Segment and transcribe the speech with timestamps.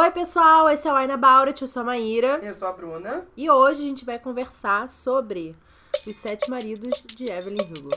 [0.00, 2.40] Oi, pessoal, esse é o Aina Bauret, eu sou a Maíra.
[2.42, 3.26] Eu sou a Bruna.
[3.36, 5.54] E hoje a gente vai conversar sobre
[6.06, 7.90] os sete maridos de Evelyn Hugo.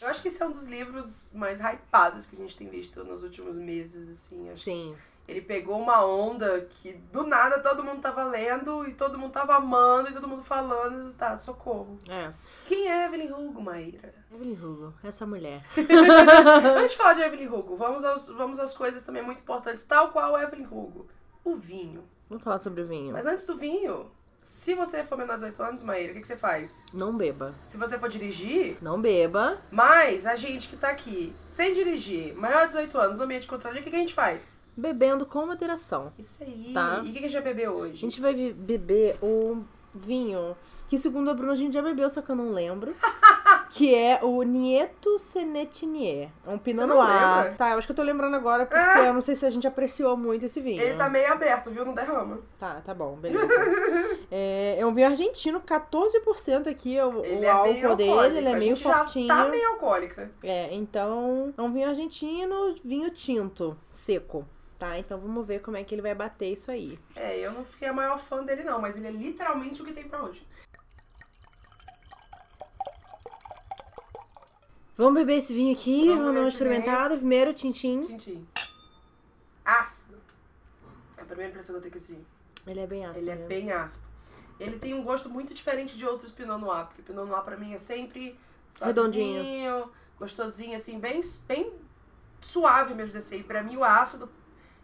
[0.00, 3.02] Eu acho que esse é um dos livros mais hypados que a gente tem visto
[3.02, 4.48] nos últimos meses, assim.
[4.48, 4.94] Acho Sim.
[5.28, 9.56] Ele pegou uma onda que do nada todo mundo tava lendo e todo mundo tava
[9.56, 11.12] amando e todo mundo falando.
[11.14, 11.98] Tá, socorro.
[12.08, 12.32] É.
[12.66, 14.14] Quem é Evelyn Hugo, Maíra?
[14.32, 15.62] Evelyn Hugo, essa mulher.
[16.76, 20.10] Antes de falar de Evelyn Hugo, vamos, aos, vamos às coisas também muito importantes, tal
[20.10, 21.06] qual Evelyn Hugo.
[21.44, 22.04] O vinho.
[22.28, 23.12] Vamos falar sobre o vinho.
[23.12, 24.10] Mas antes do vinho,
[24.42, 26.86] se você for menor de 18 anos, Maíra, o que, que você faz?
[26.92, 27.54] Não beba.
[27.64, 29.58] Se você for dirigir, Não beba.
[29.70, 33.80] mas a gente que tá aqui sem dirigir, maior de 18 anos, no ambiente controlado,
[33.80, 34.56] o que, que a gente faz?
[34.76, 36.12] Bebendo com moderação.
[36.18, 36.70] Isso aí.
[36.74, 37.02] Tá.
[37.04, 37.96] E o que, a gente vai beber A hoje?
[37.96, 40.56] gente vai beber o vinho
[40.88, 42.94] que, segundo a Bruna, a gente já bebeu, só que eu não lembro.
[43.70, 46.30] que é o Nieto Senetinier.
[46.46, 47.56] É um Pinot Noir.
[47.56, 49.66] Tá, eu acho que eu tô lembrando agora, porque eu não sei se a gente
[49.66, 50.80] apreciou muito esse vinho.
[50.80, 51.84] Ele tá meio aberto, viu?
[51.84, 52.38] Não derrama.
[52.58, 53.46] Tá, tá bom, beleza.
[54.30, 58.52] é, é um vinho argentino, 14% aqui é o, o é álcool dele, ele é
[58.52, 59.28] a meio gente já fortinho.
[59.28, 60.30] tá meio alcoólica.
[60.42, 64.46] É, então é um vinho argentino, vinho tinto, seco.
[64.78, 66.98] Tá, então vamos ver como é que ele vai bater isso aí.
[67.14, 69.92] É, eu não fiquei a maior fã dele não, mas ele é literalmente o que
[69.92, 70.46] tem pra hoje.
[74.96, 76.48] Vamos beber esse vinho aqui, Vamos vamos, dar uma vinho.
[76.48, 77.16] experimentada.
[77.16, 78.00] Primeiro, tintim.
[78.00, 78.46] Tintim.
[79.64, 80.16] Ácido.
[81.16, 82.26] É a primeira impressão que eu tenho com esse vinho.
[82.66, 83.18] Ele é bem ácido.
[83.20, 83.46] Ele é né?
[83.46, 84.06] bem ácido.
[84.58, 87.74] Ele tem um gosto muito diferente de outros Pinot Noir, porque Pinot Noir pra mim
[87.74, 88.38] é sempre
[88.80, 89.90] Redondinho.
[90.18, 91.72] gostosinho, assim, bem, bem
[92.40, 93.42] suave mesmo desse aí.
[93.42, 94.30] Pra mim o ácido,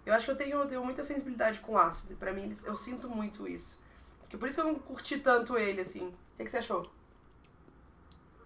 [0.04, 3.08] eu acho que eu tenho, eu tenho muita sensibilidade com ácido, pra mim eu sinto
[3.08, 3.80] muito isso.
[4.28, 6.08] Que por isso que eu não curti tanto ele, assim.
[6.08, 6.82] O que, que você achou?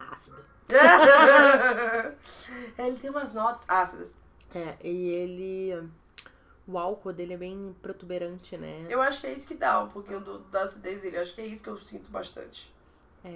[0.01, 0.45] Ácido.
[0.69, 2.13] É,
[2.85, 4.17] ele tem umas notas ácidas.
[4.53, 5.89] É, e ele.
[6.67, 8.87] O álcool dele é bem protuberante, né?
[8.91, 11.19] Eu acho que é isso que dá um pouquinho do, da acidez dele.
[11.19, 12.75] Eu acho que é isso que eu sinto bastante.
[13.25, 13.31] É.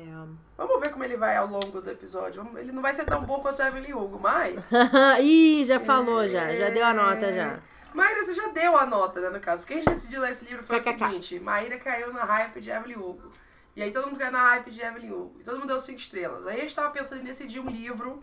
[0.57, 2.49] Vamos ver como ele vai ao longo do episódio.
[2.59, 4.73] Ele não vai ser tão bom quanto o Evelyn Hugo, mas.
[5.23, 6.53] Ih, já falou, já.
[6.57, 7.61] Já deu a nota já.
[7.95, 9.63] Maíra, você já deu a nota, né, no caso.
[9.63, 12.71] Porque a gente decidiu ler esse livro foi o seguinte: Maíra caiu na hype de
[12.71, 13.33] Evelyn Hugo.
[13.75, 15.37] E aí todo mundo caiu na hype de Evelyn Hugo.
[15.41, 16.47] E todo mundo deu cinco estrelas.
[16.47, 18.23] Aí a gente tava pensando em decidir um livro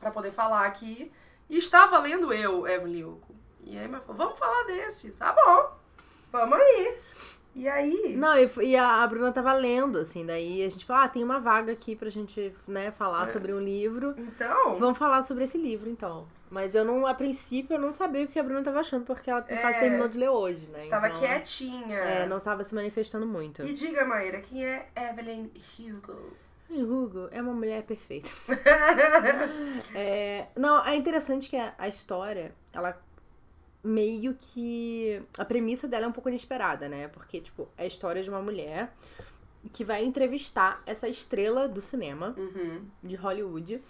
[0.00, 1.12] pra poder falar aqui.
[1.48, 3.34] E estava lendo eu, Evelyn Hugo.
[3.64, 5.12] E aí, mas falou, vamos falar desse.
[5.12, 5.78] Tá bom.
[6.32, 6.98] Vamos aí.
[7.54, 8.14] E aí.
[8.16, 11.22] Não, e, e a, a Bruna tava lendo, assim, daí a gente falou, ah, tem
[11.22, 13.32] uma vaga aqui pra gente, né, falar É.
[13.32, 14.14] sobre um livro.
[14.16, 14.78] Então.
[14.78, 16.26] Vamos falar sobre esse livro, então.
[16.50, 19.30] Mas eu não, a princípio, eu não sabia o que a Bruna tava achando, porque
[19.30, 19.72] ela É.
[19.78, 20.80] terminou de ler hoje, né?
[20.80, 21.96] Estava então, quietinha.
[21.98, 23.62] É, não estava se manifestando muito.
[23.62, 26.32] E diga, Maíra, quem é Evelyn Hugo?
[26.70, 28.28] Ai, Hugo é uma mulher perfeita.
[29.94, 32.98] É, não, é interessante que a, a história, ela
[33.82, 35.20] meio que.
[35.38, 37.08] A premissa dela é um pouco inesperada, né?
[37.08, 38.94] Porque, tipo, é a história de uma mulher
[39.72, 42.84] que vai entrevistar essa estrela do cinema Uhum.
[43.02, 43.80] de Hollywood,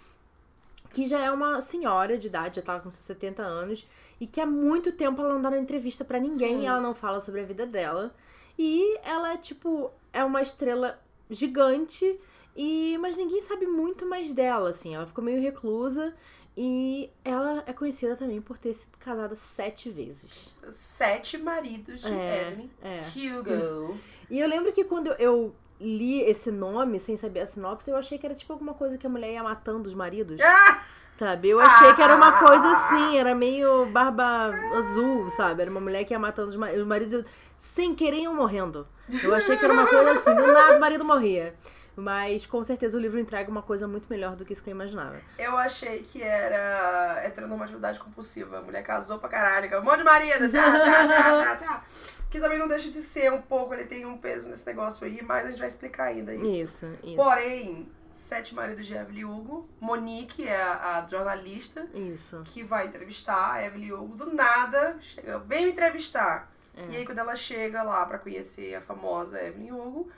[0.91, 3.87] que já é uma senhora de idade, já tá com seus 70 anos,
[4.21, 6.67] e que há muito tempo ela não dá entrevista pra ninguém, Sim.
[6.67, 8.13] ela não fala sobre a vida dela.
[8.57, 12.19] E ela é tipo, é uma estrela gigante,
[12.55, 14.93] e mas ninguém sabe muito mais dela, assim.
[14.93, 16.13] Ela ficou meio reclusa
[16.55, 20.49] e ela é conhecida também por ter sido casada sete vezes.
[20.69, 23.03] Sete maridos de É, Evelyn é.
[23.39, 23.97] Hugo.
[24.29, 28.17] E eu lembro que quando eu li esse nome sem saber a sinopse, eu achei
[28.17, 30.39] que era tipo alguma coisa que a mulher ia matando os maridos.
[30.41, 30.83] Ah!
[31.13, 31.49] Sabe?
[31.49, 35.61] Eu achei que era uma coisa assim, era meio barba azul, sabe?
[35.61, 37.23] Era uma mulher que ia matando os ma- os maridos
[37.59, 38.87] sem querer iam morrendo.
[39.23, 41.53] Eu achei que era uma coisa assim, do nada o marido morria.
[41.95, 44.75] Mas com certeza o livro entrega uma coisa muito melhor do que isso que eu
[44.75, 45.21] imaginava.
[45.37, 48.59] Eu achei que era heteronormatividade compulsiva.
[48.59, 50.49] A mulher casou pra caralho, com um monte de marido.
[50.49, 51.83] Tchá, tchá, tchá, tchá, tchá.
[52.31, 55.21] Que também não deixa de ser um pouco, ele tem um peso nesse negócio aí,
[55.21, 56.47] mas a gente vai explicar ainda isso.
[56.47, 57.15] Isso, isso.
[57.15, 62.43] Porém, Sete Maridos de Evelyn Hugo, Monique é a, a jornalista Isso.
[62.45, 64.15] que vai entrevistar a Evelyn Hugo.
[64.15, 66.51] Do nada, chega, vem me entrevistar.
[66.77, 66.91] É.
[66.91, 70.11] E aí, quando ela chega lá pra conhecer a famosa Evelyn Hugo,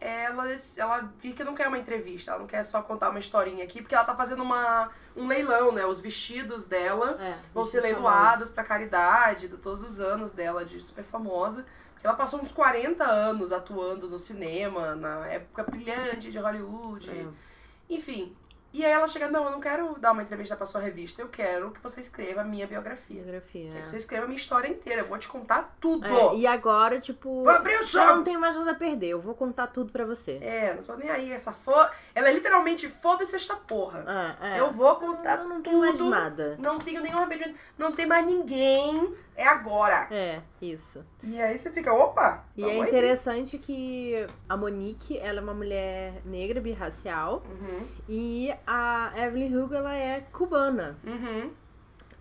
[0.00, 3.64] ela, ela vi que não quer uma entrevista, ela não quer só contar uma historinha
[3.64, 5.84] aqui, porque ela tá fazendo uma, um leilão, né?
[5.84, 10.80] Os vestidos dela É, vão ser leiloados pra caridade, de todos os anos dela de
[10.80, 11.66] super famosa.
[12.02, 17.10] Ela passou uns 40 anos atuando no cinema, na época brilhante de Hollywood.
[17.10, 17.26] É.
[17.94, 18.34] Enfim,
[18.72, 21.28] E aí ela chega, não, eu não quero dar uma entrevista pra sua revista, eu
[21.28, 23.22] quero que você escreva a minha biografia.
[23.22, 23.70] Biografia.
[23.70, 26.06] Quero que você escreva a minha história inteira, eu vou te contar tudo.
[26.06, 27.42] É, e agora, tipo.
[27.42, 30.04] Vou abrir o Eu não tenho mais nada a perder, eu vou contar tudo pra
[30.04, 30.38] você.
[30.40, 31.72] É, não tô nem aí, essa fo...
[32.14, 34.36] Ela é literalmente foda-se esta porra.
[34.40, 34.60] É, é.
[34.60, 36.56] Eu vou contar Eu não tenho mais nada.
[36.58, 40.08] Não tenho nenhum arrependimento, não tem mais ninguém, é agora.
[40.10, 41.04] É, isso.
[41.22, 42.44] E aí você fica, opa!
[42.56, 42.80] E é aí.
[42.80, 49.74] interessante que a Monique, ela é uma mulher negra, birracial, Uhum, e a Evelyn Hugo,
[49.74, 50.96] ela é cubana.
[51.04, 51.50] uhum.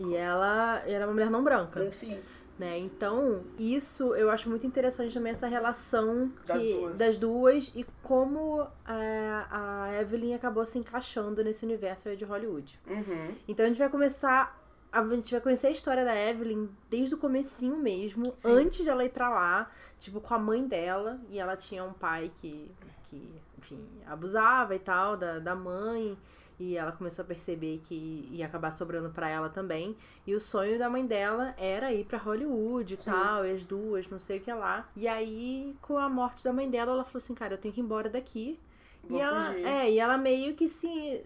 [0.02, 2.18] E ela, ela é uma mulher não branca, Sim.
[2.60, 2.78] Né?
[2.78, 6.98] Então, isso eu acho muito interessante também, essa relação Das que- duas.
[7.00, 12.78] das duas e como é, a Evelyn acabou se encaixando nesse universo aí de Hollywood.
[12.86, 13.34] Uhum.
[13.48, 14.60] Então a gente vai começar.
[14.92, 18.52] A gente vai conhecer a história da Evelyn desde o comecinho mesmo, Sim.
[18.52, 21.20] antes de ela ir pra lá, tipo, com a mãe dela.
[21.30, 22.72] E ela tinha um pai que,
[23.10, 26.18] que enfim, abusava e tal da, da mãe.
[26.62, 29.96] E ela começou a perceber que ia acabar sobrando pra ela também.
[30.28, 33.12] E o sonho da mãe dela era ir pra Hollywood e Sim.
[33.12, 34.86] tal, e as duas, não sei o que lá.
[34.94, 37.80] E aí, com a morte da mãe dela, ela falou assim: cara, eu tenho que
[37.80, 38.60] ir embora daqui.
[39.08, 39.66] Vou e ela, fugir.
[39.66, 41.24] é, e ela meio que se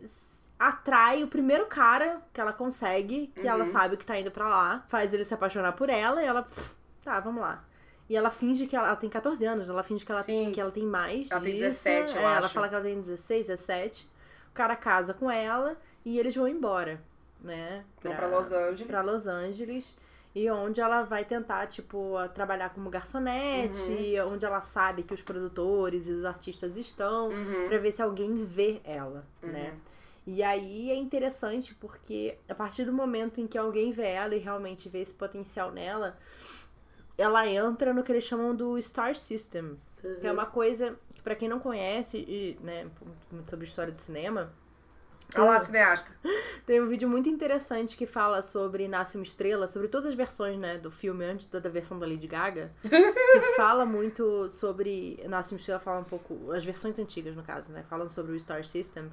[0.60, 3.66] atrai o primeiro cara que ela consegue, que ela Uhum.
[3.66, 6.72] sabe que tá indo pra lá, faz ele se apaixonar por ela e ela, pff,
[7.02, 7.64] tá, vamos lá.
[8.14, 10.52] E ela finge que ela, ela tem 14 anos, ela finge que ela, Sim.
[10.54, 11.32] que ela tem mais.
[11.32, 11.64] Ela tem disso.
[11.84, 12.54] 17, eu é, Ela acho.
[12.54, 14.08] fala que ela tem 16, 17.
[14.52, 15.76] O cara casa com ela
[16.06, 17.02] e eles vão embora,
[17.42, 17.84] né?
[18.04, 18.86] Vão pra Los Angeles.
[18.86, 19.98] Pra Los Angeles.
[20.36, 23.80] E onde ela vai tentar, tipo, trabalhar como garçonete,
[24.20, 24.34] Uhum.
[24.34, 27.68] onde ela sabe que os produtores e os artistas estão, Uhum.
[27.68, 29.74] pra ver se alguém vê ela, né?
[30.26, 34.40] E aí é interessante porque a partir do momento em que alguém vê ela e
[34.40, 36.16] realmente vê esse potencial nela,
[37.18, 39.78] ela entra no que eles chamam do Star System,
[40.20, 42.88] que é uma coisa que pra quem não conhece, e, né,
[43.32, 44.52] muito sobre história de cinema,
[45.36, 46.12] Olha lá, cineasta.
[46.66, 50.58] tem um vídeo muito interessante que fala sobre Nasce uma Estrela, sobre todas as versões,
[50.58, 52.72] né, do filme antes da, da versão da Lady Gaga.
[52.82, 52.90] que
[53.56, 55.20] fala muito sobre.
[55.28, 56.52] Nasce uma Estrela fala um pouco.
[56.52, 57.84] As versões antigas, no caso, né?
[57.90, 59.12] Falam sobre o Star System.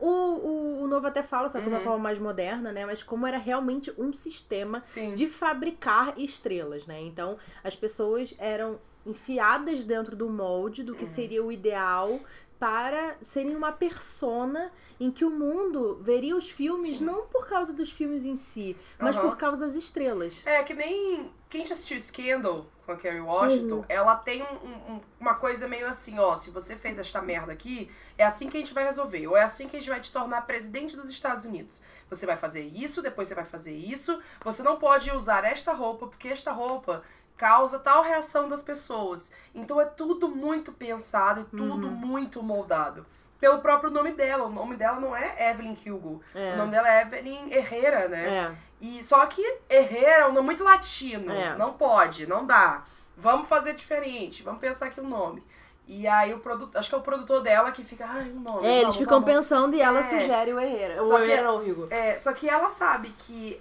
[0.00, 2.84] O, o, o novo até fala, só que de uma forma mais moderna, né?
[2.84, 5.14] Mas como era realmente um sistema Sim.
[5.14, 7.00] de fabricar estrelas, né?
[7.00, 12.18] Então, as pessoas eram enfiadas dentro do molde do que seria o ideal
[12.58, 17.90] para serem uma persona em que o mundo veria os filmes não por causa dos
[17.90, 19.28] filmes em si, mas Aham.
[19.28, 20.40] por causa das estrelas.
[20.46, 23.84] É que nem quem já assistiu Scandal com a Kerry Washington, Uhum.
[23.88, 27.90] ela tem um- um- uma coisa meio assim, ó, se você fez esta merda aqui,
[28.18, 30.12] é assim que a gente vai resolver, ou é assim que a gente vai te
[30.12, 31.82] tornar presidente dos Estados Unidos.
[32.10, 36.06] Você vai fazer isso, depois você vai fazer isso, você não pode usar esta roupa,
[36.06, 37.02] porque esta roupa
[37.36, 39.32] causa tal reação das pessoas.
[39.54, 41.92] Então é tudo muito pensado e tudo Uhum.
[41.94, 43.04] muito moldado.
[43.40, 44.44] Pelo próprio nome dela.
[44.44, 46.22] O nome dela não é Evelyn Hugo.
[46.34, 46.54] É.
[46.54, 48.28] O nome dela é Evelyn Herrera, né?
[48.28, 48.54] É.
[48.80, 51.30] E só que Herrera é um nome muito latino.
[51.30, 51.54] É.
[51.56, 52.84] Não pode, não dá.
[53.16, 55.42] Vamos fazer diferente, vamos pensar aqui o nome.
[55.86, 58.66] E aí o produtor, acho que é o produtor dela que fica, ai, o nome.
[58.66, 60.02] É, eles ficam pensando e ela É.
[60.02, 61.00] sugere o Herrera.
[61.02, 61.88] Só O Herrera não, o Hugo.
[61.90, 63.60] É, só que ela sabe que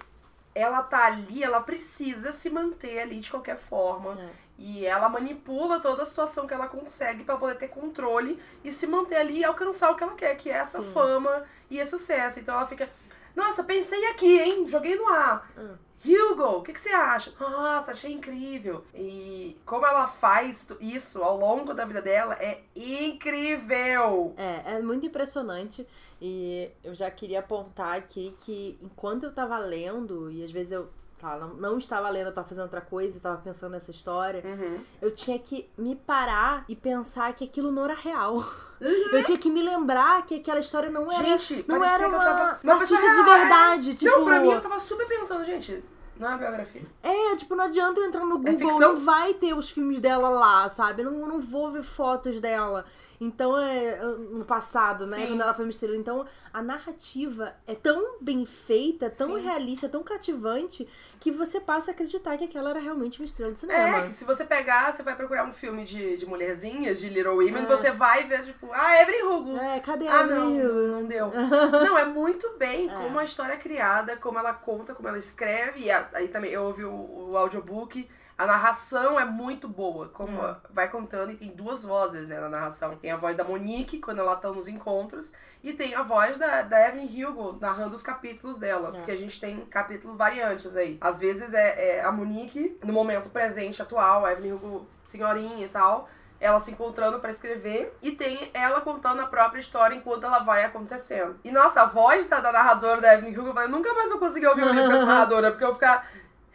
[0.56, 4.20] ela tá ali, ela precisa se manter ali de qualquer forma.
[4.20, 4.30] É.
[4.58, 8.86] E ela manipula toda a situação que ela consegue pra poder ter controle e se
[8.86, 10.92] manter ali e alcançar o que ela quer, que é essa Sim.
[10.92, 12.40] fama e esse sucesso.
[12.40, 12.90] Então ela fica,
[13.36, 14.68] nossa, pensei aqui, hein?
[14.68, 15.50] Joguei no ar.
[15.58, 15.76] Hum.
[16.06, 17.34] Hugo, o que, que você acha?
[17.40, 18.84] Nossa, achei incrível.
[18.94, 24.34] E como ela faz isso ao longo da vida dela é incrível.
[24.38, 25.88] É, é muito impressionante.
[26.26, 30.88] E eu já queria apontar aqui que enquanto eu tava lendo, e às vezes eu
[31.20, 34.42] tá, não, não estava lendo, eu tava fazendo outra coisa, eu tava pensando nessa história,
[34.46, 34.80] Uhum.
[35.02, 38.42] eu tinha que me parar e pensar que aquilo não era real.
[38.80, 41.24] Eu tinha que me lembrar que aquela história não era.
[41.38, 43.24] Gente, não era uma, tava- uma artista de é.
[43.24, 43.96] verdade.
[43.96, 45.84] Tipo, Não, pra mim eu tava super pensando, gente,
[46.18, 46.82] não é biografia.
[47.02, 48.80] É, tipo, não adianta eu entrar no Google, ficção?
[48.80, 51.04] não vai ter os filmes dela lá, sabe?
[51.04, 52.86] Não, não vou ver fotos dela.
[53.24, 53.96] Então, é
[54.32, 55.18] no passado, né?
[55.18, 55.28] Sim.
[55.28, 55.96] Quando ela foi uma estrela.
[55.96, 59.42] Então, a narrativa é tão bem feita, tão Sim.
[59.42, 60.88] realista, tão cativante,
[61.20, 63.98] que você passa a acreditar que aquela era realmente uma estrela de cinema.
[63.98, 67.38] É, que se você pegar, você vai procurar um filme de, de mulherzinhas, de Little
[67.38, 67.66] Women, É.
[67.66, 69.58] você vai ver, tipo, ah, Evelyn Hugo.
[69.58, 70.88] É, cadê Ah, a não, Evelyn não, Hugo?
[70.88, 71.32] não deu.
[71.84, 72.94] Não, é muito bem É.
[72.96, 75.82] como a história é criada, como ela conta, como ela escreve.
[75.86, 78.08] E aí também eu ouvi o, o audiobook.
[78.44, 80.56] A narração é muito boa, como É.
[80.70, 82.96] vai contando, e tem duas vozes né, na narração.
[82.98, 85.32] Tem a voz da Monique, quando ela tá nos encontros,
[85.64, 88.90] e tem a voz da, da Evelyn Hugo, narrando os capítulos dela.
[88.90, 88.92] É.
[88.98, 90.98] Porque a gente tem capítulos variantes aí.
[91.00, 95.70] Às vezes é, é a Monique, no momento presente, atual, a Evelyn Hugo senhorinha e
[95.70, 96.10] tal.
[96.40, 100.66] ela se encontrando pra escrever, e tem ela contando a própria história enquanto ela vai
[100.66, 101.40] acontecendo.
[101.42, 104.46] E nossa, a voz da, da narradora da Evelyn Hugo, eu nunca mais eu consegui
[104.48, 106.06] ouvir um livro com essa narradora, porque eu vou ficar.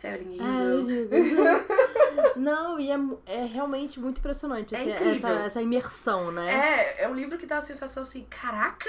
[0.02, 2.36] Evelyn Hugo.
[2.36, 5.12] Não, e é, é realmente muito impressionante É incrível.
[5.12, 6.52] essa, essa imersão, né?
[6.98, 8.88] É, é um livro que dá a sensação assim, caraca,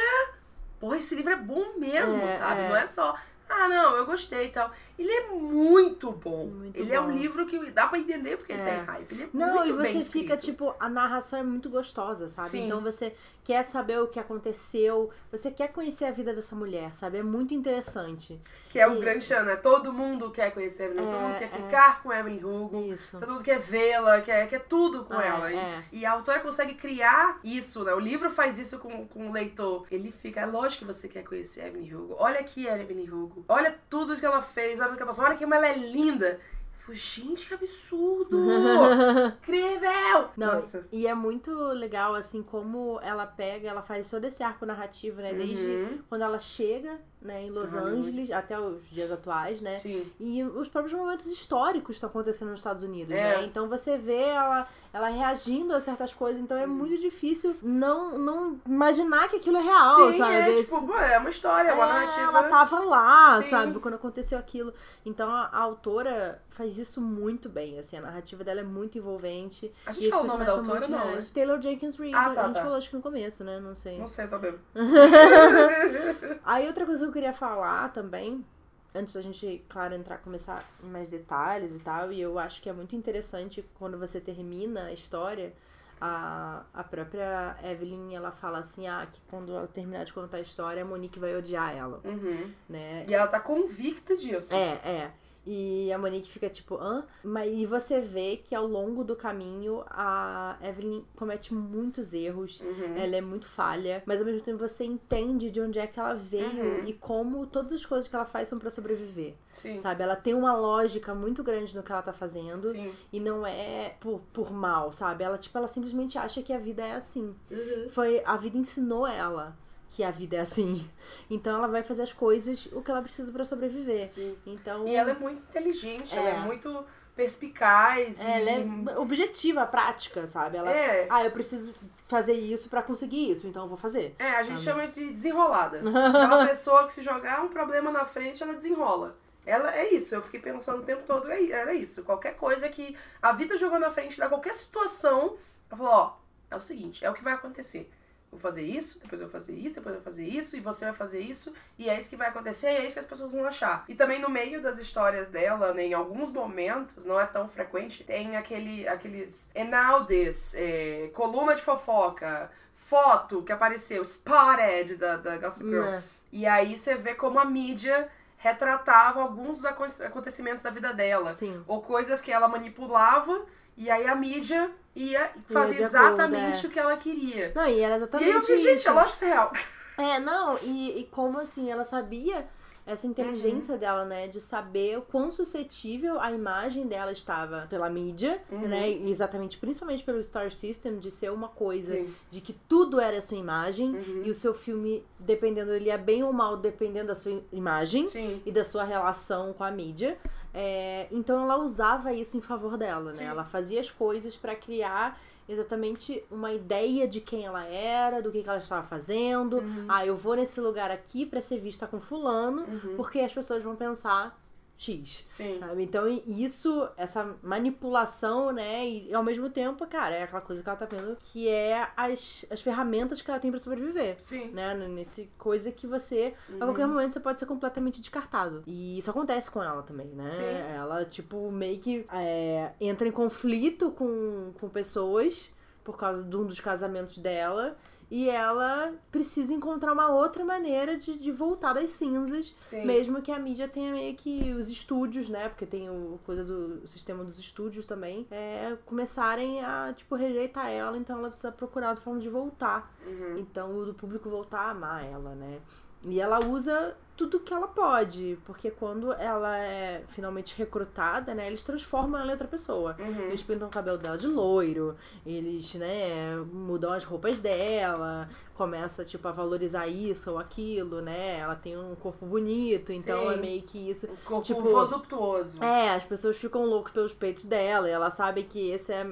[0.79, 2.61] porra, esse livro é bom mesmo, É, sabe?
[2.61, 2.69] é.
[2.69, 3.15] Não é só,
[3.49, 4.71] ah, não, eu gostei e tal.
[4.99, 6.47] Ele é muito bom.
[6.47, 7.11] Muito ele é um bom.
[7.11, 8.75] livro que dá pra entender porque ele É.
[8.75, 9.11] tem hype.
[9.13, 10.41] Ele é Não, muito e bem você fica, escrito.
[10.41, 12.49] tipo, a narração é muito gostosa, sabe?
[12.49, 12.65] Sim.
[12.65, 13.15] Então você
[13.45, 17.17] quer saber o que aconteceu, você quer conhecer a vida dessa mulher, sabe?
[17.17, 18.39] É muito interessante.
[18.69, 19.55] Que é o e- grande chão, né?
[19.55, 21.47] Todo mundo quer conhecer a Evelyn, todo É, mundo quer é.
[21.47, 22.93] ficar com a Evelyn Hugo.
[22.93, 23.17] Isso.
[23.17, 25.51] Todo mundo quer vê-la, quer, quer tudo com É, ela.
[25.51, 25.83] E- é.
[25.91, 27.93] E, a autora consegue criar isso, né?
[27.93, 29.87] O livro faz isso com, com o leitor.
[29.89, 32.15] Ele fica, é lógico que você quer conhecer a Evelyn Hugo.
[32.19, 33.45] Olha aqui a Evelyn Hugo.
[33.47, 35.25] Olha tudo que ela fez, que ela passou.
[35.25, 36.39] Olha como ela é linda.
[36.87, 38.35] Eu Gente, que absurdo!
[39.41, 40.29] Incrível!
[40.35, 40.87] Não, Nossa.
[40.91, 45.33] e é muito legal, assim, como ela pega, ela faz todo esse arco narrativo, né?
[45.33, 45.99] Desde Uhum.
[46.09, 47.99] quando ela chega, né, em Los Hollywood.
[48.07, 49.75] Angeles, até os dias atuais, né?
[49.77, 50.09] Sim.
[50.19, 53.37] E os próprios momentos históricos estão acontecendo nos Estados Unidos, É.
[53.37, 53.43] né?
[53.45, 58.59] Então você vê ela, ela reagindo a certas coisas, então é muito difícil não, não
[58.65, 60.33] imaginar que aquilo é real, Sim, sabe?
[60.33, 62.21] é Esse- tipo, é uma história, é uma É, narrativa.
[62.23, 63.49] Ela tava lá, Sim.
[63.49, 63.79] sabe?
[63.79, 64.73] Quando aconteceu aquilo.
[65.05, 67.97] Então a, a autora faz isso muito bem, assim.
[67.97, 69.71] A narrativa dela é muito envolvente.
[69.85, 71.19] A gente falou o nome da autora, não, né?
[71.33, 72.15] Taylor Jenkins Reid.
[72.15, 72.61] Ah, tá, a gente tá.
[72.61, 73.59] falou acho que no começo, né?
[73.59, 73.97] Não sei.
[73.99, 74.61] Não sei, eu tô bêbado.
[76.45, 78.45] Aí outra coisa eu queria falar também,
[78.93, 82.69] antes da gente, claro, entrar, começar em mais detalhes e tal, e eu acho que
[82.69, 85.53] é muito interessante quando você termina a história,
[85.99, 90.41] a, a própria Evelyn, ela fala assim, ah, que quando ela terminar de contar a
[90.41, 92.53] história, a Monique vai odiar ela, Uhum.
[92.69, 93.05] né?
[93.07, 94.53] E ela tá convicta disso.
[94.53, 95.11] É, é.
[95.45, 97.03] E a Monique fica tipo, hã?
[97.23, 102.95] Mas e você vê que ao longo do caminho a Evelyn comete muitos erros, Uhum.
[102.97, 106.13] ela é muito falha, mas ao mesmo tempo você entende de onde é que ela
[106.13, 106.87] veio Uhum.
[106.87, 109.35] e como todas as coisas que ela faz são pra sobreviver.
[109.51, 109.79] Sim.
[109.79, 110.03] Sabe?
[110.03, 112.91] Ela tem uma lógica muito grande no que ela tá fazendo Sim.
[113.11, 115.23] e não é por, por mal, sabe?
[115.23, 117.35] Ela tipo, ela simplesmente acha que a vida é assim.
[117.49, 117.89] Uhum.
[117.89, 119.57] Foi a vida ensinou ela
[119.89, 120.87] que a vida é assim.
[121.29, 124.09] Então ela vai fazer as coisas o que ela precisa pra sobreviver.
[124.09, 124.37] Sim.
[124.45, 126.33] Então E ela é muito inteligente, ela É.
[126.35, 128.21] é muito perspicaz.
[128.23, 128.89] É, ela e...
[128.95, 130.57] é objetiva, prática, sabe?
[130.57, 131.07] Ela, É.
[131.09, 131.73] ah, eu preciso
[132.07, 134.15] fazer isso pra conseguir isso, então eu vou fazer.
[134.19, 134.63] É, a gente Sabe?
[134.71, 135.79] chama isso de desenrolada.
[135.83, 139.15] É uma pessoa que se jogar um problema na frente, ela desenrola.
[139.45, 142.03] Ela é isso, eu fiquei pensando o tempo todo, é- era isso.
[142.03, 145.35] Qualquer coisa que a vida jogou na frente, da qualquer situação,
[145.69, 146.13] ela falou, ó,
[146.51, 147.89] é o seguinte, é o que vai acontecer.
[148.31, 150.85] Vou fazer isso, depois eu vou fazer isso, depois eu vou fazer isso, e você
[150.85, 153.31] vai fazer isso, e é isso que vai acontecer, e é isso que as pessoas
[153.31, 153.83] vão achar.
[153.87, 158.03] E também no meio das histórias dela, né, em alguns momentos, não é tão frequente,
[158.03, 165.67] tem aquele, aqueles enaudes, é, coluna de fofoca, foto que apareceu, spotted da, da Gossip
[165.67, 165.81] Girl.
[165.81, 166.03] Né?
[166.31, 171.33] E aí você vê como a mídia retratava alguns acontecimentos da vida dela.
[171.33, 171.61] Sim.
[171.67, 173.45] Ou coisas que ela manipulava,
[173.75, 174.71] e aí a mídia
[175.03, 176.69] ia fazer acordo, exatamente é.
[176.69, 177.51] o que ela queria.
[177.55, 179.51] Não, e era E exatamente aí eu falei, gente, é lógico que isso é real.
[179.99, 182.47] É, não, e, e como assim, ela sabia
[182.85, 183.79] essa inteligência Uhum.
[183.79, 188.61] dela, né, de saber o quão suscetível a imagem dela estava pela mídia, Uhum.
[188.61, 192.03] né, e exatamente, principalmente pelo Star System, de ser uma coisa Sim.
[192.03, 192.13] Uhum.
[192.31, 196.23] de que tudo era a sua imagem, e o seu filme, dependendo, ele é bem
[196.23, 198.41] ou mal, dependendo da sua imagem, Sim.
[198.45, 200.17] e da sua relação com a mídia.
[200.61, 203.23] É, então ela usava isso em favor dela, Sim.
[203.23, 203.29] né?
[203.29, 208.43] Ela fazia as coisas pra criar exatamente uma ideia de quem ela era, do que,
[208.43, 209.59] que ela estava fazendo.
[209.59, 209.85] Uhum.
[209.87, 212.65] Ah, eu vou nesse lugar aqui pra ser vista com fulano,
[212.97, 214.37] porque as pessoas vão pensar
[214.79, 215.25] X.
[215.29, 215.59] Sim.
[215.59, 215.83] Sabe?
[215.83, 218.87] Então, isso, essa manipulação, né?
[218.87, 222.45] E ao mesmo tempo, cara, é aquela coisa que ela tá vendo que é as,
[222.49, 224.51] as ferramentas que ela tem pra sobreviver Sim.
[224.51, 224.73] né?
[224.73, 228.63] Nesse coisa que você, a qualquer momento, você pode ser completamente descartado.
[228.65, 230.25] E isso acontece com ela também, né?
[230.27, 230.43] Sim.
[230.73, 235.51] Ela, tipo, meio que é, entra em conflito com, com pessoas
[235.83, 237.77] por causa de um dos casamentos dela.
[238.11, 242.55] E ela precisa encontrar uma outra maneira de, de voltar das cinzas.
[242.59, 242.85] Sim.
[242.85, 245.47] Mesmo que a mídia tenha meio que os estúdios, né?
[245.47, 248.25] Porque tem o coisa do o sistema dos estúdios também.
[248.31, 250.97] É, começarem a, tipo, rejeitar ela.
[250.97, 252.91] Então ela precisa procurar outra forma de voltar.
[253.05, 253.37] Uhum.
[253.37, 255.59] Então o do público voltar a amar ela, né?
[256.07, 261.61] E ela usa tudo que ela pode, porque quando ela é finalmente recrutada, né, eles
[261.63, 262.95] transformam ela em outra pessoa.
[262.97, 263.23] Uhum.
[263.23, 269.27] Eles pintam o cabelo dela de loiro, eles, né, mudam as roupas dela, começa, tipo,
[269.27, 271.39] a valorizar isso ou aquilo, né?
[271.39, 273.33] Ela tem um corpo bonito, então Sim.
[273.33, 274.05] é meio que isso.
[274.05, 275.61] O corpo Tipo, voluptuoso.
[275.61, 279.11] É, as pessoas ficam loucas pelos peitos dela, e ela sabe que esse é a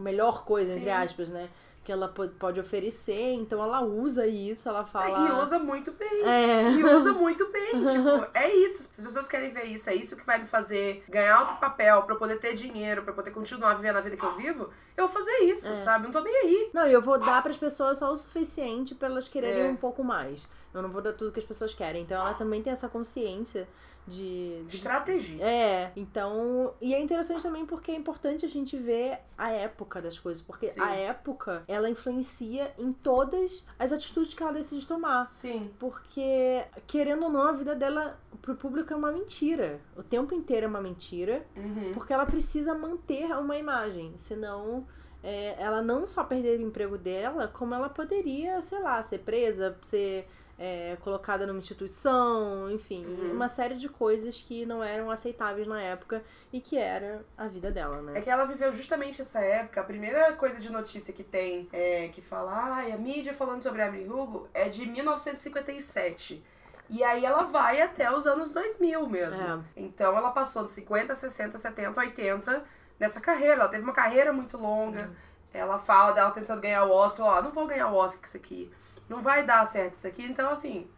[0.00, 0.96] melhor coisa, entre Sim.
[0.96, 1.48] aspas, né?
[1.88, 5.26] Que ela po- pode oferecer, então ela usa isso, ela fala.
[5.26, 6.22] E usa muito bem.
[6.22, 6.70] É.
[6.70, 7.70] E usa muito bem.
[7.82, 8.82] Tipo, é isso.
[8.82, 12.02] Se as pessoas querem ver isso, é isso que vai me fazer ganhar outro papel
[12.02, 14.68] pra eu poder ter dinheiro, pra eu poder continuar vivendo a vida que eu vivo,
[14.98, 15.44] eu vou fazer É.
[15.44, 16.04] isso, sabe?
[16.04, 16.70] Não tô nem aí.
[16.74, 19.70] Não, e eu vou dar pras pessoas só o suficiente pra elas quererem É.
[19.70, 20.46] um pouco mais.
[20.74, 22.02] Eu não vou dar tudo que as pessoas querem.
[22.02, 23.66] Então ela também tem essa consciência
[24.08, 24.62] de.
[24.64, 25.42] de- Estratégia.
[25.44, 26.74] É, então.
[26.80, 30.42] E é interessante também porque é importante a gente ver a época das coisas.
[30.42, 30.80] Porque Sim.
[30.80, 35.28] a época, ela influencia em todas as atitudes que ela decide tomar.
[35.28, 35.70] Sim.
[35.78, 39.80] Porque, querendo ou não, a vida dela pro público é uma mentira.
[39.96, 41.46] O tempo inteiro é uma mentira.
[41.56, 41.92] Uhum.
[41.92, 44.14] Porque ela precisa manter uma imagem.
[44.16, 44.86] Senão,
[45.22, 49.76] é, ela não só perderia o emprego dela, como ela poderia, sei lá, ser presa,
[49.82, 53.32] ser é, colocada numa instituição, enfim, Uhum.
[53.32, 56.20] uma série de coisas que não eram aceitáveis na época
[56.52, 58.18] e que era a vida dela, né?
[58.18, 59.80] É que ela viveu justamente essa época.
[59.80, 63.82] A primeira coisa de notícia que tem é, que fala, ai, a mídia falando sobre
[63.82, 66.42] a Evelyn Hugo é de 1957.
[66.90, 69.42] E aí ela vai até os anos 2000 mesmo.
[69.42, 69.60] É.
[69.76, 72.64] Então ela passou de 50, 60, 70, 80
[72.98, 73.54] nessa carreira.
[73.54, 75.10] Ela teve uma carreira muito longa.
[75.52, 77.26] Ela fala dela tentando ganhar o Oscar.
[77.26, 78.70] Ó, não vou ganhar o Oscar com isso aqui.
[79.08, 80.22] Não vai dar certo isso aqui.
[80.22, 80.88] Então, assim,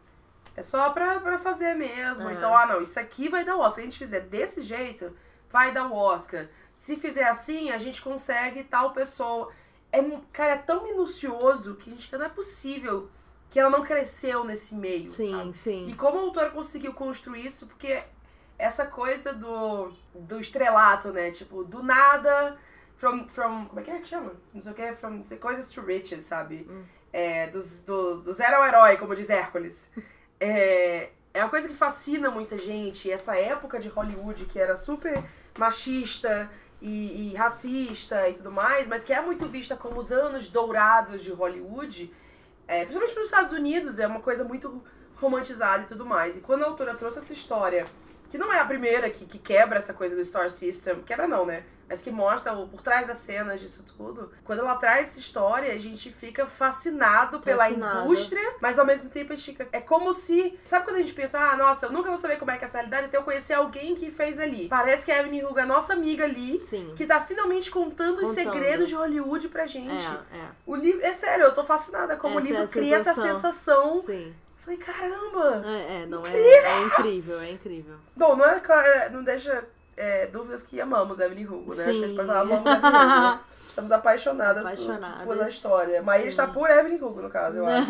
[0.57, 2.29] é só pra, pra fazer mesmo.
[2.29, 2.35] É.
[2.35, 3.75] Então, ah, não, isso aqui vai dar o Oscar.
[3.75, 5.17] Se a gente fizer desse jeito,
[5.49, 6.49] vai dar o Oscar.
[6.73, 9.53] Se fizer assim, a gente consegue tal pessoa.
[9.93, 10.01] É,
[10.33, 13.11] cara, é tão minucioso que a gente não é possível
[13.49, 15.51] que ela não cresceu nesse meio, Sim, sabe?
[15.51, 15.95] E sim.
[15.97, 18.05] como a autora conseguiu construir isso, porque
[18.57, 21.33] essa coisa do, do estrelato, né?
[21.33, 22.57] Tipo, do nada,
[22.95, 23.67] from, from.
[23.67, 24.35] Como é que é que chama?
[24.55, 26.69] Não sei o que, from the coisas to riches, sabe?
[27.13, 29.93] É, dos, do, do zero ao herói, como diz Hércules.
[30.39, 33.11] É, é uma coisa que fascina muita gente.
[33.11, 35.23] Essa época de Hollywood que era super
[35.59, 36.51] machista
[36.81, 41.23] e, e racista e tudo mais, mas que é muito vista como os anos dourados
[41.23, 42.13] de Hollywood,
[42.67, 44.83] é, principalmente nos Estados Unidos, é uma coisa muito
[45.17, 46.37] romantizada e tudo mais.
[46.37, 47.87] E quando a autora trouxe essa história,
[48.31, 51.45] que não é a primeira que, que quebra essa coisa do Star System, quebra não,
[51.45, 51.65] né?
[51.89, 54.31] Mas que mostra o, por trás das cenas disso tudo.
[54.45, 58.05] Quando ela traz essa história, a gente fica fascinado pela Fascinada.
[58.05, 59.69] indústria, mas ao mesmo tempo a gente fica.
[59.73, 60.57] É como se.
[60.63, 62.69] Sabe quando a gente pensa, ah, nossa, eu nunca vou saber como é que é
[62.69, 64.69] essa realidade até eu conhecer alguém que fez ali.
[64.69, 66.95] Parece que a Evelyn Hugo é nossa amiga ali, Sim.
[66.97, 68.53] que tá finalmente contando, os Contando.
[68.53, 70.07] segredos de Hollywood pra gente.
[70.33, 70.49] É, é.
[70.65, 73.35] O livro, é sério, eu tô fascinada como Essa o livro é cria essa sensação.
[73.35, 74.03] sensação.
[74.03, 74.33] Sim.
[74.61, 75.63] Falei, caramba!
[75.67, 77.97] É, é, não é, é incrível, é incrível.
[78.17, 81.85] Bom, não é claro, é, não deixa é, dúvidas que amamos Evelyn Hugo, né?
[81.85, 82.17] Acho que a gente Sim.
[82.17, 83.21] pode falar amamos Evelyn Hugo.
[83.21, 83.41] né?
[83.81, 85.25] Estamos apaixonadas, por- Apaixonadas.
[85.25, 86.03] Por, pela história.
[86.23, 86.29] Sim.
[86.29, 87.87] está por Evelyn Hugo, no caso, eu acho.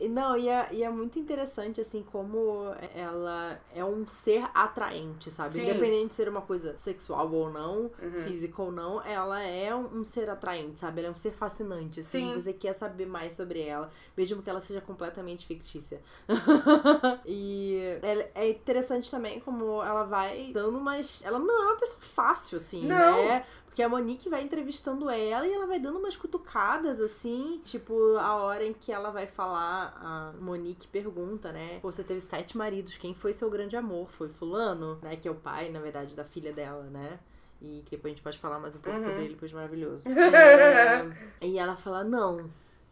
[0.10, 5.50] Não, e é, e é muito interessante, assim, como ela é um ser atraente, sabe?
[5.50, 5.62] Sim.
[5.68, 8.22] Independente de ser uma coisa sexual ou não, Uhum.
[8.24, 11.00] física ou não, ela é um, um ser atraente, sabe?
[11.00, 12.28] Ela é um ser fascinante, assim.
[12.30, 12.34] Sim.
[12.34, 16.00] Você quer saber mais sobre ela, mesmo que ela seja completamente fictícia.
[17.26, 21.22] e é, é interessante também como ela vai dando umas...
[21.24, 23.26] Ela não é uma pessoa fácil, assim, Não.
[23.28, 23.44] né?
[23.70, 27.60] Porque a Monique vai entrevistando ela e ela vai dando umas cutucadas, assim.
[27.64, 31.78] Tipo, a hora em que ela vai falar, a Monique pergunta, né?
[31.80, 34.10] Você teve sete maridos, quem foi seu grande amor?
[34.10, 35.14] Foi fulano, né?
[35.16, 37.20] Que é o pai, na verdade, da filha dela, né?
[37.62, 39.04] E que depois a gente pode falar mais um pouco Uhum.
[39.04, 40.04] sobre ele, pois maravilhoso.
[41.40, 42.50] É, e ela fala, não,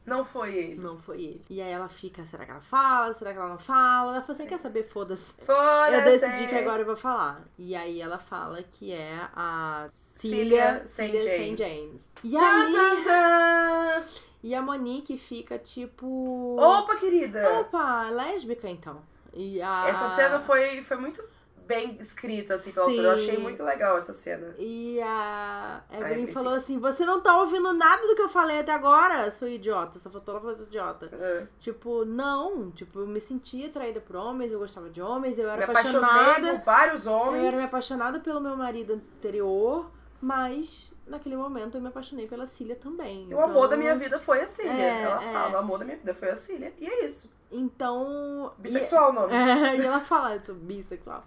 [0.08, 0.80] Não foi ele.
[0.80, 1.44] não foi ele.
[1.50, 3.12] E aí ela fica, será que ela fala?
[3.12, 4.12] Será que ela não fala?
[4.12, 4.84] Ela fala assim, quer saber?
[4.84, 5.34] Foda-se.
[5.44, 5.94] Foda-se!
[5.94, 7.42] Eu decidi que agora eu vou falar.
[7.58, 11.20] E aí ela fala que é a Cília Cília St.
[11.20, 11.60] James.
[11.60, 11.64] St.
[11.64, 12.12] James.
[12.24, 12.72] E aí...
[12.72, 14.04] tan, tan.
[14.42, 16.56] E a Monique fica tipo.
[16.58, 17.60] Opa, querida!
[17.60, 19.02] Opa, lésbica então.
[19.32, 19.88] E a...
[19.88, 21.22] Essa cena foi, foi muito
[21.68, 22.92] bem escrita, assim, pela Sim.
[22.92, 23.08] autora.
[23.08, 24.54] Eu achei muito legal essa cena.
[24.58, 28.60] E a Evelyn Evelyn falou assim: Você não tá ouvindo nada do que eu falei
[28.60, 29.98] até agora, sou idiota.
[29.98, 31.08] Só faltou ela idiota.
[31.12, 31.46] É.
[31.60, 32.70] Tipo, não.
[32.70, 36.54] Tipo, eu me sentia atraída por homens, eu gostava de homens, eu era Me apaixonada.
[36.56, 37.44] por vários Eu homens.
[37.48, 42.76] era me apaixonada pelo meu marido anterior, mas naquele momento eu me apaixonei pela Cília
[42.76, 43.28] também.
[43.30, 44.72] E o amor Então- da minha vida foi a Cília.
[44.72, 45.32] É, ela é.
[45.32, 46.72] fala, o amor da minha vida foi a Cília.
[46.78, 47.32] E é isso.
[47.50, 48.52] Então.
[48.58, 49.32] Bissexual o nome.
[49.34, 51.24] É, e ela fala, eu sou bissexual.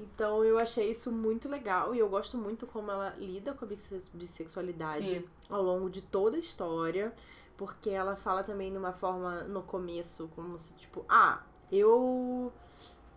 [0.00, 3.68] Então eu achei isso muito legal e eu gosto muito como ela lida com a
[3.68, 5.24] bisse- bissexualidade Sim.
[5.48, 7.12] ao longo de toda a história.
[7.56, 12.50] Porque ela fala também de uma forma no começo, como se, tipo, ah, eu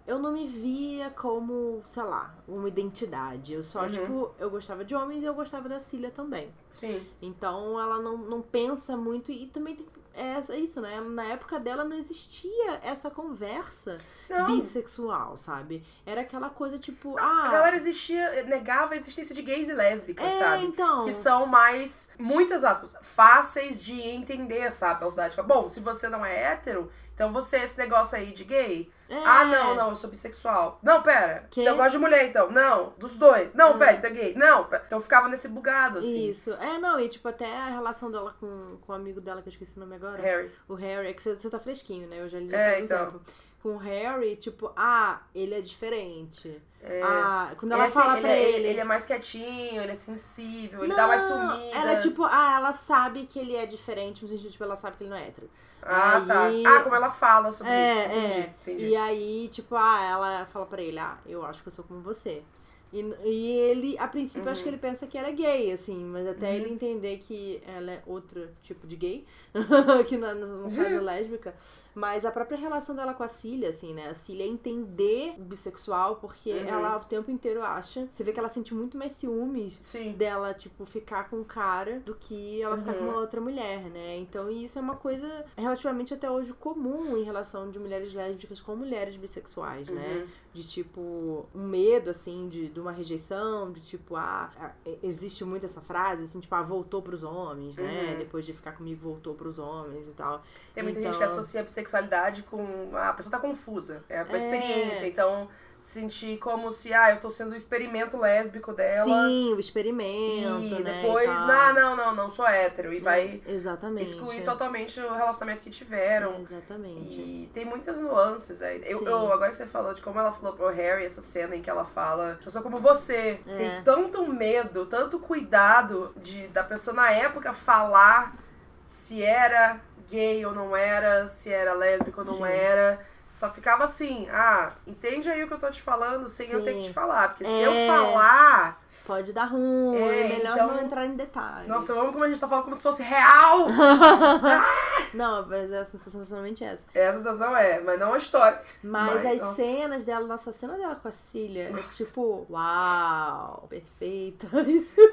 [0.05, 3.53] eu não me via como, sei lá, uma identidade.
[3.53, 3.89] Eu só, Uhum.
[3.89, 6.53] tipo, eu gostava de homens e eu gostava da Cília também.
[6.69, 7.07] Sim.
[7.21, 9.85] Então ela não, não pensa muito e também tem
[10.15, 11.02] é isso, né?
[11.02, 13.99] Na época dela não existia essa conversa
[14.30, 14.47] Não.
[14.47, 15.84] bissexual, sabe?
[16.06, 20.26] Era aquela coisa tipo, ah, A galera existia, negava a existência de gays e lésbicas,
[20.26, 20.65] é, sabe?
[20.65, 21.04] então.
[21.04, 24.99] Que são mais, muitas aspas, fáceis de entender, sabe?
[24.99, 25.41] Pela cidade.
[25.41, 28.91] Bom, se você não é hétero, então você, esse negócio aí de gay.
[29.10, 29.17] É.
[29.26, 30.80] Ah, não, não, eu sou bissexual.
[30.82, 31.45] Não, pera.
[31.52, 31.63] Que?
[31.63, 32.49] Eu gosto de mulher, então.
[32.49, 33.54] Não, dos dois.
[33.54, 33.78] Não, Hum.
[33.78, 34.34] pera, então é gay.
[34.36, 34.84] Não, pera.
[34.88, 36.30] Então eu ficava nesse bugado, assim.
[36.30, 36.52] Isso.
[36.54, 39.52] É, não, e tipo, até a relação dela com, com o amigo dela, que eu
[39.52, 40.19] esqueci o nome agora.
[40.21, 40.52] Harry.
[40.67, 42.21] O Harry, é que você, você tá fresquinho, né?
[42.21, 43.06] Eu já li É, então.
[43.12, 43.21] tempo.
[43.63, 46.62] Com o Harry, tipo, ah, ele é diferente.
[46.82, 47.02] É.
[47.02, 48.67] Ah, quando Ele, ela fala ele, pra é, ele.
[48.67, 51.71] ele é mais quietinho, ele é sensível, ele Não, dá mais sumidas.
[51.73, 54.97] Ela é tipo, ah, ela sabe que ele é diferente, no sentido, tipo, ela sabe
[54.97, 55.49] que ele não é hétero.
[55.82, 56.76] Ah, aí- tá.
[56.78, 58.10] Ah, como ela fala sobre É, isso.
[58.10, 58.54] Entendi, é.
[58.62, 58.86] entendi.
[58.88, 62.02] E aí, tipo, ah, ela fala pra ele, ah, eu acho que eu sou como
[62.02, 62.43] você.
[62.91, 64.76] E, e ele, a princípio, acho que Uhum.
[64.76, 68.49] ele pensa que ela é gay, assim, mas até ele entender que ela é outro
[68.62, 69.26] tipo de gay,
[70.08, 71.56] que não, no caso é lésbica.
[71.95, 74.08] Mas a própria relação dela com a Cília, assim, né?
[74.10, 76.67] A Cília entender o bissexual, porque Uhum.
[76.67, 78.08] ela o tempo inteiro acha.
[78.12, 80.13] Você vê que ela sente muito mais ciúmes Sim.
[80.13, 83.10] dela, tipo, ficar com um cara do que ela ficar com Uhum.
[83.12, 84.17] uma outra mulher, né?
[84.17, 88.75] Então, isso é uma coisa relativamente até hoje comum em relação de mulheres lésbicas com
[88.75, 90.21] mulheres bissexuais, né?
[90.23, 90.27] Uhum.
[90.53, 95.65] De tipo, um medo, assim, de, de uma rejeição, de tipo, ah, ah, existe muito
[95.65, 98.12] essa frase, assim, tipo, ah, voltou pros homens, né?
[98.13, 98.19] Uhum.
[98.19, 100.43] Depois de ficar comigo, voltou pros homens e tal.
[100.73, 102.89] Tem muita Então- gente que associa a bissexualidade com.
[102.93, 104.03] ah, a pessoa tá confusa.
[104.09, 104.38] É com a É.
[104.38, 105.05] experiência.
[105.07, 105.47] Então,
[105.79, 109.27] sentir como se, ah, eu tô sendo o experimento lésbico dela.
[109.27, 111.01] Sim, o experimento, E né?
[111.01, 111.49] depois, e tal.
[111.51, 112.93] ah, não, não, não sou hétero.
[112.93, 114.09] E vai Exatamente.
[114.09, 116.47] excluir totalmente o relacionamento que tiveram.
[116.49, 117.19] Exatamente.
[117.19, 118.81] E tem muitas nuances aí.
[118.86, 121.62] Eu, eu- agora que você falou de como ela falou pro Harry, essa cena em
[121.62, 123.41] que ela fala, eu sou como você.
[123.45, 123.55] É.
[123.55, 128.38] Tem tanto medo, tanto cuidado de da pessoa na época falar
[128.86, 132.43] se era gay ou não era, se era lésbica ou não Sim.
[132.45, 132.99] era.
[133.29, 136.73] Só ficava assim, ah, entende aí o que eu tô te falando sem eu ter
[136.73, 136.89] que Sim.
[136.89, 137.29] te falar.
[137.29, 137.65] Porque se É.
[137.65, 138.79] eu falar.
[139.07, 141.67] Pode dar ruim, É, é melhor então- não entrar em detalhes.
[141.67, 143.65] Nossa, eu amo como a gente tá falando como se fosse real.
[145.13, 146.85] Não, mas a sensação é totalmente essa.
[146.93, 148.59] Essa sensação é, mas não a história.
[148.83, 149.55] Mas, Mas, as nossa.
[149.55, 154.49] cenas dela, nossa a cena dela com a Cília, é tipo, uau, perfeitas.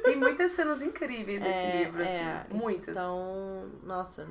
[0.04, 2.12] Tem muitas cenas incríveis nesse É, livro, assim.
[2.18, 2.46] é.
[2.50, 2.96] Muitas.
[2.96, 4.26] Então, nossa,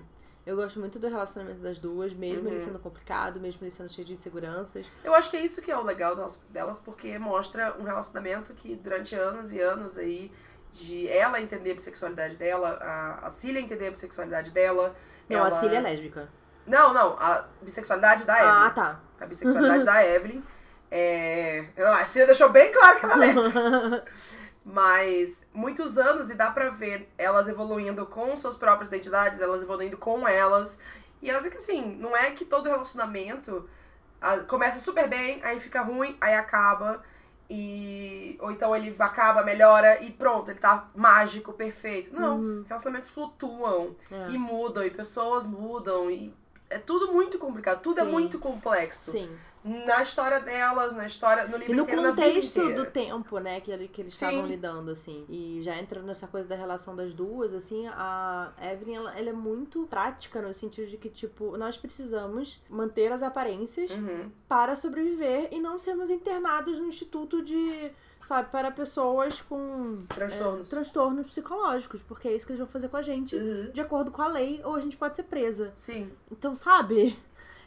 [0.49, 2.65] eu gosto muito do relacionamento das duas, mesmo ele Uhum.
[2.65, 4.85] sendo complicado, mesmo ele sendo cheio de inseguranças.
[5.03, 6.15] Eu acho que é isso que é o legal
[6.49, 10.31] delas- porque mostra um relacionamento que durante anos e anos aí,
[10.71, 14.95] de ela entender a bissexualidade dela, a, a Cília entender a bissexualidade dela.
[15.29, 15.47] Não, ela...
[15.47, 16.29] a Cília é lésbica.
[16.65, 18.51] Não, não, a bissexualidade da Evelyn.
[18.65, 18.99] Ah, tá.
[19.19, 20.43] A bissexualidade da Evelyn.
[20.91, 21.65] É...
[21.77, 24.05] A Cília deixou bem claro que ela é lésbica.
[24.63, 29.97] Mas muitos anos e dá pra ver elas evoluindo com suas próprias identidades, elas evoluindo
[29.97, 30.79] com elas.
[31.21, 33.67] E elas é que assim, não é que todo relacionamento
[34.21, 37.01] ah, começa super bem, aí fica ruim, aí acaba.
[37.49, 38.37] E.
[38.41, 42.13] Ou então ele acaba, melhora e pronto, ele tá mágico, perfeito.
[42.13, 44.29] Não, relacionamentos flutuam É.
[44.29, 46.31] e mudam, e pessoas mudam, e
[46.69, 48.11] é tudo muito complicado, tudo é Sim.
[48.11, 49.11] muito complexo.
[49.11, 49.35] Sim.
[49.63, 53.87] Na história delas, na história, no livro E no inteiro, contexto do tempo, né, que,
[53.89, 54.25] que eles Sim.
[54.27, 55.25] estavam lidando, assim.
[55.27, 59.33] E já entrando nessa coisa da relação das duas, assim, a Evelyn, ela, ela é
[59.33, 64.31] muito prática no sentido de que, tipo, nós precisamos manter as aparências Uhum.
[64.47, 67.91] para sobreviver e não sermos internados no instituto de,
[68.23, 70.67] sabe, para pessoas com Transtornos.
[70.67, 73.71] é, transtornos psicológicos, porque é isso que eles vão fazer com a gente, Uhum.
[73.71, 75.71] de acordo com a lei, ou a gente pode ser presa.
[75.75, 76.09] Sim.
[76.31, 77.17] Então, sabe?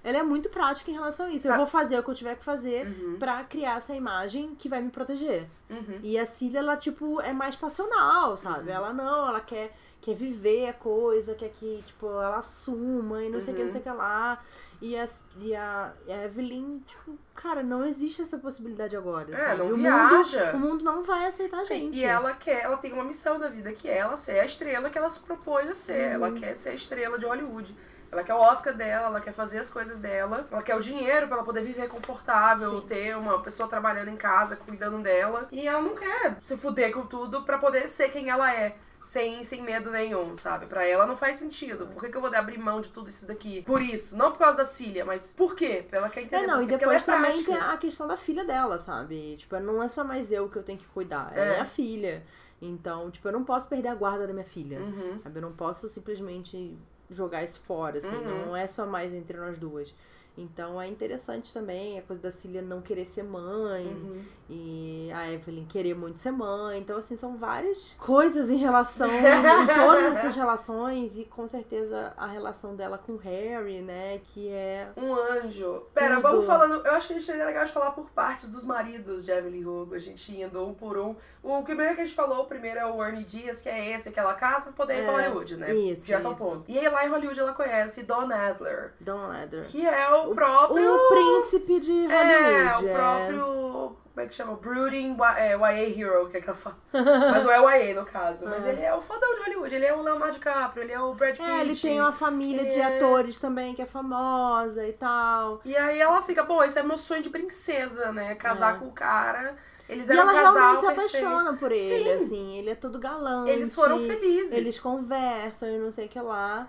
[0.05, 1.47] Ela é muito prática em relação a isso.
[1.47, 3.17] Sa- Eu vou fazer o que eu tiver que fazer Uhum.
[3.19, 5.47] pra criar essa imagem que vai me proteger.
[5.71, 6.01] Uhum.
[6.03, 8.71] E a Cília, ela, tipo, é mais passional, sabe?
[8.71, 8.77] Uhum.
[8.77, 13.41] Ela não, ela quer, quer viver a coisa, quer que, tipo, ela assuma e não
[13.41, 14.43] sei o que, não sei o que lá.
[14.81, 15.07] E a,
[15.38, 15.93] e a
[16.25, 19.33] Evelyn, tipo, cara, não existe essa possibilidade agora.
[19.33, 19.59] É, sabe?
[19.59, 20.53] não o viaja.
[20.53, 22.01] Mundo, o mundo não vai aceitar a gente.
[22.01, 24.91] E ela quer, ela tem uma missão da vida, que é ela ser a estrela
[24.91, 26.09] que ela se propôs a ser.
[26.09, 26.15] Uhum.
[26.15, 27.73] Ela quer ser a estrela de Hollywood.
[28.12, 31.27] Ela quer o Oscar dela, ela quer fazer as coisas dela, ela quer o dinheiro
[31.27, 32.87] pra ela poder viver confortável, Sim.
[32.87, 35.48] ter uma pessoa trabalhando em casa, cuidando dela.
[35.51, 38.77] E ela não quer se fuder com tudo pra poder ser quem ela é.
[39.05, 40.66] Sem, sem medo nenhum, sabe?
[40.66, 41.88] Pra ela não faz sentido.
[41.88, 43.62] Por que, que eu vou abrir mão de tudo isso daqui?
[43.62, 44.16] Por isso.
[44.16, 45.85] Não por causa da Cília, mas por quê?
[45.90, 47.51] Ela quer entender É, não, e é depois também prática.
[47.53, 49.37] tem a questão da filha dela, sabe?
[49.38, 51.57] Tipo, não é só mais eu que eu tenho que cuidar, É.
[51.57, 52.22] é a filha.
[52.61, 54.79] Então, tipo, eu não posso perder a guarda da minha filha.
[54.79, 55.18] Uhum.
[55.20, 55.37] Sabe?
[55.38, 56.79] Eu não posso simplesmente
[57.12, 58.14] jogar isso fora, assim.
[58.14, 58.46] Uhum.
[58.46, 59.94] Não é só mais entre nós duas.
[60.37, 64.23] Então é interessante também a coisa da Cília não querer ser mãe Uhum.
[64.49, 66.79] e a Evelyn querer muito ser mãe.
[66.79, 72.27] Então, assim, são várias coisas em relação em todas essas relações e com certeza a
[72.27, 74.21] relação dela com o Harry, né?
[74.25, 74.88] Que é.
[74.97, 75.83] Um anjo.
[75.95, 76.23] Pera, Tudo.
[76.23, 76.85] vamos falando.
[76.87, 79.95] Eu acho que seria legal de falar por partes dos maridos de Evelyn Hugo.
[79.95, 81.14] A gente indo um por um.
[81.42, 84.09] O primeiro que a gente falou, o primeiro é o Ernie Dias, que é esse,
[84.09, 85.75] aquela casa, pra poder ir pra É, Hollywood, né?
[85.75, 86.42] isso, Direto ao isso.
[86.45, 86.71] ponto.
[86.71, 89.64] E aí lá em Hollywood ela conhece Don Adler, Don Ladder.
[89.66, 90.94] que é o próprio.
[90.94, 92.87] O príncipe de Hollywood.
[92.87, 93.96] É, o próprio.
[94.14, 94.54] Como é que chama?
[94.56, 96.76] Brooding é, YA Hero, que é que ela fala.
[96.92, 98.46] Mas não é YA no caso.
[98.46, 99.74] Mas ele é o fodão de Hollywood.
[99.74, 101.50] Ele é o Leonardo DiCaprio, ele é o Brad Pitt.
[101.50, 102.96] É, ele tem uma família de É.
[102.98, 105.62] atores também que é famosa e tal.
[105.64, 108.35] E aí ela fica, bom, esse é meu sonho de princesa, né?
[108.35, 108.78] Casar É.
[108.78, 109.56] com o cara.
[109.88, 111.26] Eles E eram ela um casal realmente se perfeito.
[111.26, 112.12] apaixona por ele, Sim.
[112.24, 112.58] assim.
[112.58, 113.50] Ele é todo galante.
[113.50, 114.52] Eles foram felizes.
[114.52, 116.68] Eles conversam e não sei o que lá.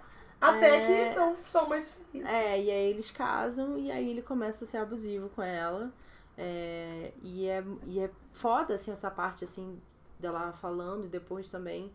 [0.50, 1.10] Até É.
[1.14, 2.30] que não são mais felizes.
[2.34, 5.92] É, e aí eles casam e aí ele começa a ser abusivo com ela.
[6.38, 9.80] É, e, é, e é foda, assim, essa parte, assim,
[10.20, 11.92] dela falando e depois também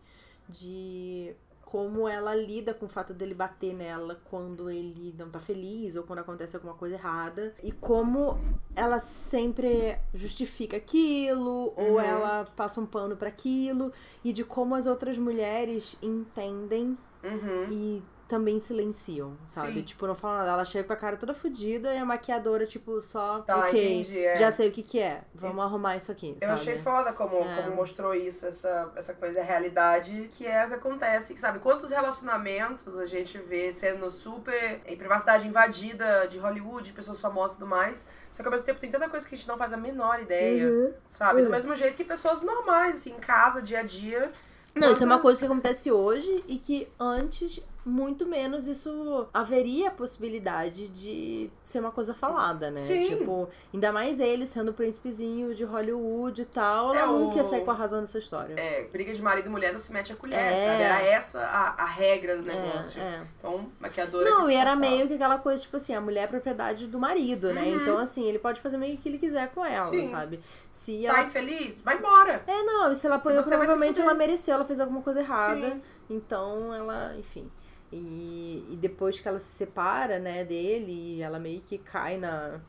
[0.47, 1.35] de
[1.65, 6.03] como ela lida com o fato dele bater nela quando ele não tá feliz ou
[6.03, 7.53] quando acontece alguma coisa errada.
[7.61, 8.39] E como
[8.75, 11.99] ela sempre justifica aquilo ou Uhum.
[11.99, 13.93] ela passa um pano pra aquilo.
[14.23, 17.67] E de como as outras mulheres entendem Uhum.
[17.71, 19.73] e também silenciam, sabe?
[19.73, 19.81] Sim.
[19.81, 20.51] Tipo, não falam nada.
[20.51, 23.39] Ela chega com a cara toda fodida e a maquiadora, tipo, só.
[23.39, 24.37] Tá, ok, entendi, é.
[24.37, 25.23] já sei o que que é.
[25.33, 26.53] Vamos arrumar isso aqui, Eu sabe?
[26.53, 27.61] achei foda como, É.
[27.63, 31.57] como mostrou isso, essa, essa coisa, a realidade, que é o que acontece, sabe?
[31.59, 37.59] Quantos relacionamentos a gente vê sendo super em privacidade invadida de Hollywood, pessoas famosas e
[37.59, 39.73] tudo mais, só que ao mesmo tempo tem tanta coisa que a gente não faz
[39.73, 40.93] a menor ideia, Uhum.
[41.07, 41.39] sabe?
[41.41, 41.51] Do Uhum.
[41.51, 44.31] mesmo jeito que pessoas normais, assim, em casa, dia a dia.
[44.75, 47.59] Não, isso é uma Quantas- coisa que acontece hoje e que antes,
[47.89, 52.79] muito menos, isso haveria a possibilidade de ser uma coisa falada, né?
[52.79, 53.03] Sim.
[53.17, 57.41] Tipo, ainda mais ele sendo o príncipezinho de Hollywood e tal, ela É, nunca ia
[57.41, 58.53] o- sair com a razão dessa história.
[58.57, 60.55] É, briga de marido e mulher não se mete a colher, É.
[60.55, 60.83] sabe?
[60.83, 63.01] Era essa a, a regra do É, negócio.
[63.01, 63.21] é.
[63.37, 66.87] Então, maquiadora Não, e era meio que aquela coisa, tipo assim, a mulher é propriedade
[66.87, 67.63] do marido, né?
[67.63, 67.81] Uhum.
[67.81, 70.09] Então, assim, ele pode fazer meio que ele quiser com ela, Sim.
[70.11, 70.39] sabe?
[70.71, 71.23] Se Tá ela.
[71.23, 71.81] infeliz?
[71.81, 72.43] Vai embora.
[72.45, 75.71] É, não, se ela apanhou, provavelmente ela mereceu, ela fez alguma coisa errada.
[75.71, 75.81] Sim.
[76.09, 77.49] Então, ela, enfim.
[77.91, 82.61] E, e depois que ela se separa, né, dele, ela meio que cai na.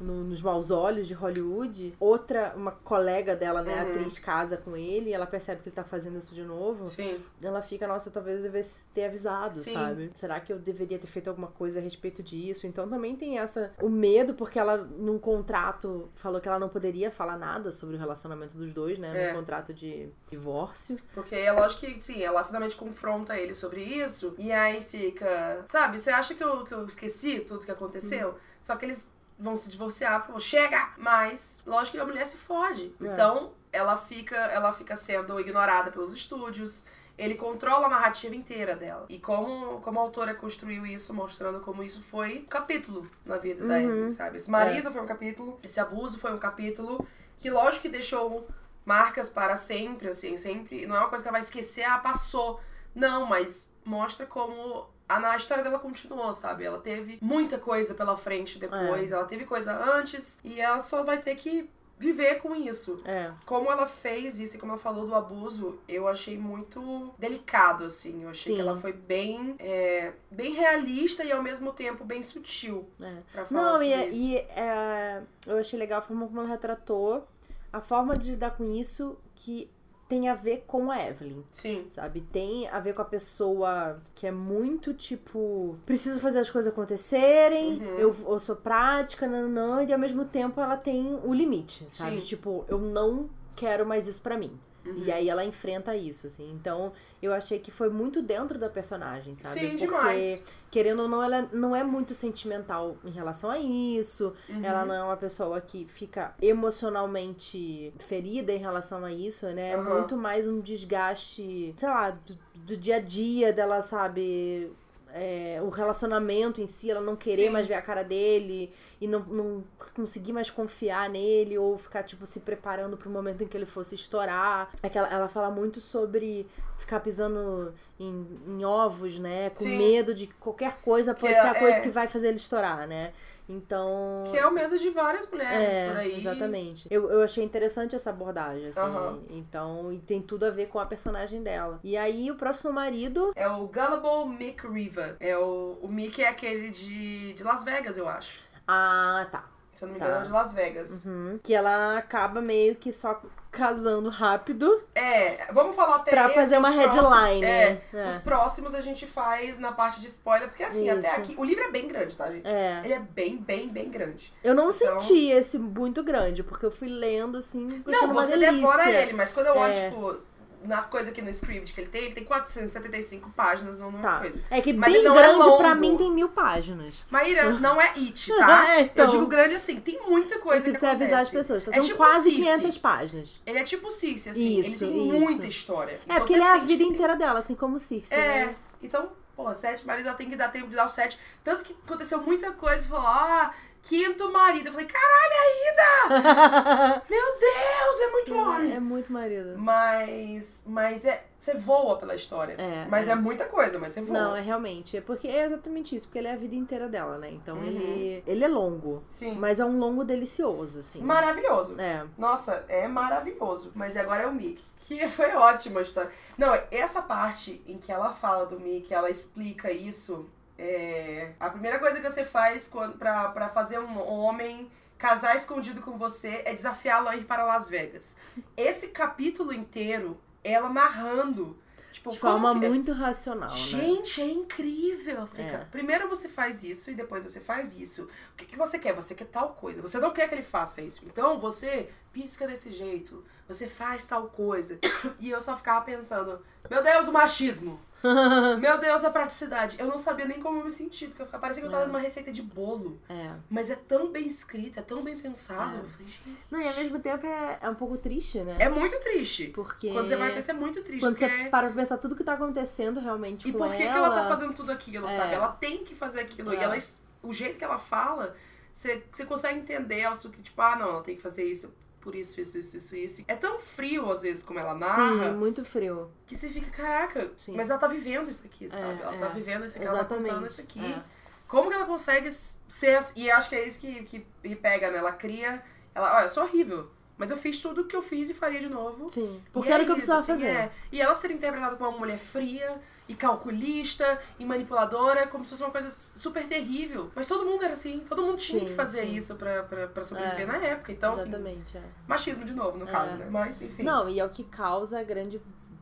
[0.00, 1.94] No- nos maus olhos de Hollywood.
[2.00, 3.90] Outra, uma colega dela, né, Uhum.
[3.90, 6.88] atriz, casa com ele e ela percebe que ele tá fazendo isso de novo.
[6.88, 7.16] Sim.
[7.42, 9.74] Ela fica, nossa, talvez eu devesse ter avisado, Sim.
[9.74, 10.10] sabe?
[10.14, 12.66] Será que eu deveria ter feito alguma coisa a respeito disso?
[12.66, 13.72] Então também tem essa.
[13.80, 17.98] O medo, porque ela, num contrato, falou que ela não poderia falar nada sobre o
[17.98, 19.10] relacionamento dos dois, né?
[19.24, 19.32] É.
[19.32, 20.98] No contrato de divórcio.
[21.12, 24.34] Porque é lógico que, sim, ela finalmente confronta ele sobre isso.
[24.38, 25.64] E aí fica.
[25.66, 28.28] Sabe, você acha que eu, que eu esqueci tudo que aconteceu?
[28.30, 28.34] Uhum.
[28.60, 30.90] Só que eles vão se divorciar, falou, chega!
[30.98, 32.94] Mas, lógico que a mulher se fode.
[33.00, 33.06] É.
[33.06, 36.86] Então, ela fica, ela fica sendo ignorada pelos estúdios.
[37.16, 39.06] Ele controla a narrativa inteira dela.
[39.08, 43.66] E como, como a autora construiu isso, mostrando como isso foi um capítulo na vida
[43.66, 43.80] da Uhum.
[43.80, 44.36] Evelyn, sabe?
[44.36, 47.06] Esse marido foi um capítulo, esse abuso foi um capítulo
[47.38, 48.46] que, lógico que deixou
[48.84, 50.86] marcas para sempre, assim, sempre.
[50.86, 52.60] Não é uma coisa que ela vai esquecer, ah, passou.
[52.94, 56.64] Não, mas mostra como a, a história dela continuou, sabe?
[56.64, 61.18] Ela teve muita coisa pela frente depois, ela teve coisa antes e ela só vai
[61.18, 61.68] ter que
[61.98, 62.96] viver com isso.
[63.04, 63.30] É.
[63.44, 68.22] Como ela fez isso e como ela falou do abuso, eu achei muito delicado, assim.
[68.22, 68.56] Eu achei Sim.
[68.56, 73.16] que ela foi bem, é, bem realista e ao mesmo tempo bem sutil É.
[73.32, 74.18] pra falar Não, sobre e, isso.
[74.18, 77.28] e é, eu achei legal a forma como ela retratou,
[77.70, 79.70] a forma de lidar com isso que
[80.10, 81.42] tem a ver com a Evelyn.
[81.52, 81.86] Sim.
[81.88, 82.20] Sabe?
[82.20, 85.76] Tem a ver com a pessoa que é muito tipo.
[85.86, 87.98] Preciso fazer as coisas acontecerem, Uhum.
[87.98, 92.18] eu, eu sou prática, nananã, e ao mesmo tempo ela tem o limite, sabe?
[92.18, 92.24] Sim.
[92.24, 94.58] Tipo, eu não quero mais isso pra mim.
[94.84, 95.04] Uhum.
[95.04, 96.50] E aí ela enfrenta isso, assim.
[96.52, 99.54] Então, eu achei que foi muito dentro da personagem, sabe?
[99.54, 100.42] Sim, Porque, demais.
[100.70, 104.34] querendo ou não, ela não é muito sentimental em relação a isso.
[104.48, 104.64] Uhum.
[104.64, 109.72] Ela não é uma pessoa que fica emocionalmente ferida em relação a isso, né?
[109.72, 114.72] É muito mais um desgaste, sei lá, do, do dia a dia dela, sabe?
[115.12, 117.50] É, o relacionamento em si, ela não querer Sim.
[117.50, 122.24] mais ver a cara dele e não, não conseguir mais confiar nele ou ficar, tipo,
[122.26, 124.70] se preparando pro momento em que ele fosse estourar.
[124.82, 126.46] É que ela, ela fala muito sobre
[126.78, 129.50] ficar pisando em, em ovos, né?
[129.50, 129.78] Com Sim.
[129.78, 131.80] medo de que qualquer coisa pode é- ser a coisa é.
[131.80, 133.12] que vai fazer ele estourar, né?
[133.48, 134.24] Então.
[134.30, 136.16] Que é o medo de várias mulheres É, por aí.
[136.18, 136.86] exatamente.
[136.90, 138.80] Eu, eu achei interessante essa abordagem, assim.
[138.80, 139.18] Aham.
[139.30, 141.80] Então, e tem tudo a ver com a personagem dela.
[141.82, 143.32] E aí, o próximo marido.
[143.34, 144.80] É o Gullible Mick Riva.
[144.90, 145.16] diva.
[145.20, 148.48] É o, o Mickey é aquele de, de Las Vegas, eu acho.
[148.66, 149.44] Ah, tá.
[149.74, 150.06] Se eu não me Tá.
[150.06, 151.04] engano, é de Las Vegas.
[151.06, 151.38] Uhum.
[151.42, 154.82] Que ela acaba meio que só casando rápido.
[154.94, 158.04] É, vamos falar até Pra esse, fazer uma headline, É, né?
[158.04, 158.08] É.
[158.08, 161.16] os próximos a gente faz na parte de spoiler, porque assim, até Isso.
[161.18, 161.34] aqui.
[161.36, 162.46] O livro é bem grande, tá, gente?
[162.46, 162.80] É.
[162.84, 164.32] Ele é bem, bem, bem grande.
[164.44, 168.22] Eu não Então- senti esse muito grande, porque eu fui lendo assim, Não, achando uma
[168.22, 168.52] você delícia.
[168.52, 169.88] devora ele, mas quando eu olho, É.
[169.90, 170.16] tipo,
[170.62, 174.18] na coisa aqui no script que ele tem, ele tem 475 páginas, não numa Tá.
[174.20, 174.42] coisa.
[174.50, 175.74] É que Mas bem é grande pra longo.
[175.80, 177.04] mim tem mil páginas.
[177.10, 178.68] Maíra, não é it, tá?
[178.76, 179.04] É, então.
[179.06, 181.64] Eu digo grande assim, tem muita coisa Você que precisa avisar as pessoas.
[181.64, 181.70] tá?
[181.70, 182.42] É São tipo quase Cici.
[182.42, 183.40] 500 páginas.
[183.46, 184.58] Ele é tipo Circe, assim.
[184.60, 185.18] Isso, ele tem isso.
[185.20, 186.00] muita história.
[186.08, 188.46] É, porque ele é a vida que tem- inteira dela, assim como Circe, É.
[188.46, 188.56] né?
[188.82, 191.18] Então, pô, sete maridos, ela tem que dar tempo de dar o sete.
[191.42, 193.50] Tanto que aconteceu muita coisa, falou, ah,
[193.82, 194.66] quinto marido.
[194.66, 197.02] Eu falei, caralho, ainda!
[197.08, 198.74] Meu Deus, é muito homem.
[198.74, 199.58] É muito marido.
[199.58, 202.54] Mas, mas é, você voa pela história.
[202.58, 203.12] É, mas é.
[203.12, 203.14] é.
[203.14, 204.18] muita coisa, mas você voa.
[204.18, 204.96] Não, é realmente.
[204.96, 207.30] É porque é exatamente isso, porque ele é a vida inteira dela, né?
[207.30, 207.64] Então Uhum.
[207.64, 208.22] ele.
[208.26, 209.02] Ele é longo.
[209.08, 209.34] Sim.
[209.36, 211.00] Mas é um longo delicioso, assim.
[211.00, 211.80] Maravilhoso.
[211.80, 212.04] É.
[212.18, 213.72] Nossa, é maravilhoso.
[213.74, 214.64] Mas agora é o Mickey.
[214.90, 216.10] Que foi ótima a história.
[216.36, 220.28] Não, essa parte em que ela fala do Mickey, ela explica isso.
[220.62, 221.32] É...
[221.40, 225.96] A primeira coisa que você faz quando, pra, pra fazer um homem casar escondido com
[225.96, 228.18] você é desafiá-lo a ir para Las Vegas.
[228.54, 231.56] Esse capítulo inteiro, ela narrando.
[231.90, 233.56] Tipo, De forma que- muito racional, né?
[233.56, 235.26] Gente, é incrível.
[235.26, 235.42] Fica.
[235.42, 235.64] É.
[235.70, 238.04] Primeiro você faz isso e depois você faz isso.
[238.32, 238.94] O que, que você quer?
[238.94, 239.80] Você quer tal coisa.
[239.82, 241.02] Você não quer que ele faça isso.
[241.06, 243.24] Então você pisca desse jeito.
[243.48, 244.78] Você faz tal coisa.
[245.18, 247.80] E eu só ficava pensando: Meu Deus, o machismo.
[248.58, 249.78] Meu Deus, a praticidade.
[249.78, 251.86] Eu não sabia nem como eu me sentir, porque eu parecia que eu tava É.
[251.86, 252.98] numa receita de bolo.
[253.08, 253.32] É.
[253.48, 255.76] Mas é tão bem escrita, é tão bem pensado.
[255.76, 255.80] É.
[255.80, 256.38] Eu falei, gente.
[256.50, 258.56] Não, e ao mesmo tempo é, é um pouco triste, né?
[258.58, 259.48] É muito triste.
[259.48, 259.92] Porque.
[259.92, 261.00] Quando você vai pensar, é muito triste.
[261.04, 261.36] Quando porque...
[261.44, 263.92] você para pra pensar tudo que tá acontecendo realmente E por que, ela...
[263.92, 265.10] que ela tá fazendo tudo aquilo, É.
[265.16, 265.34] sabe?
[265.34, 266.52] Ela tem que fazer aquilo.
[266.52, 266.62] E É.
[266.62, 266.76] ela,
[267.22, 268.34] o jeito que ela fala,
[268.72, 272.40] você, você consegue entender que, tipo, ah, não, ela tem que fazer isso por isso,
[272.40, 273.24] isso, isso, isso, isso.
[273.28, 276.10] É tão frio, às vezes, como ela narra, Sim, muito frio.
[276.26, 277.54] que você fica, caraca, Sim.
[277.54, 279.00] mas ela tá vivendo isso aqui, sabe?
[279.00, 279.18] É, ela é.
[279.18, 280.30] tá vivendo isso aqui, ela tá Exatamente.
[280.30, 280.84] contando isso aqui.
[280.84, 281.02] É.
[281.46, 283.00] Como que ela consegue ser.
[283.16, 284.98] E acho que é isso que, que me pega, né?
[284.98, 285.62] Ela cria.
[285.94, 286.88] Ela, olha, eu sou horrível.
[287.18, 289.10] Mas eu fiz tudo o que eu fiz e faria de novo.
[289.10, 289.38] Sim.
[289.52, 290.46] Porque é era o que eu precisava assim, fazer.
[290.46, 290.72] é.
[290.90, 292.80] E ela ser interpretada como uma mulher fria
[293.10, 297.10] e calculista e manipuladora, como se fosse uma coisa super terrível.
[297.12, 299.16] Mas todo mundo era assim, todo mundo tinha Sim, que fazer sim.
[299.16, 300.46] isso pra, pra, pra sobreviver É.
[300.46, 300.92] na época.
[300.92, 301.82] Então, assim, Exatamente, é.
[302.06, 303.16] machismo de novo, no caso, É.
[303.16, 303.28] né?
[303.28, 303.82] Mas, enfim.
[303.82, 305.40] Não, e é o que causa a grande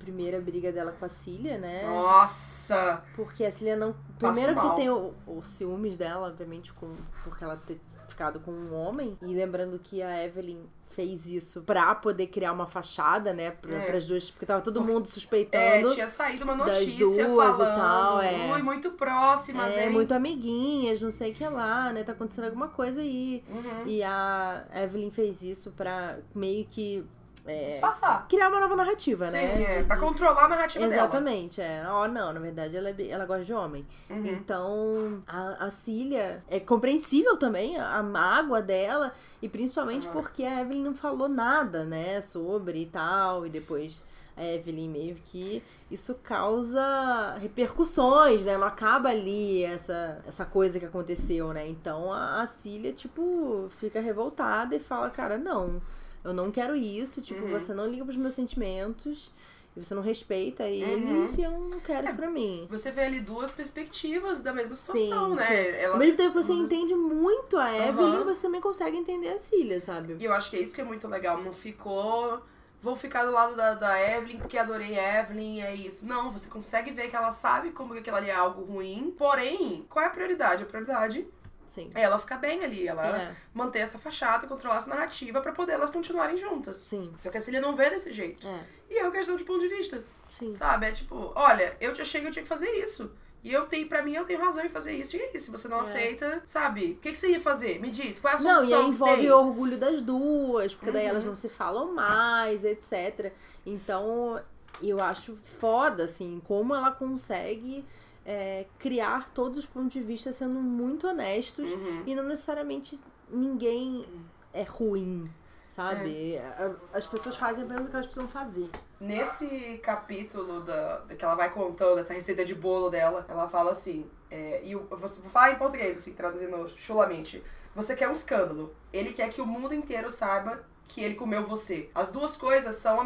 [0.08, 1.86] primeira briga dela com a Cília, né?
[1.86, 3.04] Nossa!
[3.14, 3.94] Porque a Cília não.
[4.18, 4.70] Primeiro mal.
[4.70, 9.18] que tem o, o ciúmes dela, obviamente, com, porque ela ter ficado com um homem.
[9.20, 13.50] E lembrando que a Evelyn fez isso pra poder criar uma fachada, né?
[13.50, 13.80] Pra, É.
[13.86, 14.30] pras duas.
[14.30, 15.92] Porque tava todo mundo É, suspeitando.
[15.92, 18.52] tinha saído uma das notícia duas e falando, tal, é.
[18.54, 19.92] ui, muito próximas, é, hein?
[19.92, 22.02] muito amiguinhas, não sei o que lá, né?
[22.02, 23.44] Tá acontecendo alguma coisa aí.
[23.50, 23.86] Uhum.
[23.86, 27.04] E a Evelyn fez isso pra meio que.
[27.48, 28.26] É, Disfarçar.
[28.28, 29.62] criar uma nova narrativa, Sim, né?
[29.62, 31.82] é, De- pra controlar a narrativa Exatamente, é.
[31.88, 33.86] Ó, não, na verdade ela, é ela gosta de homem.
[34.08, 34.20] dela.
[34.20, 34.26] Uhum.
[34.26, 40.12] Então, a, a Cília é compreensível também, a mágoa dela, e principalmente Aham.
[40.20, 44.04] porque a Evelyn não falou nada, né, sobre e tal, e depois
[44.36, 48.56] a Evelyn meio que isso causa repercussões, né?
[48.56, 51.66] Não acaba ali essa, essa coisa que aconteceu, né?
[51.68, 55.80] Então a, a Cília, tipo, fica revoltada e fala, cara, não,
[56.28, 57.50] eu não quero isso, tipo, Uhum.
[57.50, 59.30] você não liga pros meus sentimentos.
[59.76, 61.34] E você não respeita eles Uhum.
[61.38, 62.66] e eu não quero isso pra mim.
[62.68, 65.46] Você vê ali duas perspectivas da mesma situação, Sim, né?
[65.46, 65.52] sim.
[65.78, 67.76] Elas, Ao mesmo tempo você elas- entende muito a.
[67.86, 70.16] Evelyn, você também consegue entender a Cília, sabe?
[70.18, 71.40] E eu acho que é isso que é muito legal.
[71.40, 72.40] Não ficou.
[72.80, 76.06] Vou ficar do lado da, da Evelyn porque adorei a Evelyn e é isso.
[76.06, 79.14] Não, você consegue ver que ela sabe como que aquilo ali é algo ruim.
[79.16, 80.62] Porém, qual é a prioridade?
[80.62, 81.26] A prioridade
[81.68, 81.90] Sim.
[81.94, 82.88] é ela ficar bem ali.
[82.88, 86.76] Ela É, manter essa fachada, controlar essa narrativa pra poder elas continuarem juntas.
[86.78, 87.12] sim.
[87.18, 88.46] Só que a Cília não vê desse jeito.
[88.46, 90.02] É, E é uma questão de ponto de vista,
[90.38, 90.56] sim.
[90.56, 90.86] sabe?
[90.86, 93.12] É tipo, olha, eu te achei que eu tinha que fazer isso.
[93.44, 95.16] E eu tenho, pra mim, eu tenho razão em fazer isso.
[95.16, 95.44] E é isso.
[95.46, 95.80] Se você não É.
[95.82, 96.92] aceita, sabe?
[96.92, 97.78] O que, que você ia fazer?
[97.80, 98.80] Me diz, qual é a Não, solução?
[98.80, 101.10] e aí envolve o orgulho das duas, porque daí Uhum.
[101.10, 103.32] elas não se falam mais, etc.
[103.64, 104.40] Então,
[104.82, 107.84] eu acho foda, assim, como ela consegue
[108.30, 112.02] é, criar todos os pontos de vista sendo muito honestos Uhum.
[112.06, 114.06] e não necessariamente ninguém
[114.52, 115.30] é ruim,
[115.70, 116.36] sabe?
[116.38, 118.68] A- As pessoas fazem apenas o que elas precisam fazer.
[119.00, 124.04] Nesse capítulo da, que ela vai contando essa receita de bolo dela, ela fala assim,
[124.30, 127.42] é, e eu vou vou falar em português, assim, traduzindo chulamente.
[127.74, 128.74] Você quer um escândalo.
[128.92, 131.90] Ele quer que o mundo inteiro saiba que ele comeu você.
[131.94, 132.98] As duas coisas são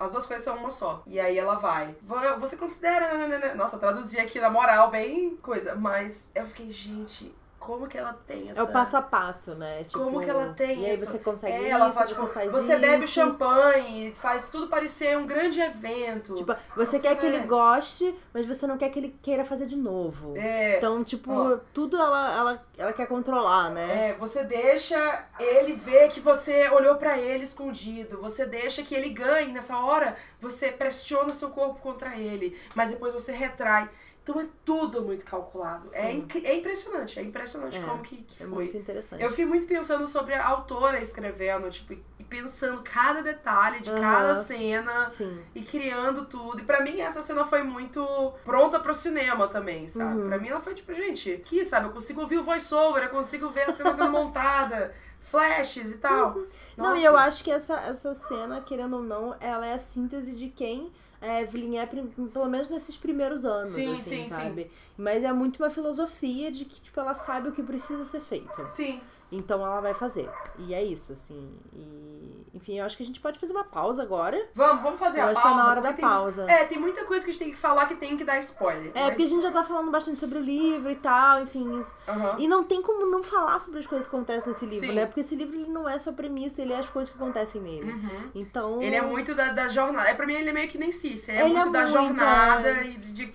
[0.00, 1.02] as duas coisas são uma só.
[1.06, 1.94] E aí ela vai.
[2.02, 3.14] "Vo- Você considera.
[3.14, 5.74] nananana." Nossa, eu traduzi aqui na moral, bem coisa.
[5.74, 7.34] Mas eu fiquei, gente,
[7.68, 8.60] como que ela tem essa.
[8.60, 9.84] É o passo a passo, né?
[9.84, 11.04] Tipo, Como que ela tem E aí isso?
[11.04, 12.80] você consegue É, isso, ela faz, você tipo, faz você isso.
[12.80, 16.34] bebe champanhe, faz tudo parecer um grande evento.
[16.34, 17.28] Tipo, você quer que é.
[17.28, 20.32] ele goste, mas você não quer que ele queira fazer de novo.
[20.34, 21.58] é, Então, tipo, Ó.
[21.74, 24.08] tudo ela, ela, ela quer controlar, né?
[24.10, 28.18] É, você deixa ele ver que você olhou pra ele escondido.
[28.22, 30.16] Você deixa que ele ganhe nessa hora.
[30.40, 33.90] Você pressiona seu corpo contra ele, mas depois você retrai.
[34.28, 35.88] Então é tudo muito calculado.
[35.92, 38.54] É, inc- é impressionante, é impressionante É, como que, que É foi.
[38.64, 39.22] muito interessante.
[39.22, 44.00] Eu fiquei muito pensando sobre a autora escrevendo, tipo, e pensando cada detalhe de Aham.
[44.00, 45.40] cada cena Sim.
[45.54, 46.60] e criando tudo.
[46.60, 48.04] E pra mim essa cena foi muito
[48.44, 50.20] pronta pro cinema também, sabe?
[50.20, 50.28] Uhum.
[50.28, 51.86] Pra mim ela foi tipo, gente, aqui, sabe?
[51.86, 56.34] Eu consigo ouvir o voice-over, eu consigo ver a cena sendo montada, flashes e tal.
[56.76, 57.00] Não, Nossa.
[57.00, 60.48] e eu acho que essa, essa cena, querendo ou não, ela é a síntese de
[60.48, 64.70] quem a Evelyn é, prim- pelo menos nesses primeiros anos, Sim, assim, sim, sabe?
[64.96, 68.68] Mas é muito uma filosofia de que, tipo, ela sabe o que precisa ser feito.
[68.68, 69.00] Sim.
[69.30, 70.28] Então ela vai fazer.
[70.58, 71.50] E é isso, assim.
[71.74, 74.48] E, enfim, eu acho que a gente pode fazer uma pausa agora.
[74.54, 75.48] Vamos, vamos fazer Eu a acho pausa.
[75.50, 76.46] que tá na hora da tem- pausa.
[76.50, 78.90] É, tem muita coisa que a gente tem que falar que tem que dar spoiler.
[78.94, 81.68] É, mas- porque a gente já tá falando bastante sobre o livro e tal, enfim.
[82.08, 82.36] Aham.
[82.38, 84.94] E não tem como não falar sobre as coisas que acontecem nesse livro, Sim.
[84.94, 85.04] né?
[85.04, 87.92] Porque esse livro ele não é só premissa, ele é as coisas que acontecem nele.
[87.92, 88.30] Uhum.
[88.34, 88.80] Então.
[88.80, 90.08] Ele é muito da, da jornada.
[90.08, 91.36] É, pra mim, ele é meio que nem Cícero.
[91.38, 92.86] Ele é Ele é muito da muito, jornada é.
[92.86, 93.34] e de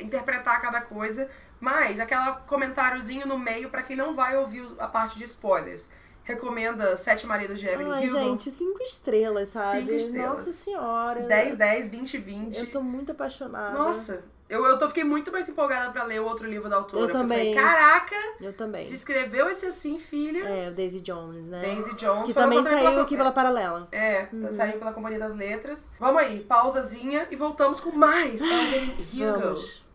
[0.00, 1.30] interpretar cada coisa.
[1.60, 5.90] Mas, aquele comentáriozinho no meio pra quem não vai ouvir a parte de spoilers.
[6.24, 9.80] Recomenda Sete Maridos de Evelyn Ai, gente, cinco estrelas, sabe?
[9.80, 10.38] Cinco estrelas.
[10.38, 11.20] Nossa senhora.
[11.22, 12.58] 10, 10, 20, 20.
[12.58, 13.76] Eu tô muito apaixonada.
[13.76, 17.04] Nossa, eu, eu tô, fiquei muito mais empolgada pra ler o outro livro da autora.
[17.04, 17.54] Eu também.
[17.54, 18.84] falei, caraca, Eu também.
[18.86, 20.44] se escreveu esse assim, filha.
[20.44, 21.62] É, o Daisy Jones, né?
[21.62, 22.26] Daisy Jones.
[22.26, 23.88] que também saiu pela- aqui pela Paralela.
[23.90, 25.90] É, saiu pela Companhia das Letras.
[25.98, 29.40] Vamos aí, pausazinha e voltamos com mais Evelyn Hugo.
[29.40, 29.89] Vamos.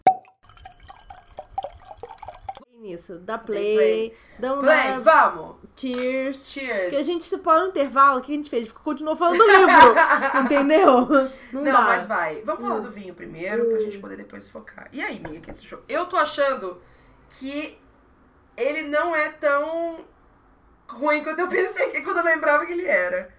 [2.86, 3.76] Nisso, dá Play.
[3.76, 5.56] play, um Play, dá vamos!
[5.76, 6.52] cheers.
[6.52, 6.90] Cheers!
[6.92, 8.72] Que a gente pôr no intervalo, o que a gente fez?
[8.72, 9.96] Continuou falando do livro,
[10.46, 11.08] entendeu?
[11.52, 11.80] Não, Não, dá.
[11.80, 11.84] Hum.
[11.86, 12.42] mas vai.
[12.44, 14.88] Vamos falar do vinho primeiro, pra gente poder depois focar.
[14.94, 15.82] E aí, o que você achou?
[15.90, 16.80] Eu tô achando
[17.32, 17.76] que
[18.56, 20.06] ele não é tão
[20.88, 23.34] ruim quanto eu pensei, que quando eu lembrava que ele era.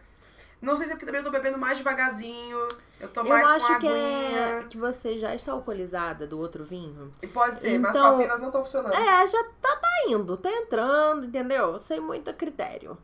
[0.60, 2.66] Não sei se é porque também eu tô bebendo mais devagarzinho,
[3.00, 4.38] eu tô Eu mais com acho que aguinha.
[4.60, 7.10] é que você já está alcoolizada do outro vinho.
[7.22, 8.94] E pode ser, mas as Então- papilas não estão funcionando.
[8.94, 11.78] É, já tá, tá indo, tá entrando, entendeu?
[11.80, 12.96] Sem muito critério.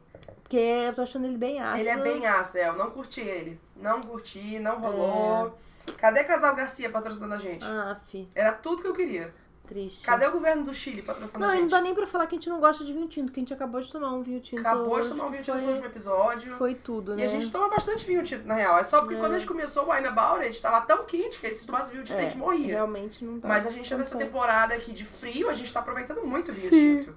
[0.42, 1.80] Porque eu tô achando ele bem ácido.
[1.80, 3.58] Ele é bem ácido, é, eu não curti ele.
[3.76, 5.58] Não curti, não rolou.
[5.96, 7.64] Cadê Casal Garcia patrocinando a gente?
[7.64, 9.34] Ah, fi, Era tudo que eu queria.
[9.72, 10.04] Triste.
[10.04, 11.70] Cadê o governo do Chile patrocinando Não, a e não gente?
[11.70, 13.54] dá nem pra falar que a gente não gosta de vinho tinto, que a gente
[13.54, 14.60] acabou de tomar um vinho tinto.
[14.60, 16.52] Acabou de tomar um vinho tinto no foi, último episódio.
[16.56, 17.22] Foi tudo, né?
[17.22, 18.78] E a gente toma bastante vinho tinto, na real.
[18.78, 19.18] É só porque É.
[19.18, 22.04] quando a gente começou o Wine About It, tava tão quente que se tomasse vinho
[22.04, 22.72] tinto a gente morria.
[22.72, 23.48] É, Realmente não tá.
[23.48, 24.18] Mas a gente tá nessa condição.
[24.32, 26.98] temporada aqui de frio, a gente tá aproveitando muito vinho Sim.
[27.04, 27.16] tinto.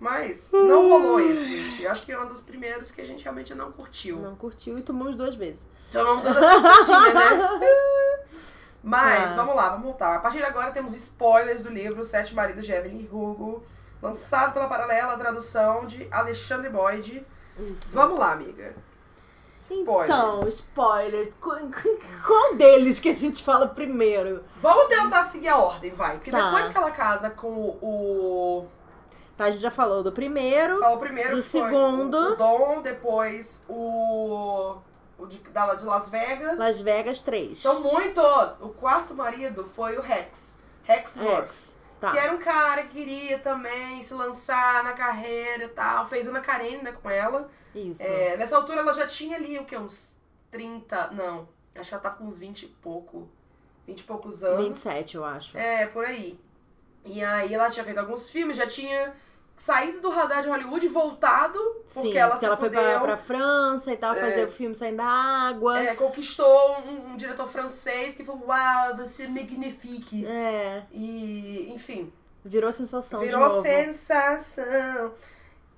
[0.00, 1.86] Mas não rolou esse, gente.
[1.86, 4.18] Acho que é um dos primeiros que a gente realmente não curtiu.
[4.18, 5.64] Não curtiu e tomamos duas vezes.
[5.90, 7.60] Tomamos essa curtinha, né?
[8.86, 9.36] Mas, Ah.
[9.36, 10.16] vamos lá, vamos voltar.
[10.16, 13.64] A partir de agora temos spoilers do livro Sete Maridos de Evelyn Hugo,
[14.02, 17.26] lançado pela Paralela, tradução de Alexandre Boyd.
[17.58, 17.88] Isso.
[17.94, 18.74] Vamos lá, amiga.
[19.62, 20.10] Spoilers.
[20.10, 21.32] Então, spoiler.
[21.40, 24.44] Qual, deles que a gente fala primeiro?
[24.60, 26.16] Vamos tentar seguir a ordem, vai.
[26.16, 26.44] Porque Tá.
[26.50, 27.48] depois que ela casa com
[27.80, 28.66] o.
[29.38, 30.78] Tá, a gente já falou do primeiro.
[30.80, 32.14] Fala o primeiro Do segundo.
[32.14, 34.76] O, o Dom, depois o.
[35.18, 36.58] O de, da, de Las Vegas.
[36.58, 37.56] Las Vegas 3.
[37.56, 38.60] São muitos!
[38.60, 40.60] O quarto marido foi o Rex.
[40.82, 41.16] Rex.
[41.16, 41.78] X.
[42.00, 42.10] Tá.
[42.10, 46.06] Que era um cara que queria também se lançar na carreira e tal.
[46.06, 47.48] Fez uma Karine com ela.
[47.74, 48.02] Isso.
[48.02, 49.76] É, nessa altura ela já tinha ali o que?
[49.76, 50.18] Uns
[50.50, 51.12] 30.
[51.12, 51.48] Não.
[51.74, 53.28] Acho que ela tava com uns 20 e pouco.
[53.86, 54.64] 20 e poucos anos.
[54.66, 55.56] 27, eu acho.
[55.56, 56.38] É, por aí.
[57.04, 59.14] E aí ela tinha feito alguns filmes, já tinha
[59.56, 61.58] saído do radar de Hollywood e voltado.
[61.92, 64.98] Porque Sim, ela se ela foi pra, pra França e tal, fazer o filme saindo
[64.98, 65.80] da água.
[65.80, 70.26] É, conquistou um, um diretor francês que falou, uau, você é magnifique.
[70.26, 72.12] É, E, enfim,
[72.44, 75.12] virou sensação virou sensação.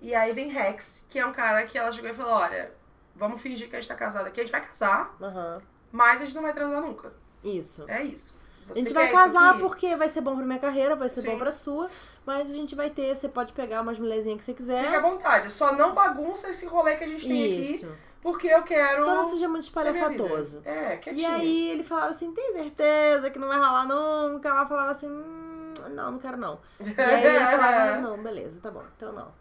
[0.01, 2.73] E aí vem Rex, que é um cara que ela chegou e falou, olha,
[3.15, 5.63] vamos fingir que a gente tá casada aqui, a gente vai casar, Aham.
[5.91, 7.13] mas a gente não vai transar nunca.
[7.43, 7.85] Isso.
[7.89, 8.39] É isso.
[8.69, 9.61] A Você gente vai casar aqui?
[9.61, 11.31] porque vai ser bom pra minha carreira, vai ser Sim.
[11.31, 11.89] bom pra sua,
[12.25, 14.85] mas a gente vai ter, você pode pegar umas mulherzinhas que você quiser.
[14.85, 17.89] Fica à vontade, só não bagunça esse rolê que a gente tem aqui, Isso.
[18.21, 19.05] porque eu quero...
[19.05, 20.63] Só não seja muito espalhafatoso.
[20.65, 21.31] É, E quietinho.
[21.31, 24.49] aí ele falava assim, tem certeza que não vai rolar nunca?
[24.49, 26.59] Ela falava assim, hum, não, não quero não.
[26.81, 29.33] E aí ele falava, não, beleza, tá bom, então não.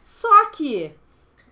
[0.00, 0.94] Só que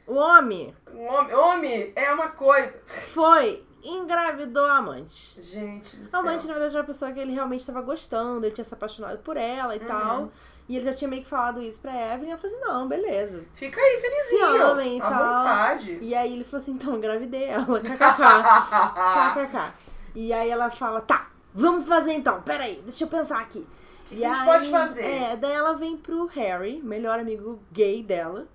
[0.07, 2.81] O homem Um homem, homem é uma coisa.
[2.87, 5.41] foi, engravidou a amante.
[5.41, 6.21] Gente do A céu.
[6.21, 9.19] amante, na verdade, era uma pessoa que ele realmente estava gostando, ele tinha se apaixonado
[9.19, 9.87] por ela e Uhum.
[9.87, 10.29] tal.
[10.69, 12.31] E ele já tinha meio que falado isso pra Evelyn.
[12.31, 13.45] Ela falou assim: não, beleza.
[13.55, 14.53] Fica aí, felizinho.
[14.53, 15.11] Se amem e tal.
[15.11, 15.99] vontade.
[16.01, 17.81] E aí ele falou assim: então, engravidei ela.
[17.81, 19.47] KKK.
[19.47, 19.73] KKK.
[20.15, 22.43] E aí ela fala: tá, vamos fazer então.
[22.43, 23.67] Peraí, deixa eu pensar aqui.
[24.07, 25.05] que e a gente aí, pode fazer?
[25.07, 28.47] É, daí ela vem pro Harry, melhor amigo gay dela,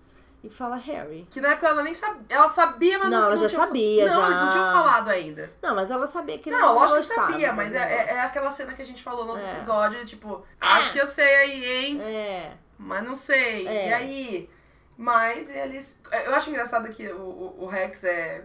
[0.43, 1.25] e fala: Harry.
[1.29, 2.21] Que na época ela nem sabia.
[2.29, 4.27] Ela sabia, mas Não, não ela já tinha- sabia, Não, já.
[4.27, 5.53] eles não tinham falado ainda.
[5.61, 8.21] Não, mas ela sabia que ele Não, não lógico que sabia, mas é, é- é
[8.21, 9.53] aquela cena que a gente falou no outro É.
[9.53, 12.01] episódio, tipo, acho que eu sei aí, hein?
[12.01, 12.51] É.
[12.77, 13.67] Mas não sei.
[13.67, 13.89] É.
[13.89, 14.49] E aí?
[14.97, 16.01] Mas eles.
[16.25, 18.43] Eu acho engraçado que o, o, o Rex é.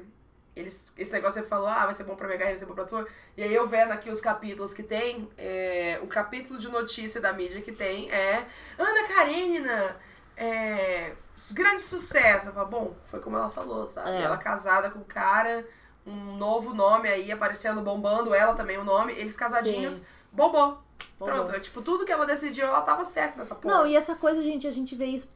[0.56, 2.74] Eles, esse negócio você falou, ah, vai ser bom pra minha carreira, vai ser bom
[2.74, 3.06] pra tua.
[3.36, 7.32] E aí eu vendo aqui os capítulos que tem, é, o capítulo de notícia da
[7.32, 8.44] mídia que tem é
[8.76, 9.96] Ana Karenina,
[10.38, 11.16] é,
[11.52, 12.48] grande sucesso.
[12.48, 14.10] Eu falo, bom, foi como ela falou, sabe?
[14.10, 14.22] É.
[14.22, 15.66] Ela casada com o cara,
[16.06, 20.06] um novo nome aí aparecendo, bombando, ela também o nome, eles casadinhos, Sim.
[20.32, 20.78] bombou.
[21.18, 21.34] Bombou.
[21.34, 23.74] Pronto, é, tipo, tudo que ela decidiu, ela tava certa nessa porra.
[23.74, 25.28] Não, e essa coisa, gente, a gente vê isso,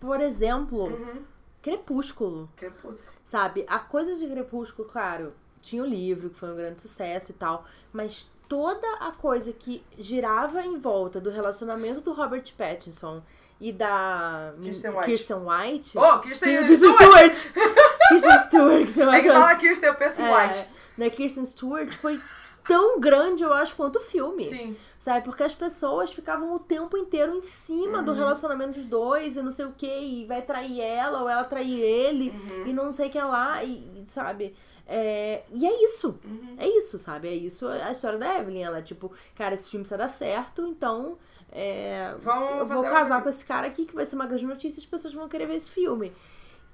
[0.00, 1.24] por exemplo, Uhum.
[1.62, 2.48] Crepúsculo.
[2.56, 3.12] Crepúsculo.
[3.24, 3.64] Sabe?
[3.68, 7.64] A coisa de Crepúsculo, claro, tinha o livro, que foi um grande sucesso e tal,
[7.92, 13.22] mas toda a coisa que girava em volta do relacionamento do Robert Pattinson
[13.60, 15.04] e da Kirsten White.
[15.06, 15.98] Kirsten White.
[15.98, 17.34] Oh, Kirsten Kirsten Stewart!
[17.34, 17.54] Stewart!
[18.08, 20.58] Kirsten Stewart, que você É que fala Kirsten, eu penso em White.
[20.58, 22.20] É, né, Kirsten Stewart foi
[22.64, 24.44] tão grande, eu acho, quanto o filme.
[24.44, 24.76] Sim.
[24.98, 25.24] Sabe?
[25.24, 28.04] Porque as pessoas ficavam o tempo inteiro em cima Uhum.
[28.04, 31.44] do relacionamento dos dois e não sei o que, e vai trair ela ou ela
[31.44, 32.66] trair ele Uhum.
[32.66, 34.54] e não sei o que lá, e, sabe?
[34.86, 36.18] É, e é isso.
[36.24, 36.54] Uhum.
[36.58, 37.28] É isso, sabe?
[37.28, 38.62] É isso a história da Evelyn.
[38.62, 41.18] Ela, tipo, cara, esse filme precisa dar certo, então.
[41.50, 42.12] É,
[42.60, 44.86] eu vou casar com esse cara aqui que vai ser uma grande notícia e as
[44.86, 46.12] pessoas vão querer ver esse filme.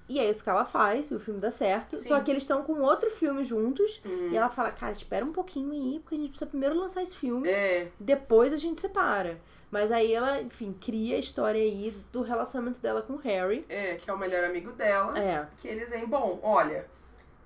[0.06, 1.96] E é isso que ela faz, e o filme dá certo.
[1.96, 2.08] Sim.
[2.08, 4.02] Só que eles estão com outro filme juntos.
[4.04, 4.30] Uhum.
[4.32, 7.16] E ela fala, cara, espera um pouquinho aí, porque a gente precisa primeiro lançar esse
[7.16, 7.88] filme É.
[7.98, 9.40] depois a gente separa.
[9.70, 13.64] Mas aí ela, enfim, cria a história aí do relacionamento dela com o Harry.
[13.68, 15.18] É, que é o melhor amigo dela.
[15.18, 15.48] É.
[15.56, 16.86] Que eles vêm, bom, olha,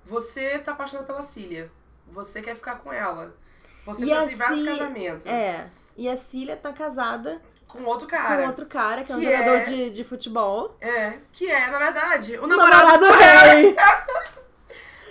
[0.05, 1.71] você tá apaixonado pela Cília.
[2.11, 3.33] Você quer ficar com ela.
[3.85, 5.25] Você E pensa a em vários casamentos.
[5.25, 5.69] É.
[5.99, 8.41] E a Cília tá casada Com outro cara.
[8.43, 10.75] com outro cara, que é um Que jogador é- de, de futebol.
[10.79, 11.13] É.
[11.33, 13.75] Que é, na verdade, o namorado, namorado do Harry.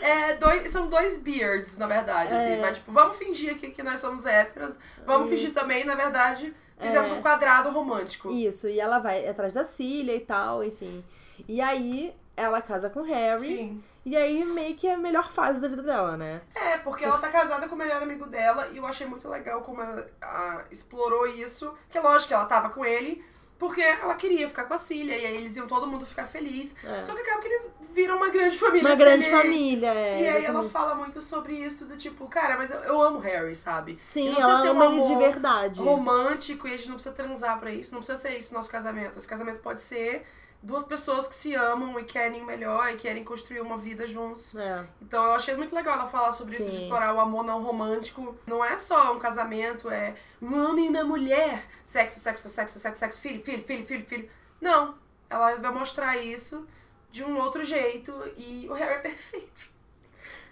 [0.00, 2.32] É, dois, são dois beards, na verdade.
[2.32, 2.60] Assim, É.
[2.60, 4.78] vai, tipo, vamos fingir aqui que nós somos héteros.
[5.04, 7.14] Vamos fingir também, na verdade, fizemos É.
[7.14, 8.30] um quadrado romântico.
[8.30, 11.04] Isso, e ela vai atrás da Cília e tal, enfim.
[11.48, 13.40] E aí ela casa com o Harry.
[13.40, 13.84] Sim.
[14.04, 16.40] E aí meio que é a melhor fase da vida dela, né?
[16.54, 19.60] É, porque ela tá casada com o melhor amigo dela e eu achei muito legal
[19.62, 21.74] como ela ah, explorou isso.
[21.90, 23.22] Que lógico que ela tava com ele,
[23.58, 26.76] porque ela queria ficar com a Cília e aí eles iam todo mundo ficar feliz.
[26.84, 27.02] É.
[27.02, 28.88] Só que acaba que eles viram uma grande família.
[28.88, 29.42] Uma grande feliz.
[29.42, 30.22] família, é.
[30.22, 33.56] E aí ela fala muito sobre isso, do tipo, cara, mas eu, eu amo Harry,
[33.56, 33.98] sabe?
[34.06, 35.80] Sim, precisa ela ser ama um ele de verdade.
[35.80, 37.92] romântico e a gente não precisa transar pra isso.
[37.92, 39.18] Não precisa ser isso no nosso casamento.
[39.18, 40.24] Esse casamento pode ser
[40.62, 44.56] duas pessoas que se amam e querem melhor e querem construir uma vida juntos.
[44.56, 44.86] É.
[45.00, 46.82] Então eu achei muito legal ela falar sobre isso, de Sim.
[46.82, 48.36] explorar o amor não romântico.
[48.46, 51.64] Não é só um casamento, é um homem e uma mulher.
[51.84, 54.30] Sexo, sexo, sexo, sexo, sexo, filho, filho, filho, filho, filho.
[54.60, 54.96] Não.
[55.30, 56.66] Ela vai mostrar isso
[57.10, 59.77] de um outro jeito e o Harry é perfeito.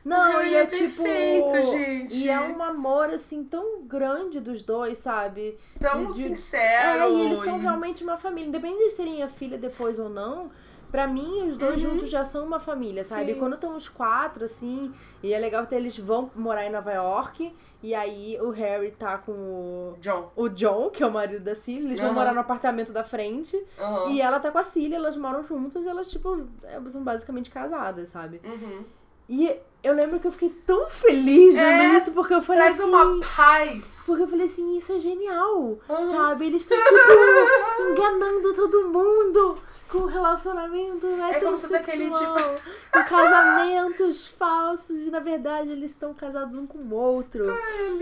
[0.07, 1.03] Não, Ai, e é, é tipo.
[1.03, 2.17] perfeito, gente.
[2.25, 5.59] E é um amor, assim, tão grande dos dois, sabe?
[5.81, 7.03] Tão De- sincero.
[7.03, 8.49] É, e eles são realmente uma família.
[8.49, 10.49] Independente de eles terem a filha depois ou não,
[10.93, 11.91] pra mim, os dois Uhum.
[11.91, 13.33] juntos já são uma família, sabe?
[13.35, 13.39] Sim.
[13.41, 14.93] Quando estão os quatro, assim,
[15.25, 17.53] e é legal que eles vão morar em Nova York,
[17.83, 19.97] e aí o Harry tá com o.
[20.01, 20.31] John.
[20.37, 22.15] O John, que é o marido da Cília, eles vão Aham.
[22.15, 23.61] morar no apartamento da frente.
[23.77, 24.11] Aham.
[24.11, 26.47] E ela tá com a Cília, elas moram juntas e elas, tipo,
[26.89, 28.41] são basicamente casadas, sabe?
[28.45, 28.85] Uhum.
[29.29, 29.57] E
[29.87, 32.89] eu lembro que eu fiquei tão feliz vendo É, isso, porque eu falei Traz assim.
[32.89, 34.03] uma paz.
[34.07, 36.13] Porque eu falei assim, isso é genial, Aham.
[36.13, 36.47] sabe?
[36.47, 39.59] Eles estão, tipo, enganando todo mundo
[39.89, 42.55] com relacionamento É como se fosse aquele, heterossexual,
[42.93, 47.45] com casamentos falsos, e na verdade eles estão casados um com o outro.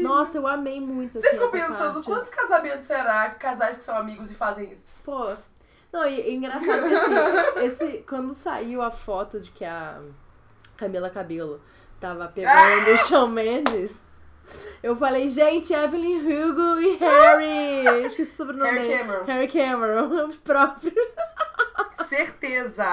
[0.01, 2.07] Nossa, eu amei muito, Você assim, ficou pensando parte.
[2.07, 4.93] quantos casamentos será casais que são amigos e fazem isso?
[5.05, 5.33] Pô.
[5.93, 7.15] Não, e, e engraçado que assim,
[7.65, 10.01] esse, quando saiu a foto de que a
[10.77, 11.61] Camila Cabelo
[12.05, 14.03] tava pegando o Shawn Mendes,
[14.83, 18.05] eu falei, gente, Evelyn Hugo e Harry.
[18.07, 18.99] Esqueci o sobrenome Harry dele.
[18.99, 19.25] Cameron.
[19.25, 20.93] Harry Cameron, próprio.
[22.07, 22.85] Certeza!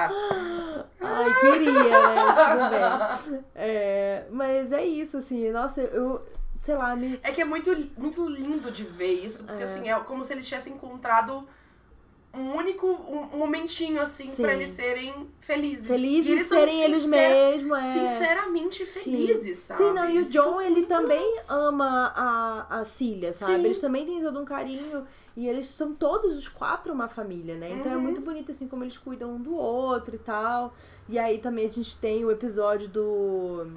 [1.02, 3.18] Ai, queria, né?
[3.18, 3.46] Tudo bem.
[3.54, 7.20] É, mas é isso, assim, nossa, eu, sei lá, me.
[7.22, 9.66] É que é muito, muito lindo de ver isso, porque É.
[9.66, 11.46] assim, é como se eles tivessem encontrado
[12.34, 14.42] um único um, um momentinho, assim, Sim.
[14.42, 15.86] pra eles serem felizes.
[15.86, 17.94] Felizes E eles serem eles mesmos, é.
[17.94, 19.84] Sinceramente felizes, sabe?
[19.84, 23.56] Sim, não, e o Isso John, é ele também ama a, a Cília, sabe?
[23.56, 23.66] Sim.
[23.66, 25.06] Eles também têm todo um carinho.
[25.36, 27.72] E eles são todos os quatro uma família, né?
[27.72, 28.02] Então é Uhum.
[28.02, 30.74] muito bonito, assim, como eles cuidam um do outro e tal.
[31.08, 33.68] E aí também a gente tem o episódio do,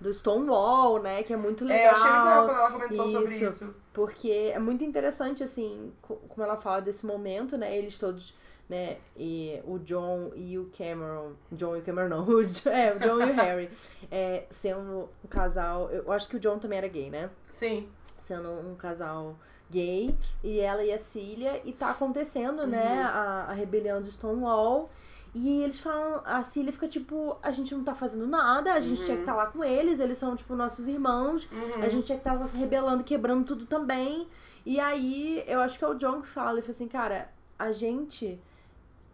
[0.00, 1.22] do Stonewall, né?
[1.22, 1.78] Que é muito legal.
[1.84, 3.74] É, eu achei legal quando ela comentou sobre Isso.
[3.94, 7.74] Porque é muito interessante, assim, co- como ela fala desse momento, né?
[7.74, 8.34] Eles todos,
[8.68, 8.98] né?
[9.16, 11.32] E o John e o Cameron.
[11.52, 12.24] John e o Cameron não.
[12.28, 13.70] O Jo- é, o John e o Harry.
[14.10, 15.88] é, sendo um casal.
[15.90, 17.30] Eu acho que o John também era gay, né?
[17.48, 17.88] Sim.
[18.20, 19.36] Sendo um casal
[19.70, 20.14] gay.
[20.42, 21.62] E ela e a Cília.
[21.64, 23.00] E tá acontecendo, né?
[23.02, 24.90] A, a rebelião de Stonewall.
[25.34, 29.04] E eles falam, a Cília fica tipo, a gente não tá fazendo nada, a gente
[29.04, 31.48] tinha que estar lá com eles, eles são, tipo, nossos irmãos,
[31.82, 34.28] a gente tinha que estar se rebelando, quebrando tudo também.
[34.64, 37.72] E aí, eu acho que é o John que fala, ele fala assim, cara, a
[37.72, 38.40] gente.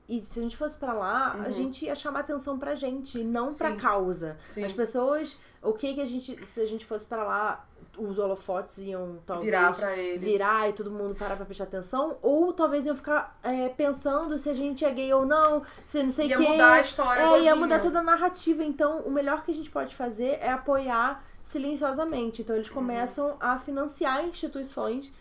[0.09, 3.47] E se a gente fosse pra lá, a gente ia chamar atenção pra gente, não
[3.55, 3.77] pra Sim.
[3.77, 4.37] causa.
[4.51, 4.65] Sim.
[4.65, 6.45] As pessoas, o que que a gente.
[6.45, 7.67] Se a gente fosse pra lá,
[8.05, 10.23] os holofotes iam talvez Virar pra eles.
[10.23, 14.49] virar e todo mundo parar pra prestar atenção, ou talvez iam ficar é, pensando se
[14.51, 16.49] a gente é gay ou não, se não sei o Ia quê.
[16.49, 18.63] mudar a história É, ia mudar toda a narrativa.
[18.65, 22.43] Então, o melhor que a gente pode fazer é apoiar silenciosamente.
[22.43, 22.75] Então, eles Uhum.
[22.75, 25.13] começam a financiar instituições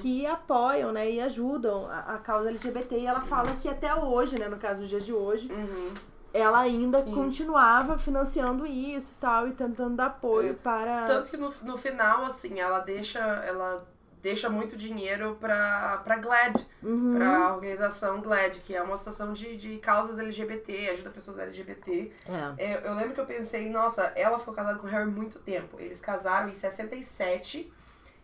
[0.00, 2.98] que apoiam, né, e ajudam a, a causa LGBT.
[2.98, 5.94] E ela fala que até hoje, né, no caso dos dias de hoje, Uhum.
[6.32, 7.12] Ela ainda Sim.
[7.14, 10.54] continuava financiando isso e tal, e tentando dar apoio É.
[10.54, 11.04] para.
[11.06, 13.86] Tanto que no, no final, assim, ela deixa, ela
[14.22, 17.14] deixa muito dinheiro pra, pra GLAD, Uhum.
[17.16, 22.12] pra organização GLAD, que é uma associação de, de causas LGBT, ajuda pessoas LGBT.
[22.58, 22.74] É.
[22.74, 25.38] Eu, eu lembro que eu pensei, nossa, ela foi casada com o Harry há muito
[25.38, 25.78] tempo.
[25.80, 27.72] Eles casaram em 67.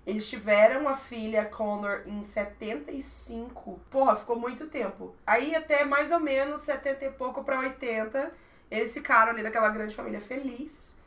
[0.07, 3.81] Eles tiveram uma filha, Connor, em 75.
[3.91, 5.17] Porra, ficou muito tempo.
[5.27, 8.33] Aí até mais ou menos 70 e pouco pra 80,
[8.71, 11.03] eles ficaram ali daquela grande família feliz.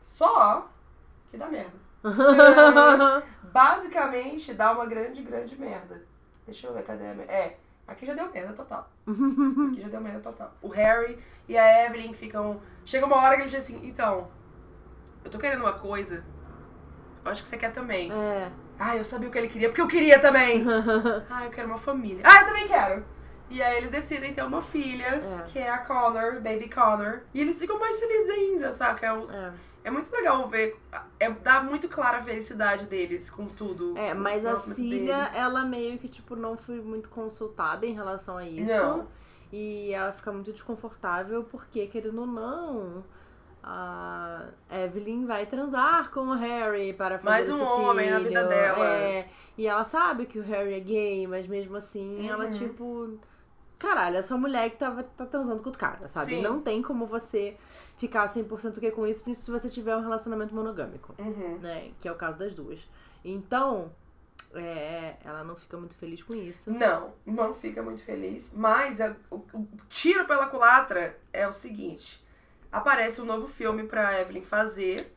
[0.00, 0.70] Só
[1.28, 1.74] que dá merda.
[3.42, 6.06] Basicamente, dá uma grande, grande merda.
[6.44, 7.32] Deixa eu ver, cadê a merda?
[7.32, 8.88] É, aqui já deu merda total.
[9.72, 10.54] Aqui já deu merda total.
[10.62, 11.18] O Harry
[11.48, 12.60] e a Evelyn ficam.
[12.84, 14.30] Chega uma hora que eles dizem assim: então,
[15.24, 16.24] eu tô querendo uma coisa.
[17.26, 18.10] Eu acho que você quer também.
[18.12, 18.50] É.
[18.78, 20.64] Ah, eu sabia o que ele queria, porque eu queria também.
[21.28, 22.22] ah, eu quero uma família.
[22.24, 23.04] Ah, eu também quero.
[23.50, 25.42] E aí eles decidem ter uma filha, É.
[25.46, 27.20] que é a Connor, Baby Connor.
[27.34, 29.06] E eles ficam mais felizes ainda, saca?
[29.06, 29.52] É, uns- É.
[29.84, 30.80] é muito legal ver.
[31.18, 33.96] É, dá muito clara a felicidade deles com tudo.
[33.98, 35.36] É, mas a Cília, deles.
[35.36, 38.70] ela meio que, tipo, não foi muito consultada em relação a isso.
[38.72, 39.08] Não.
[39.52, 43.04] E ela fica muito desconfortável porque, querendo ou não,
[43.68, 48.28] a Evelyn vai transar com o Harry para fazer Mais um esse homem na filho.
[48.28, 48.86] vida dela.
[48.86, 52.50] É, e ela sabe que o Harry é gay, mas mesmo assim, ela, Uhum.
[52.50, 53.18] tipo...
[53.78, 56.36] Caralho, essa mulher que tava, tá transando com o cara, sabe?
[56.36, 56.42] Sim.
[56.42, 57.58] Não tem como você
[57.98, 61.58] ficar 100% que com isso, principalmente se você tiver um relacionamento monogâmico Uhum.
[61.58, 61.90] né?
[62.00, 62.78] Que é o caso das duas.
[63.22, 63.92] Então,
[64.54, 66.70] é, ela não fica muito feliz com isso.
[66.70, 68.54] Não, não fica muito feliz.
[68.56, 72.24] Mas a- o, o tiro pela culatra é o seguinte:
[72.70, 75.14] aparece um novo filme pra Evelyn fazer,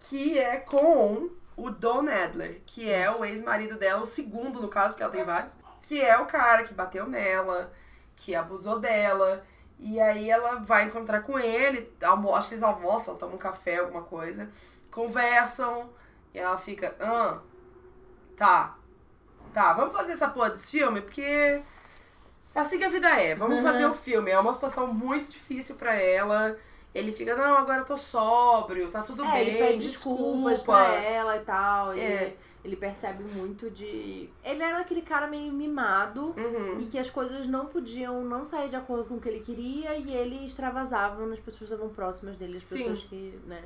[0.00, 4.94] que é com o Don Adler, que é o ex-marido dela, o segundo no caso,
[4.94, 7.72] porque ela tem vários, que é o cara que bateu nela,
[8.16, 9.44] que abusou dela.
[9.78, 13.78] E aí ela vai encontrar com ele, almo acho que eles almoçam, tomam um café,
[13.78, 14.48] alguma coisa,
[14.90, 15.90] conversam,
[16.32, 17.40] e ela fica, ah,
[18.36, 18.76] tá,
[19.52, 21.62] tá, vamos fazer essa porra desse filme, porque
[22.54, 24.30] é assim que a vida é, vamos fazer o filme.
[24.30, 26.56] É uma situação muito difícil pra ela.
[26.94, 30.80] Ele fica, não, agora eu tô sóbrio, tá tudo É, bem, ele pede desculpas desculpa.
[30.84, 31.92] pra ela e tal.
[31.92, 32.36] Ele, É.
[32.64, 34.30] ele percebe muito de.
[34.44, 36.34] Ele era aquele cara meio mimado.
[36.36, 36.78] Uhum.
[36.80, 39.96] E que as coisas não podiam não sair de acordo com o que ele queria
[39.96, 42.76] e ele extravasava nas pessoas que estavam próximas dele, as Sim.
[42.78, 43.64] pessoas que, né,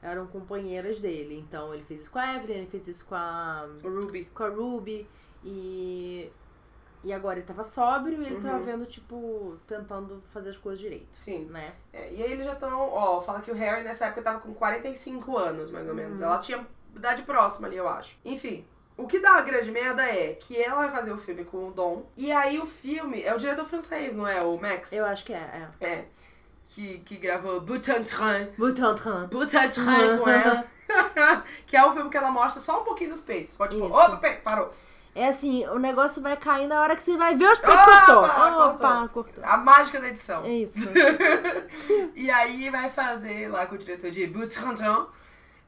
[0.00, 1.36] eram companheiras dele.
[1.36, 4.24] Então ele fez isso com a Evelyn, ele fez isso com a O Ruby.
[4.32, 5.04] com a Ruby
[5.44, 6.30] e
[7.04, 8.62] e agora ele tava sóbrio e ele tava Uhum.
[8.62, 11.46] vendo tipo tentando fazer as coisas direito, Sim.
[11.46, 11.72] né?
[11.92, 14.52] É, e aí eles já estão, ó, fala que o Harry nessa época tava com
[14.54, 16.20] 45 anos, mais ou menos.
[16.20, 18.16] Ela tinha idade próxima ali, eu acho.
[18.24, 21.68] Enfim, o que dá a grande merda é que ela vai fazer o filme com
[21.68, 22.06] o Dom.
[22.16, 24.42] E aí o filme é o diretor francês, não é?
[24.42, 24.92] O Max?
[24.92, 25.86] Eu acho que é, é.
[25.86, 26.04] É.
[26.66, 28.48] Que, que gravou Butantan.
[28.58, 29.26] Butantan.
[29.28, 30.64] Butantan com ela.
[31.66, 33.56] que é o filme que ela mostra só um pouquinho dos peitos.
[33.56, 33.84] Pode Isso.
[33.84, 34.70] opa, peito, parou.
[35.18, 38.06] É assim, o negócio vai cair na hora que você vai ver os peitos Opa,
[38.06, 38.28] cortou.
[38.28, 38.68] cortou.
[38.68, 39.44] Opa, cortou.
[39.44, 40.44] A mágica da edição.
[40.44, 40.88] É isso.
[42.14, 45.08] e aí vai fazer lá com o diretor de Butantan.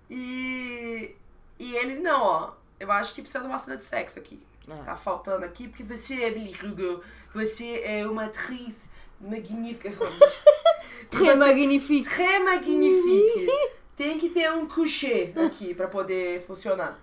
[0.08, 1.16] E,
[1.58, 2.50] e ele, não, ó.
[2.78, 4.40] Eu acho que precisa de uma cena de sexo aqui.
[4.68, 4.84] É.
[4.84, 7.02] Tá faltando aqui, porque você, Evelyn Hugo,
[7.34, 8.88] você é uma atriz
[9.20, 9.90] magnífica.
[11.10, 12.08] Très magnifique.
[12.08, 13.70] Très magnifique.
[13.96, 17.00] Tem que ter um coucher aqui pra poder funcionar.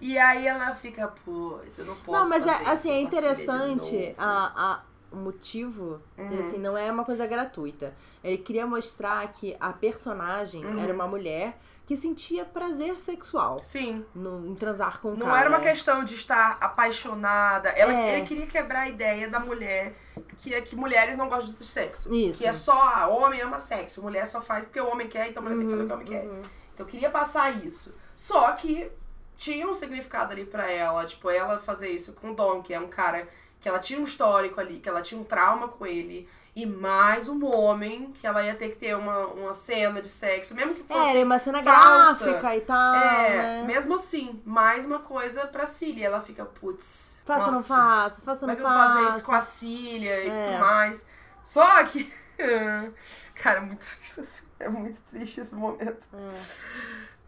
[0.00, 4.52] E aí ela fica, putz, eu não posso Não, mas é, assim, é interessante a,
[4.72, 4.80] a,
[5.12, 7.94] o motivo dele, assim, não é uma coisa gratuita.
[8.22, 10.78] Ele queria mostrar que a personagem Uhum.
[10.82, 14.04] era uma mulher que sentia prazer sexual Sim.
[14.12, 15.40] no, em transar com o Não cara.
[15.42, 17.68] era uma questão de estar apaixonada.
[17.68, 18.18] Ela, É.
[18.18, 19.94] Ele queria quebrar a ideia da mulher
[20.38, 22.12] que é que mulheres não gostam de sexo.
[22.12, 22.38] Isso.
[22.40, 25.40] Que é só ah, homem ama sexo, mulher só faz porque o homem quer, então
[25.40, 26.24] a mulher tem que fazer o que o homem quer.
[26.24, 26.42] Uhum.
[26.74, 27.94] Então eu queria passar isso.
[28.16, 28.90] Só que
[29.36, 32.80] tinha um significado ali pra ela, tipo, ela fazer isso com o Dom, que é
[32.80, 33.28] um cara
[33.60, 36.28] que ela tinha um histórico ali, que ela tinha um trauma com ele.
[36.54, 40.54] E mais um homem, que ela ia ter que ter uma, uma cena de sexo,
[40.54, 42.24] mesmo que É, fosse era uma cena falsa.
[42.24, 43.62] gráfica e tal, é, né?
[43.66, 46.06] mesmo assim, mais uma coisa pra Cília.
[46.06, 47.18] Ela fica, putz.
[47.26, 49.32] Faça não nossa, faça, faça Como ou é que não eu vou fazer isso com
[49.34, 50.46] a Cília e É.
[50.46, 51.06] tudo mais?
[51.44, 52.10] Só que.
[53.34, 54.20] Cara, é muito triste.
[54.20, 56.06] esse- É muito triste esse momento.
[56.14, 56.40] É,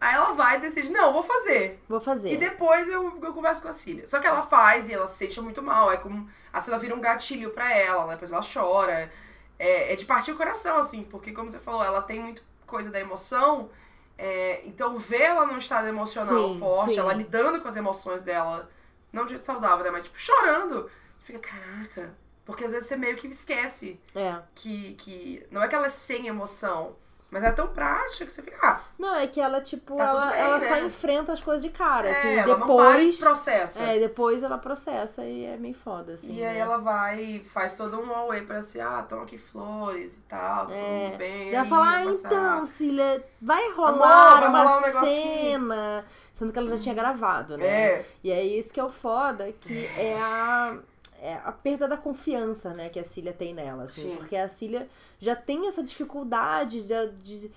[0.01, 1.81] Aí ela vai e decide, não, vou fazer.
[1.89, 2.31] vou fazer.
[2.31, 4.07] E depois eu, eu converso com a Cília.
[4.07, 5.91] Só que ela faz e ela se sente muito mal.
[5.91, 6.29] É como.
[6.53, 8.13] A Cília vira um gatilho pra ela, né?
[8.13, 9.11] depois ela chora.
[9.57, 12.89] É, é de partir o coração, assim, porque como você falou, ela tem muito coisa
[12.89, 13.69] da emoção.
[14.17, 16.99] é, então ver ela num estado emocional Sim, forte, sim.
[16.99, 18.69] ela lidando com as emoções dela,
[19.11, 19.91] não de jeito saudável, né?
[19.91, 20.89] Mas tipo, chorando.
[21.25, 22.13] Fica, caraca.
[22.45, 24.37] Porque às vezes você meio que esquece É.
[24.55, 25.45] que, que.
[25.51, 26.95] Não é que ela é sem emoção,
[27.31, 30.25] mas é tão prática que você fica, ah, Não, é que ela, tipo, Tá ela,
[30.31, 30.67] bem, ela né?
[30.67, 33.19] só enfrenta as coisas de cara, é, assim, ela depois.
[33.19, 33.83] processa.
[33.83, 36.35] É, depois ela processa e é meio foda, assim.
[36.35, 36.59] E aí né?
[36.59, 40.67] ela vai e faz todo um away pra assim, ah, estão aqui flores e tal,
[40.67, 41.05] tá É.
[41.09, 41.49] tudo bem.
[41.49, 44.97] E ela aí, fala, ah, vai passar." então, Cília, vai Amor, rolar vai uma rolar
[44.97, 46.05] um cena.
[46.33, 47.67] Sendo que ela já tinha gravado, né?
[47.67, 48.05] É.
[48.23, 50.77] E é isso que é o foda, que é a,
[51.21, 54.11] é a perda da confiança, né, que a Cília tem nela, assim.
[54.11, 54.15] Sim.
[54.17, 54.87] Porque a Cília
[55.19, 57.51] já tem essa dificuldade de, de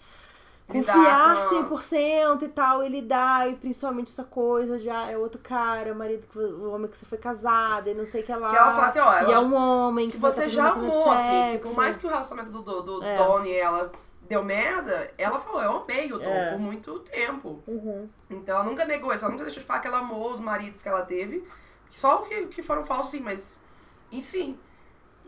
[0.68, 5.10] Lidar confiar com a- 100% e tal, e lidar, e principalmente essa coisa de, ah,
[5.10, 8.06] é outro cara, é o marido, que, o homem que você foi casada, e não
[8.06, 8.50] sei o que lá.
[8.50, 10.48] Que ela fala que, ó, ela- e é um homem que, Que vai você tá
[10.48, 13.16] já amou, assim, por mais que o relacionamento do, do, do É.
[13.18, 13.92] Donnie e ela
[14.28, 16.52] deu merda, ela falou, eu amei o Dom É.
[16.52, 17.60] por muito tempo.
[17.66, 18.08] Uhum.
[18.30, 20.80] Então ela nunca negou isso, ela nunca deixou de falar que ela amou os maridos
[20.82, 21.44] que ela teve.
[21.92, 23.60] Só o que, que foram falsos, sim, mas.
[24.10, 24.58] Enfim.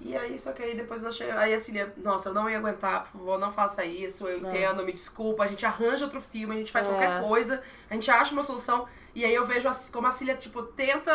[0.01, 1.39] E aí, só que aí depois ela chega.
[1.39, 4.83] Aí a Cília, nossa, eu não ia aguentar, por favor, não faça isso, eu entendo,
[4.85, 6.89] me desculpa, a gente arranja outro filme, a gente faz É.
[6.89, 8.89] qualquer coisa, a gente acha uma solução.
[9.15, 11.15] E aí eu vejo como a Cília, tipo, tenta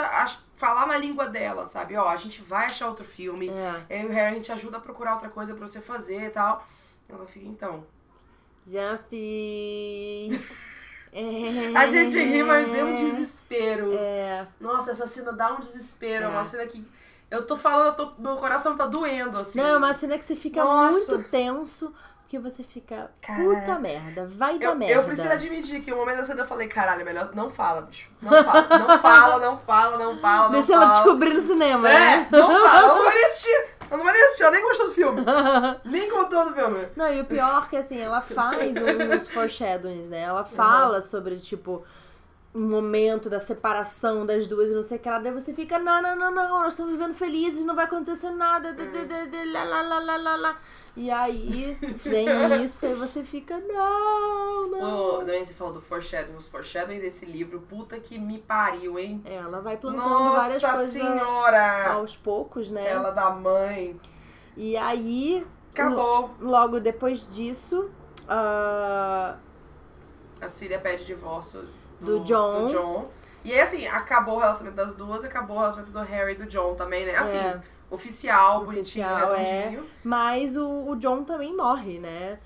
[0.56, 1.98] falar na língua dela, sabe?
[1.98, 3.50] Ó, a gente vai achar outro filme.
[3.50, 3.86] É.
[3.90, 6.30] Eu e o Harry, a gente ajuda a procurar outra coisa pra você fazer e
[6.30, 6.66] tal.
[7.10, 7.86] Ela fica, então.
[8.66, 10.58] Já fiz.
[11.14, 11.78] É.
[11.78, 13.94] A gente ri, mas deu um desespero.
[13.94, 14.46] É.
[14.60, 16.26] Nossa, essa cena dá um desespero.
[16.26, 16.30] É É.
[16.30, 16.86] uma cena que.
[17.32, 19.60] Eu tô falando, eu tô- meu coração tá doendo, assim.
[19.60, 21.16] Não, é uma cena que você fica Nossa.
[21.18, 21.94] muito tenso,
[22.28, 23.44] que você fica, Cara.
[23.44, 24.94] puta merda, vai dar eu, merda.
[24.96, 27.82] eu preciso admitir que o momento da cena eu falei, caralho, é melhor não fala,
[27.84, 28.08] bicho.
[28.22, 30.86] Não fala, não fala, não fala, não fala, não Deixa fala.
[30.86, 32.28] ela descobrir no cinema, É, né?
[32.32, 33.68] não fala, não vai assistir.
[33.90, 35.22] Ela não vai nem assistir, ela nem gostou do filme.
[35.86, 36.88] nem gostou do filme.
[36.96, 40.22] Não, e o pior é que assim, ela faz uns foreshadowings, né?
[40.22, 41.84] Ela fala sobre, tipo,
[42.54, 45.20] um momento da separação das duas e não sei o que lá.
[45.20, 48.74] Daí você fica, não, não, não, não, nós estamos vivendo felizes, não vai acontecer nada.
[48.74, 50.60] de- de- de- de- lá, lá, lá, lá, lá, lá.
[50.98, 52.26] E aí vem
[52.66, 55.20] isso, aí você fica, não, não.
[55.20, 59.22] O Nancy falou do foreshadowing, os foreshadowing desse livro, puta que me pariu, hein?
[59.26, 61.92] Ela vai plantando várias Nossa coisas senhora!
[61.94, 62.88] aos poucos, né?
[62.88, 64.00] Ela da mãe.
[64.58, 66.32] E aí, Acabou.
[66.42, 67.90] logo depois disso,
[68.28, 69.36] ah,
[70.42, 71.64] A Cília pede divórcio
[72.00, 72.66] Do John.
[72.68, 73.08] do John.
[73.44, 76.46] E aí, assim, acabou o relacionamento das duas, acabou o relacionamento do Harry e do
[76.46, 77.16] John também, né?
[77.16, 77.60] Assim, É.
[77.90, 79.62] oficial, Oficial, bonitinho, é.
[79.62, 79.86] redondinho.
[80.04, 82.38] Mas o, o John também morre, né?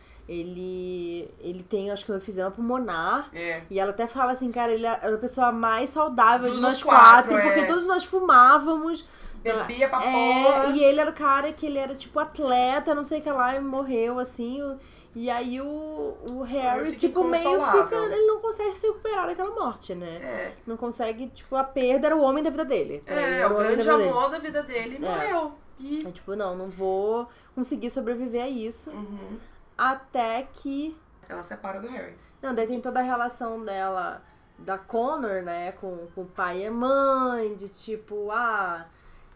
[0.48, 3.30] Ele, ele tem, acho que uma efizema pulmonar.
[3.34, 3.62] É.
[3.70, 6.82] E ela até fala assim, cara, ele é a pessoa mais saudável Dos de nós
[6.84, 7.66] quatro, quatro, porque é.
[7.66, 9.08] todos nós fumávamos.
[9.44, 10.66] Bebia pra é, porra.
[10.68, 13.54] E ele era o cara que ele era tipo atleta, não sei o que lá,
[13.56, 14.62] e morreu assim.
[14.62, 14.78] o-
[15.16, 17.96] E aí o, o Harry, tipo, meio fica.
[17.96, 20.16] Ele não consegue se recuperar daquela morte, né?
[20.18, 20.54] É.
[20.66, 23.04] Não consegue, tipo, a perda era o homem da vida dele.
[23.06, 24.10] Ele, É, era o homem grande da vida dele.
[24.10, 25.52] amor da vida dele morreu.
[25.80, 26.08] E...
[26.08, 28.90] É tipo, não, não vou conseguir sobreviver a isso.
[28.92, 29.38] Uhum.
[29.78, 30.98] Até que.
[31.30, 32.16] Ela separa do Harry.
[32.42, 34.22] Não, daí tem toda a relação dela,
[34.58, 38.86] da Connor, né, com, com o pai e mãe, de tipo, ah,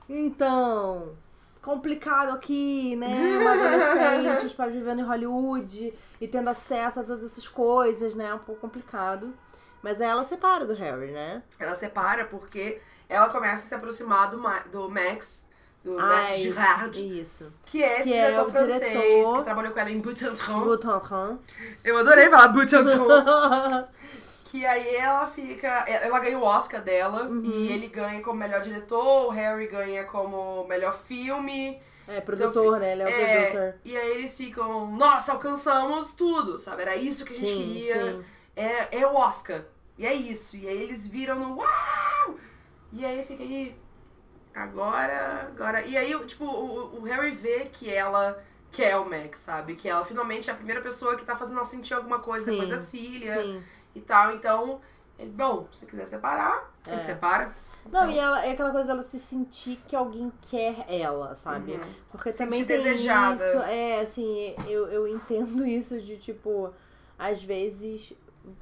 [0.09, 1.15] então,
[1.67, 3.07] complicado aqui, né?
[3.41, 8.29] Uma adolescente, os pais vivendo em Hollywood e tendo acesso a todas essas coisas, né?
[8.29, 9.33] É um pouco complicado.
[9.83, 11.43] Mas aí ela separa do Harry, né?
[11.59, 15.47] Ela separa porque ela começa a se aproximar do, Ma- do Max,
[15.83, 17.53] do Ah, Max isso, Girard, isso.
[17.65, 20.59] que é esse Que é diretor o francês, diretor- que trabalhou com ela em Boutanton.
[20.63, 21.37] Boutanton.
[21.83, 23.07] Eu adorei falar Boutanton.
[24.49, 25.67] Que aí ela fica.
[25.89, 27.43] Ela ganha o Oscar dela Uhum.
[27.43, 31.81] e ele ganha como melhor diretor, o Harry ganha como melhor filme.
[32.07, 32.93] É, produtor, né?
[32.93, 33.75] Ele é o producer.
[33.83, 36.83] E aí eles ficam, nossa, alcançamos tudo, sabe?
[36.83, 38.11] Era isso que a gente Sim, queria.
[38.13, 38.23] sim.
[38.55, 39.61] É, é o Oscar.
[39.97, 40.55] E é isso.
[40.55, 42.35] E aí eles viram no uau!
[42.93, 43.75] E aí fica aí.
[44.55, 45.49] Agora.
[45.53, 45.81] Agora.
[45.85, 48.41] E aí, tipo, o, o Harry vê que ela
[48.71, 49.75] quer o Max, sabe?
[49.75, 52.51] Que ela finalmente é a primeira pessoa que tá fazendo ela sentir alguma coisa Sim,
[52.51, 53.63] depois da Cília Sim.
[53.97, 54.33] E tal.
[54.35, 54.79] Então,
[55.17, 57.03] ele, bom, se quiser separar, a gente É.
[57.03, 57.55] separa.
[57.91, 61.71] Não, e ela, é aquela coisa dela se sentir que alguém quer ela, sabe?
[61.71, 61.79] Uhum.
[62.11, 63.35] Porque Sentir também tem desejada.
[63.35, 63.57] isso.
[63.61, 66.69] É, assim, eu, eu entendo isso de, tipo,
[67.17, 68.13] às vezes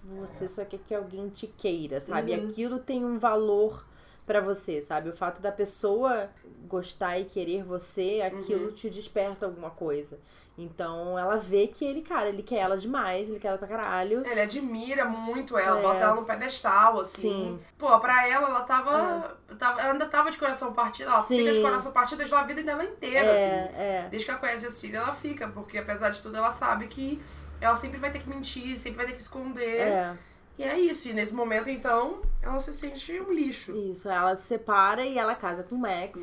[0.03, 2.33] você só quer que alguém te queira, sabe?
[2.35, 2.47] Uhum.
[2.47, 3.83] Aquilo tem um valor
[4.27, 5.09] pra você, sabe?
[5.09, 6.29] O fato da pessoa
[6.65, 8.71] gostar e querer você, aquilo Uhum.
[8.73, 10.19] te desperta alguma coisa.
[10.57, 14.25] Então ela vê que ele, cara, ele quer ela demais, ele quer ela pra caralho.
[14.25, 15.81] Ele admira muito ela, É.
[15.81, 17.29] bota ela no pedestal, assim.
[17.29, 17.59] Sim.
[17.77, 21.09] Pô, pra ela, ela tava, tava- Ela ainda tava de coração partido.
[21.09, 21.39] Ela Sim.
[21.39, 23.41] fica de coração partido desde a vida dela inteira, assim.
[23.41, 23.73] É,
[24.05, 24.07] é.
[24.09, 27.21] Desde que ela conhece a Cília, ela fica, porque apesar de tudo, ela sabe que
[27.59, 29.81] ela sempre vai ter que mentir, sempre vai ter que esconder.
[29.81, 30.13] É.
[30.57, 31.09] E é isso.
[31.09, 33.75] E nesse momento, então, ela se sente um lixo.
[33.75, 36.19] Isso, ela se separa e ela casa com o Max,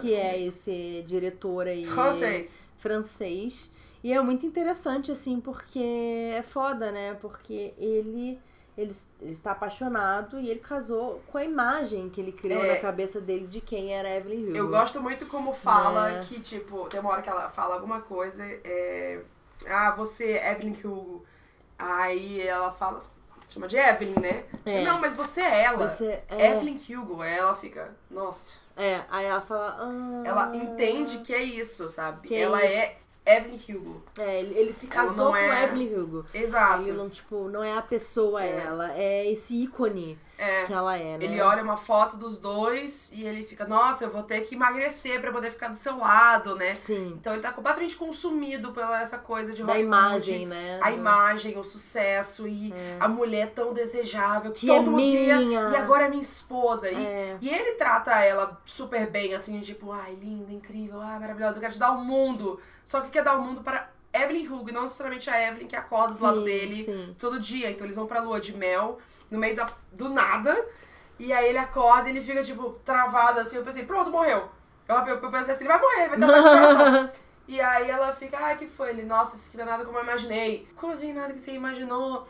[0.00, 0.40] que é Max.
[0.46, 2.58] esse diretor aí Francês.
[2.78, 3.70] francês.
[4.04, 7.14] E é muito interessante, assim, porque é foda, né?
[7.20, 8.38] Porque ele,
[8.76, 12.74] ele, ele está apaixonado e ele casou com a imagem que ele criou É.
[12.74, 14.56] na cabeça dele de quem era Evelyn Hugo.
[14.56, 16.20] Eu gosto muito como fala É.
[16.20, 19.22] que, tipo, tem uma hora que ela fala alguma coisa, é.
[19.68, 21.24] Ah, você, Evelyn Hugo.
[21.78, 22.98] Aí ela fala.
[23.52, 24.44] Chama de Evelyn, né?
[24.64, 24.82] É.
[24.84, 25.88] Não, mas você é ela.
[25.88, 27.20] Você é, Evelyn Hugo.
[27.22, 28.54] Aí ela fica, nossa.
[28.76, 29.76] é, aí ela fala.
[29.80, 32.26] Ah, Ela entende que é isso, sabe?
[32.28, 32.74] Que é ela isso.
[32.74, 32.96] é
[33.26, 34.02] Evelyn Hugo.
[34.18, 36.26] É, ele, ele se casou com é- Evelyn Hugo.
[36.32, 36.82] Exato.
[36.82, 38.64] Ele não, tipo, não é a pessoa É.
[38.64, 40.64] ela, é esse ícone É.
[40.64, 41.24] que ela é, né?
[41.24, 45.20] Ele olha uma foto dos dois e ele fica, nossa, eu vou ter que emagrecer
[45.20, 46.74] pra poder ficar do seu lado, né?
[46.74, 47.14] Sim.
[47.20, 50.80] Então ele tá completamente consumido pela essa coisa de Da Hollywood, imagem, né?
[50.82, 55.36] A imagem, o sucesso e a mulher tão desejável que, Que todo é mundo queria,
[55.36, 55.60] minha.
[55.70, 56.90] e agora é minha esposa.
[56.90, 57.36] E, É.
[57.40, 61.72] e ele trata ela super bem, assim, tipo, ai, linda, incrível, ai, maravilhosa, eu quero
[61.74, 62.58] te dar o mundo.
[62.84, 66.14] Só que quer dar o mundo para Evelyn Hugo, não necessariamente a Evelyn que acorda
[66.14, 67.14] do Sim, lado dele sim.
[67.18, 67.70] todo dia.
[67.70, 68.98] Então eles vão pra lua de mel,
[69.32, 70.54] no meio da, do nada.
[71.18, 73.56] E aí ele acorda e ele fica, tipo, travado assim.
[73.56, 74.48] Eu pensei, pronto, morreu.
[74.86, 77.10] Eu, eu, eu pensei assim, ele vai morrer, ele vai ter um coração.
[77.48, 78.90] E aí ela fica, ai, que foi?
[78.90, 80.66] Ele, nossa, isso aqui não é nada como eu imaginei.
[80.76, 82.26] Como assim, nada que você imaginou?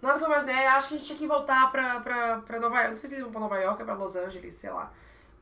[0.00, 0.66] Nada que eu imaginei.
[0.66, 2.88] Acho que a gente tinha que voltar pra, pra, pra Nova York.
[2.88, 4.90] Não sei se eles vão pra Nova York ou pra Los Angeles, sei lá.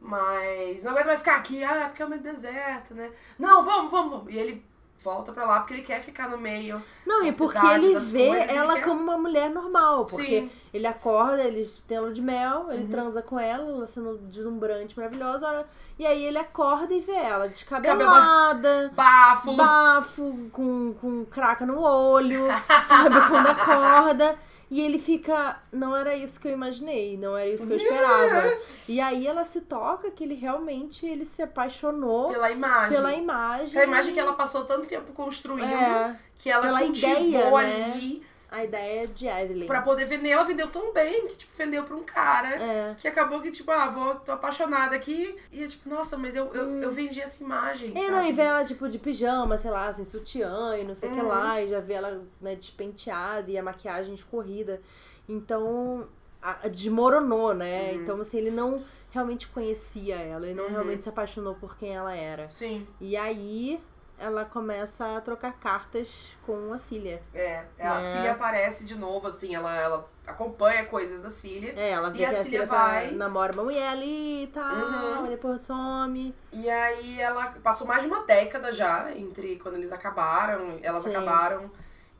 [0.01, 1.63] Mas não aguento mais ficar aqui.
[1.63, 3.13] Ah, é porque é meio deserto, né?
[3.39, 4.35] Não, vamos, vamos, vamos.
[4.35, 4.67] E ele
[5.03, 6.83] volta pra lá porque ele quer ficar no meio.
[7.07, 10.05] Não, e porque cidade, ele vê coisas, ela como uma mulher normal.
[10.07, 10.51] Porque Sim.
[10.73, 12.73] ele acorda, eles têm lua de mel, Uhum.
[12.73, 15.67] ele transa com ela, ela sendo deslumbrante, maravilhosa.
[15.99, 19.55] E aí ele acorda e vê ela descabelada, Bafo!
[19.57, 22.47] bafo, com, com craca no olho,
[22.89, 23.17] sabe?
[23.29, 24.37] Quando acorda.
[24.75, 28.57] E ele fica, não era isso que eu imaginei, não era isso que eu esperava.
[28.89, 32.97] E aí ela se toca que ele realmente ele se apaixonou Pela imagem.
[32.97, 33.71] pela imagem.
[33.75, 37.93] Pela imagem que ela passou tanto tempo construindo, É, que ela pela cultivou ideia, né?
[37.93, 39.67] ali a ideia de Evelyn.
[39.67, 40.29] pra poder vender.
[40.31, 42.49] Ela vendeu tão bem que, tipo, vendeu pra um cara.
[42.63, 42.95] É.
[43.01, 45.35] Que acabou que, tipo, ah, vou, tô apaixonada aqui.
[45.51, 47.93] E, tipo, nossa, mas eu, eu, eu vendi essa imagem.
[47.97, 48.11] É, sabe?
[48.13, 51.13] não, e vê ela, tipo, de pijama, sei lá, sem sutiã e não sei o
[51.15, 51.29] que Uhum.
[51.29, 54.81] lá, e já vê ela, né, despenteada e a maquiagem escorrida.
[55.29, 56.07] Então,
[56.43, 57.93] a- a desmoronou, né?
[57.93, 58.03] Uhum.
[58.03, 62.15] Então, assim, ele não realmente conhecia ela, ele não realmente se apaixonou por quem ela
[62.17, 62.49] era.
[62.49, 62.87] Sim.
[63.01, 63.79] E aí,
[64.23, 67.21] ela começa a trocar cartas com a Cília.
[67.35, 67.65] É.
[67.81, 68.11] A Né?
[68.11, 71.75] Cília aparece de novo, assim, ela, ela acompanha coisas da Cília.
[71.77, 74.47] É, ela vê E a a Cília Cília vai- tá, namora uma mulher ali e
[74.47, 75.23] tal, Uhum.
[75.25, 76.33] depois some.
[76.53, 81.11] E aí ela passou mais de uma década já entre quando eles acabaram, elas Sim.
[81.11, 81.69] acabaram.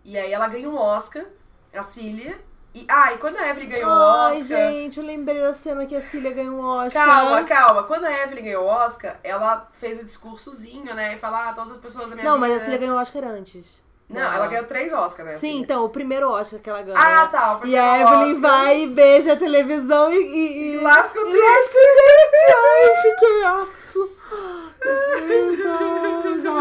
[0.05, 1.25] E aí ela ganha um Oscar,
[1.73, 2.37] a Cília.
[2.75, 4.59] E, ah, e quando a Evelyn ganhou o Ai, Oscar.
[4.73, 7.05] gente, eu lembrei da cena que a Cília ganhou um Oscar.
[7.05, 7.83] Calma, calma.
[7.83, 11.15] Quando a Evelyn ganhou o Oscar, ela fez o discursozinho, né?
[11.15, 12.49] E falar, ah, todas as pessoas da minha Não, vida.
[12.49, 13.83] mas a Cília ganhou o Oscar antes.
[14.09, 15.33] Não, ela ganhou três Oscars, né?
[15.35, 15.61] Sim, Cília?
[15.63, 16.99] então, o primeiro Oscar que ela ganha.
[16.99, 17.61] Ah, tá.
[17.63, 18.41] o E a Evelyn Oscar.
[18.41, 20.17] vai e beija a televisão e.
[20.17, 20.81] e, e...
[20.81, 21.39] Lasca o dente.
[21.39, 22.53] lasca o dente.
[22.57, 24.11] Ai, fiquei afo.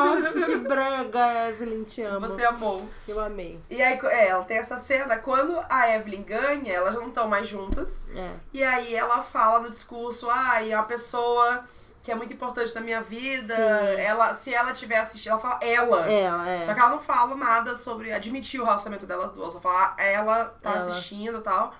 [0.01, 2.27] Afo, que brega, Evelyn, te amo.
[2.27, 2.89] Você amou.
[3.07, 3.59] Eu amei.
[3.69, 7.47] E aí, é, ela tem essa cena, quando a Evelyn ganha, elas não estão mais
[7.47, 8.07] juntas.
[8.15, 8.31] É.
[8.53, 11.65] E aí ela fala no discurso, ah, e é uma pessoa
[12.03, 13.55] que é muito importante na minha vida.
[13.55, 14.01] Sim.
[14.01, 16.09] Ela, se ela tiver assistido, ela fala ela.
[16.09, 16.65] Ela, é.
[16.65, 19.53] Só que ela não fala nada sobre admitir o relacionamento delas duas.
[19.53, 20.77] Só fala, ah, ela tá Ela.
[20.79, 21.75] assistindo e tal.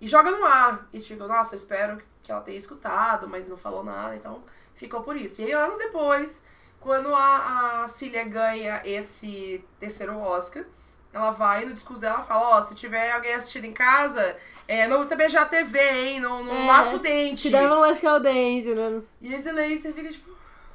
[0.00, 0.88] E joga no ar.
[0.92, 4.42] E tipo, nossa, eu espero que ela tenha escutado, mas não falou nada, então
[4.80, 5.42] ficou por isso.
[5.42, 6.42] E aí, anos depois,
[6.80, 10.64] quando a, a Cília ganha esse terceiro Oscar,
[11.12, 14.88] ela vai no discurso dela e fala, ó, se tiver alguém assistindo em casa, é,
[14.88, 16.20] não tá beijar a TV, hein?
[16.20, 17.42] Não, não É, lasca o dente.
[17.42, 19.02] Te deve lascar o dente, né?
[19.20, 20.30] E esse daí você fica tipo,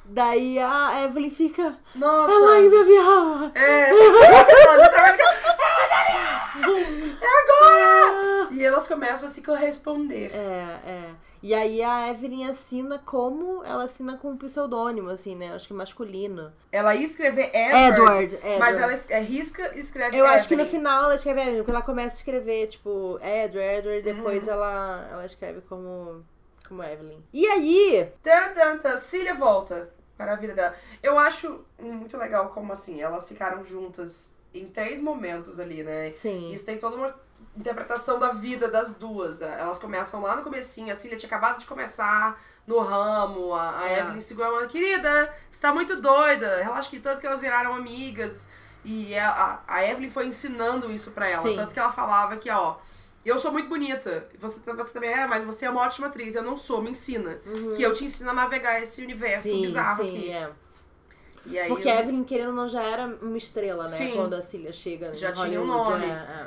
[0.08, 1.76] Daí a Evelyn fica.
[1.96, 2.32] nossa.
[2.32, 3.52] Ela ainda me ama.
[3.56, 3.90] É.
[3.90, 5.24] Ela fica,
[7.20, 8.48] É agora!
[8.52, 10.30] E elas começam a se corresponder.
[10.32, 11.10] É, é.
[11.46, 15.52] E aí a Evelyn assina como ela assina com um pseudônimo, assim, né?
[15.54, 16.52] Acho que masculino.
[16.72, 18.34] Ela ia escrever Edward, Edward.
[18.34, 18.58] Edward.
[18.58, 20.80] mas ela é, risca e escreve Eu acho que no Evelyn.
[20.80, 24.16] final ela escreve Evelyn, porque ela começa a escrever, tipo, Edward, Edward, Uhum.
[24.16, 26.24] depois ela, ela escreve como,
[26.66, 27.22] como Evelyn.
[27.32, 30.74] E aí, Tan, tan, tan, Cília volta para a vida dela.
[31.00, 36.10] Eu acho muito legal como, assim, elas ficaram juntas em três momentos ali, né?
[36.10, 37.14] sim, Isso tem toda uma
[37.56, 39.40] interpretação da vida das duas.
[39.42, 43.88] Elas começam lá no comecinho, a Cília tinha acabado de começar no ramo, a, a
[43.88, 44.00] É.
[44.00, 48.50] Evelyn segura ela, querida, você tá muito doida, relaxa que tanto que elas viraram amigas.
[48.84, 49.30] E a,
[49.68, 51.56] a, a Evelyn foi ensinando isso pra ela, Sim.
[51.56, 52.76] tanto que ela falava que, ó,
[53.24, 56.42] eu sou muito bonita, você, você também é, mas você é uma ótima atriz, eu
[56.42, 57.38] não sou, me ensina.
[57.76, 60.30] Que eu te ensino a navegar esse universo sim, bizarro sim, aqui.
[60.32, 61.66] é.
[61.68, 63.96] Porque eu- a Evelyn, querendo ou não, já era uma estrela, né?
[63.96, 64.12] Sim.
[64.16, 66.04] Quando a Cília chega Já tinha um nome.
[66.04, 66.46] é, é.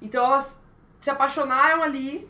[0.00, 0.62] Então elas
[1.00, 2.28] se apaixonaram ali,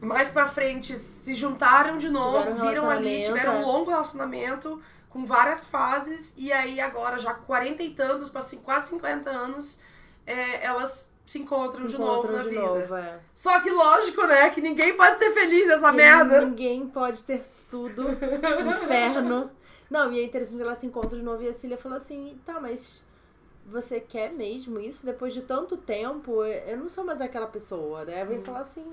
[0.00, 3.64] mais pra frente se juntaram de novo, Tiveram viram ali, tiveram um é.
[3.64, 8.58] longo relacionamento com várias fases, e aí agora, já com 40 e tantos, pra cin-
[8.58, 9.80] quase 50 anos,
[10.26, 12.60] é, elas se encontram Se de encontram novo na de vida.
[12.60, 13.20] novo, é.
[13.32, 16.40] Só que lógico, né, que ninguém pode ser feliz nessa Que merda.
[16.44, 18.08] Ninguém pode ter tudo.
[18.68, 19.50] Inferno.
[19.88, 22.58] Não, e é interessante ela se encontra de novo e a Cília fala assim, tá,
[22.60, 23.04] mas
[23.66, 25.04] você quer mesmo isso?
[25.04, 28.24] Depois de tanto tempo, eu não sou mais aquela pessoa, né?
[28.24, 28.84] Vem falar assim,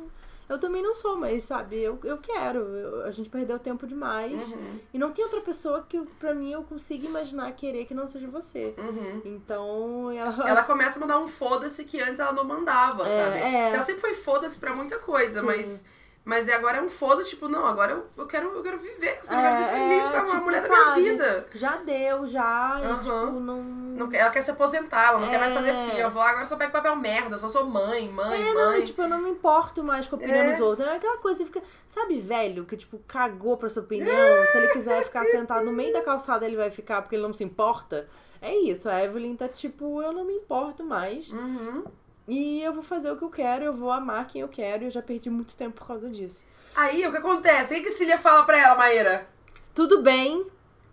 [0.50, 2.60] eu também não sou, mas sabe, eu, eu quero.
[2.60, 4.52] Eu- a gente perdeu tempo demais.
[4.52, 8.08] Uhum, E não tem outra pessoa que, pra mim, eu consiga imaginar querer que não
[8.08, 8.74] seja você.
[8.78, 9.22] uhum.
[9.26, 10.50] Então, ela...
[10.50, 13.38] Ela começa a mandar um foda-se que antes ela não mandava, É, sabe?
[13.40, 13.74] é.
[13.74, 15.46] Ela sempre foi foda-se pra muita coisa, Sim.
[15.46, 15.86] mas,
[16.24, 19.18] mas é agora é um foda-se, tipo, não, agora eu, eu, quero, eu quero viver,
[19.20, 21.02] assim, eu É, quero ser feliz é, com a tipo, mulher da sabe?
[21.02, 21.48] minha vida.
[21.54, 23.00] Já deu, já, e, Aham.
[23.26, 23.82] tipo, não...
[23.92, 25.86] Não ela quer se aposentar, ela não quer mais fazer É.
[25.90, 26.02] filho.
[26.02, 28.54] Ela falou, "Ah, agora eu só pego papel merda, eu só sou mãe, mãe, É,
[28.54, 28.80] não, mãe.
[28.80, 30.52] e, tipo, eu não me importo mais com a opinião É.
[30.52, 30.88] dos outros.
[30.88, 34.16] É aquela coisa, você fica, sabe, velho, que, tipo, cagou pra sua opinião.
[34.52, 37.34] Se ele quiser ficar sentado no meio da calçada, ele vai ficar porque ele não
[37.34, 38.08] se importa.
[38.42, 41.30] É isso, a Evelyn tá tipo, eu não me importo mais.
[41.32, 41.84] Uhum.
[42.28, 44.84] E eu vou fazer o que eu quero, eu vou amar quem eu quero.
[44.84, 46.46] E eu já perdi muito tempo por causa disso.
[46.76, 47.74] Aí, o que acontece?
[47.74, 49.28] O que que Cília fala pra ela, Maíra?
[49.74, 50.46] Tudo bem,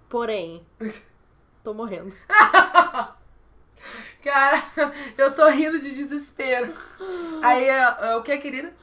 [0.09, 0.65] porém,
[1.63, 2.15] tô morrendo.
[4.23, 4.63] Cara,
[5.17, 6.73] eu tô rindo de desespero.
[7.43, 8.75] Aí, é, é, o que, querida?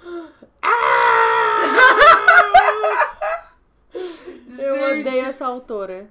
[4.58, 5.08] Eu Gente.
[5.08, 6.08] odeio essa autora.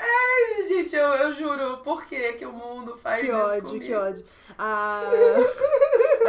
[0.00, 3.84] Ai, gente, eu, eu juro, por que que o mundo faz Que isso ódio, comigo?
[3.84, 4.24] que ódio.
[4.58, 5.02] A,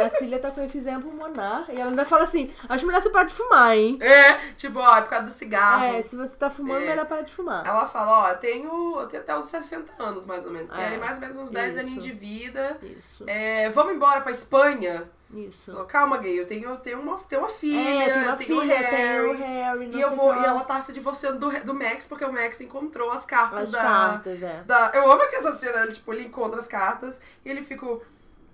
[0.04, 3.24] a Cília tá com efizema pulmonar e ela ainda fala assim: acho melhor você parar
[3.24, 3.98] de fumar, hein?
[4.00, 5.84] É, tipo, ó, é por causa do cigarro.
[5.96, 6.86] É, se você tá fumando, É.
[6.90, 7.66] melhor parar de fumar.
[7.66, 10.70] Ela fala, ó, eu tenho, eu tenho até os 60 anos, mais ou menos.
[10.70, 11.80] Tem É, mais ou menos uns 10 isso.
[11.80, 12.78] aninhos de vida.
[12.82, 15.10] Isso, É, vamos embora pra Espanha?
[15.32, 15.72] Isso.
[15.86, 18.74] Calma, gay, eu tenho, tenho, uma, tenho uma filha, é, tem uma eu tenho filha,
[18.74, 18.96] o Harry.
[18.96, 19.90] tem o Harry.
[19.96, 20.34] E eu vou.
[20.34, 23.70] E ela tá se divorciando do, do Max, porque o Max encontrou as cartas As
[23.72, 23.78] da.
[23.82, 24.62] cartas, é.
[24.64, 27.86] da- eu amo que essa cena, tipo, ele encontra as cartas e ele fica.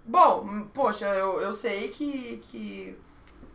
[0.05, 2.97] Bom, poxa, eu, eu sei que, que.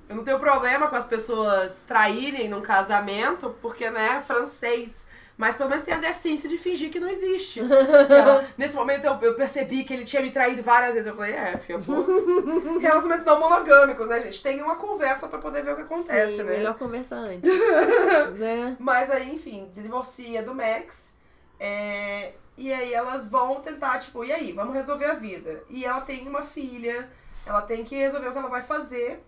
[0.09, 5.10] Eu não tenho problema com as pessoas traírem num casamento, porque, né, é francês.
[5.41, 7.61] Mas pelo menos tem a decência de fingir que não existe.
[7.65, 11.07] Ela, nesse momento eu, eu percebi que ele tinha me traído várias vezes.
[11.07, 11.93] Eu falei, é, filha, pô.
[12.77, 14.43] Relacionamentos não monogâmicos, né, gente?
[14.43, 16.57] Tem uma conversa pra poder ver o que acontece, Sim, né?
[16.57, 17.51] melhor conversar antes.
[18.37, 18.77] né?
[18.77, 21.17] Mas aí, enfim, divorcia do Max.
[21.59, 25.63] é, e aí elas vão tentar, tipo, e aí, vamos resolver a vida.
[25.71, 27.09] E ela tem uma filha,
[27.47, 29.23] ela tem que resolver o que ela vai fazer.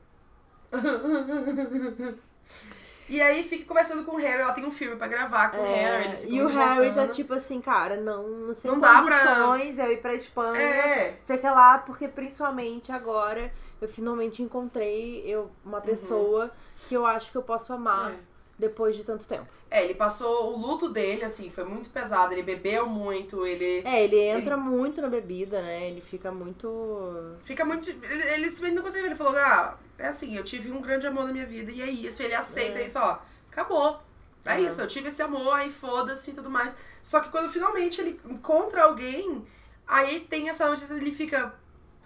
[3.10, 5.66] E aí fica conversando com o Harry, ela tem um filme pra gravar com o
[5.66, 6.06] É, Harry.
[6.06, 9.80] Eles e o Harry tá tipo assim, cara, não, não sei Não dá pra- condições
[9.80, 10.60] eu ir pra Espanha.
[10.62, 13.51] É, Sei que lá, porque principalmente agora
[13.82, 16.51] eu finalmente encontrei eu, uma pessoa
[16.88, 18.12] que eu acho que eu posso amar.
[18.12, 18.18] Uhum.
[18.18, 18.34] É.
[18.56, 19.47] depois de tanto tempo.
[19.70, 22.32] É, ele passou o luto dele, assim, foi muito pesado.
[22.34, 23.82] Ele bebeu muito, ele.
[23.84, 25.88] É, ele entra muito na bebida, né?
[25.89, 27.36] Ele fica muito.
[27.41, 27.89] Fica muito.
[27.89, 29.08] Ele, ele simplesmente não consegue.
[29.08, 31.89] Ele falou: ah, é assim, eu tive um grande amor na minha vida e é
[31.89, 32.22] isso.
[32.22, 32.86] Ele aceita É.
[32.86, 33.20] isso, ó.
[33.51, 34.01] Acabou.
[34.45, 34.62] É, É.
[34.62, 36.78] isso, eu tive esse amor, aí foda-se e tudo mais.
[37.01, 39.45] Só que quando finalmente ele encontra alguém,
[39.88, 41.54] aí tem essa notícia, ele fica.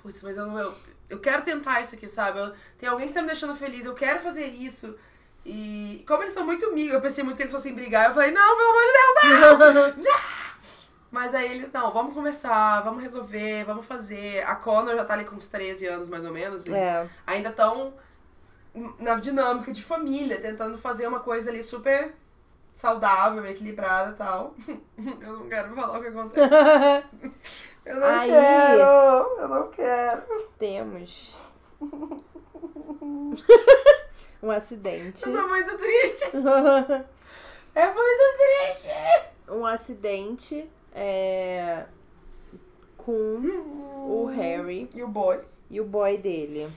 [0.02, 0.74] Putz, mas eu, eu,
[1.10, 2.40] eu quero tentar isso aqui, sabe?
[2.40, 4.96] Eu- tem alguém que tá me deixando feliz, eu quero fazer isso.
[5.46, 8.08] E como eles são muito amigos, eu pensei muito que eles fossem brigar.
[8.10, 10.18] Eu falei, não, pelo amor de Deus, não!
[11.10, 14.44] Mas aí eles, não, vamos conversar, vamos resolver, vamos fazer.
[14.46, 16.66] A Connor já tá ali com uns 13 anos, mais ou menos.
[16.68, 17.08] Eles É.
[17.26, 17.94] ainda estão
[19.00, 22.14] na dinâmica de família, tentando fazer uma coisa ali super
[22.76, 24.54] saudável, equilibrada e tal.
[25.22, 26.50] Eu não quero falar o que acontece.
[27.86, 28.30] Eu não Aí.
[28.30, 28.82] quero!
[29.40, 30.22] Eu não quero.
[30.60, 31.38] Temos.
[34.44, 35.26] um acidente.
[35.28, 36.26] Eu sou muito triste.
[37.74, 38.90] É muito triste.
[39.48, 41.86] um acidente é,
[42.98, 45.40] com o Harry E o boy?
[45.70, 46.68] e o boy dele.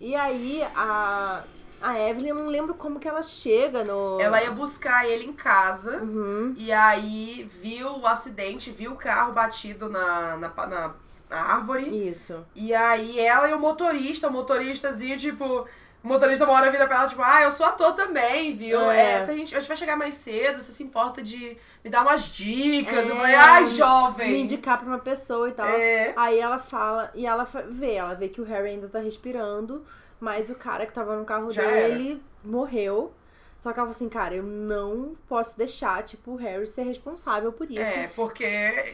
[0.00, 1.42] E aí a,
[1.80, 4.20] a Evelyn, eu não lembro como que ela chega no.
[4.20, 5.98] Ela ia buscar ele em casa.
[5.98, 6.54] Uhum.
[6.56, 10.94] E aí viu o acidente, viu o carro batido na, na, na,
[11.28, 12.08] na árvore.
[12.08, 12.46] Isso.
[12.54, 15.66] E aí ela e o motorista, o motoristazinho, tipo.
[16.02, 18.88] O motorista uma hora vira pra ela, tipo, ah, eu sou ator também, viu?
[18.88, 19.14] É.
[19.14, 21.56] É, se a, gente, a gente vai chegar mais cedo, você se importa de
[21.88, 23.06] me dar umas dicas.
[23.06, 24.40] É, eu falei, ai, Me jovem!
[24.42, 25.66] indicar pra uma pessoa e tal.
[25.66, 26.12] É.
[26.16, 29.84] Aí ela fala, e ela vê, ela vê que o Harry ainda tá respirando,
[30.20, 33.12] mas o cara que tava no carro Já dele morreu.
[33.58, 37.52] Só que ela falou assim, cara, eu não posso deixar, tipo, o Harry ser responsável
[37.52, 37.80] por isso.
[37.80, 38.46] É, porque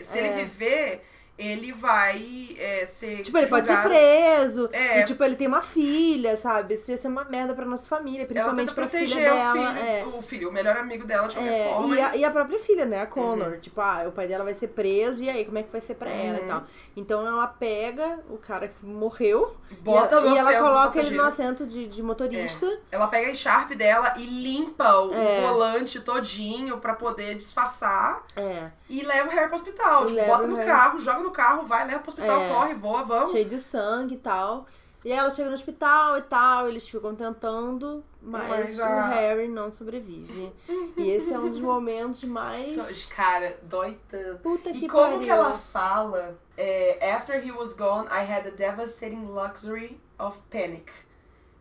[0.02, 0.26] se É.
[0.26, 1.04] ele viver,
[1.36, 3.22] ele vai é, ser.
[3.22, 3.94] Tipo, ele pode ser julgado.
[3.94, 4.68] preso.
[4.72, 5.00] É.
[5.00, 6.74] E, tipo, ele tem uma filha, sabe?
[6.74, 9.48] Isso ia ser uma merda pra nossa família, Ela principalmente pra filha proteger dela.
[9.50, 10.04] o filho, é.
[10.18, 11.86] o filho, o melhor amigo dela de qualquer É, forma.
[11.88, 11.94] Uhum.
[11.94, 13.02] e, a, e a própria filha, né?
[13.02, 13.58] A Connor.
[13.58, 15.94] Tipo, ah, o pai dela vai ser preso, e aí, como é que vai ser
[15.94, 16.44] pra ela Uhum.
[16.44, 16.64] e tal?
[16.96, 21.24] Então ela pega o cara que morreu Bota e, no e ela coloca ele no
[21.24, 22.78] assento de, de motorista.
[22.92, 25.40] Ela pega a Sharp dela e limpa o É.
[25.40, 28.68] volante todinho pra poder disfarçar É.
[28.88, 30.06] e leva o Harry pro hospital.
[30.06, 32.48] Tipo, bota no carro, joga no carro, vai, leva pro hospital, É.
[32.48, 33.32] corre, voa, vamos.
[33.32, 34.66] cheio de sangue e tal.
[35.04, 39.48] E ela chega no hospital e tal, eles ficam tentando, mas, Mas o a- Harry
[39.48, 40.50] não sobrevive.
[40.96, 43.04] e esse é um dos momentos mais.
[43.14, 44.38] Cara, dói tanto.
[44.38, 45.20] Puta que E como pariu.
[45.20, 46.38] que ela fala?
[46.56, 50.90] É, After he was gone, I had the devastating luxury of panic.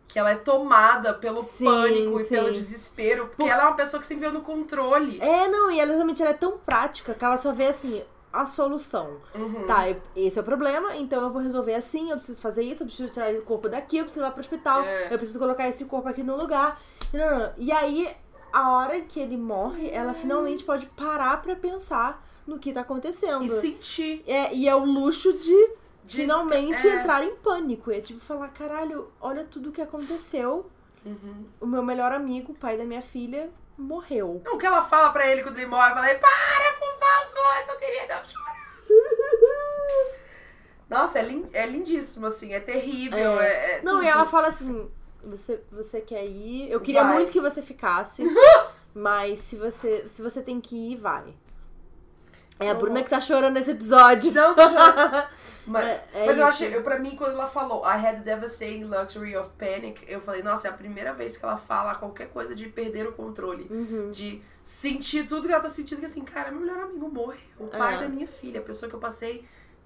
[0.08, 2.34] Que ela é tomada pelo Sim, pânico e sim.
[2.36, 3.26] pelo desespero.
[3.26, 5.20] Porque Por- ela é uma pessoa que sempre veio no controle.
[5.20, 8.02] É, não, e ela exatamente ela é tão prática que ela só vê assim.
[8.34, 9.18] A solução.
[9.34, 9.66] Uhum.
[9.66, 9.84] Tá,
[10.16, 13.08] esse é o problema, então eu vou resolver assim, eu preciso fazer isso, eu preciso
[13.10, 15.06] tirar o corpo daqui, eu preciso levar pro hospital, É.
[15.12, 16.80] eu preciso colocar esse corpo aqui no lugar.
[17.12, 17.52] E, não, não, não.
[17.56, 18.08] E aí,
[18.52, 23.42] a hora que ele morre, ela finalmente pode parar pra pensar no que tá acontecendo.
[23.44, 24.22] E sentir.
[24.26, 25.68] É, e é o luxo de
[26.04, 26.96] De- finalmente é.
[26.96, 27.90] entrar em pânico.
[27.90, 30.68] É tipo falar, caralho, olha tudo que aconteceu.
[31.06, 31.44] Uhum.
[31.60, 34.42] O meu melhor amigo, o pai da minha filha, morreu.
[34.52, 36.63] O que ela fala pra ele quando ele morre, eu falei, para,
[37.60, 38.54] eu só queria dar um chorar.
[40.88, 43.40] Nossa, é, lin- é lindíssimo, assim, é terrível.
[43.40, 43.48] É.
[43.48, 44.08] É, é Não, e tudo.
[44.12, 44.90] ela fala assim:
[45.22, 46.70] você, você quer ir?
[46.70, 47.14] Eu queria Vai.
[47.14, 48.22] muito que você ficasse,
[48.94, 51.24] mas se você, se você tem que ir, vai.
[52.60, 54.30] É a Bruna que tá chorando nesse episódio.
[54.32, 55.26] Não, tô chorando.
[55.66, 58.34] Mas, É- é mas eu achei, eu, pra mim, quando ela falou I had the
[58.34, 62.28] devastating luxury of panic, eu falei, nossa, é a primeira vez que ela fala qualquer
[62.28, 63.66] coisa de perder o controle.
[63.70, 64.10] Uhum.
[64.12, 67.38] De sentir tudo que ela tá sentindo, que assim, cara, meu melhor amigo morreu.
[67.58, 67.98] O pai É.
[68.00, 69.42] da minha filha, a pessoa que eu passei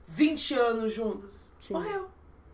[0.09, 1.75] 20 anos juntos, Sim.
[1.75, 2.09] morreu.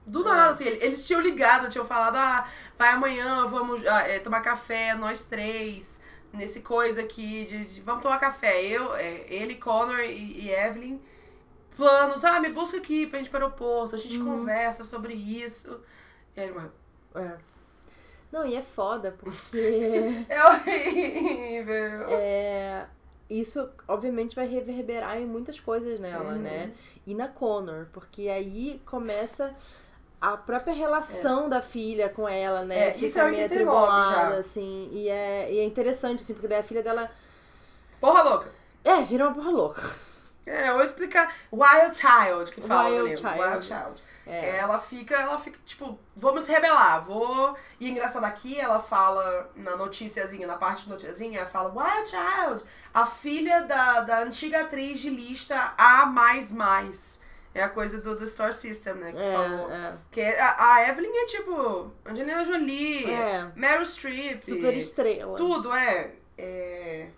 [0.07, 0.25] Do É.
[0.25, 2.47] nada, assim, eles tinham ligado, tinham falado, ah,
[2.79, 6.04] vai amanhã, vamos ah, é, tomar café, nós três,
[6.35, 8.63] nesse coisa aqui, de, de- vamos tomar café.
[8.65, 10.99] Eu, é, ele, Connor e, e Evelyn,
[11.77, 14.25] planos, ah, me busca aqui pra gente ir pro aeroporto, a gente Uhum.
[14.39, 15.81] conversa sobre isso.
[16.37, 16.73] E aí, mano,
[17.15, 17.37] É.
[18.33, 19.57] Não, e é foda, porque
[20.29, 22.07] é horrível.
[22.11, 22.87] é,
[23.31, 26.39] isso, obviamente, vai reverberar em muitas coisas nela, Uhum.
[26.41, 26.73] né?
[27.07, 29.55] E na Connor, porque aí começa
[30.21, 32.89] a própria relação da filha com ela, né?
[32.89, 34.89] É, Fica isso é meio 89 atribulada, assim.
[34.93, 37.11] E é, e é interessante, assim, porque daí a filha dela.
[38.01, 38.49] Porra louca.
[38.85, 39.83] É, vira uma porra louca.
[40.47, 41.35] É, eu vou explicar.
[41.53, 43.17] Wild Child, que fala Wild.
[43.17, 43.41] Child.
[43.41, 44.03] Wild Child.
[44.27, 44.57] É.
[44.57, 47.57] Ela fica, ela fica, tipo, me rebelar, vou.
[47.79, 52.65] E engraçado aqui, ela fala na noticiazinha, na parte de noticiazinha, ela fala, Wild Child,
[52.93, 56.07] a filha da, da antiga atriz de lista A.
[57.55, 59.13] É a coisa do, do Star System, né?
[59.13, 59.71] Que É, falou.
[59.71, 59.97] é.
[60.11, 63.47] Que a, a Evelyn é tipo Angelina Jolie, É.
[63.55, 64.39] Meryl Streep.
[64.39, 65.37] Super estrela.
[65.37, 66.13] Tudo, é.
[66.37, 67.09] É.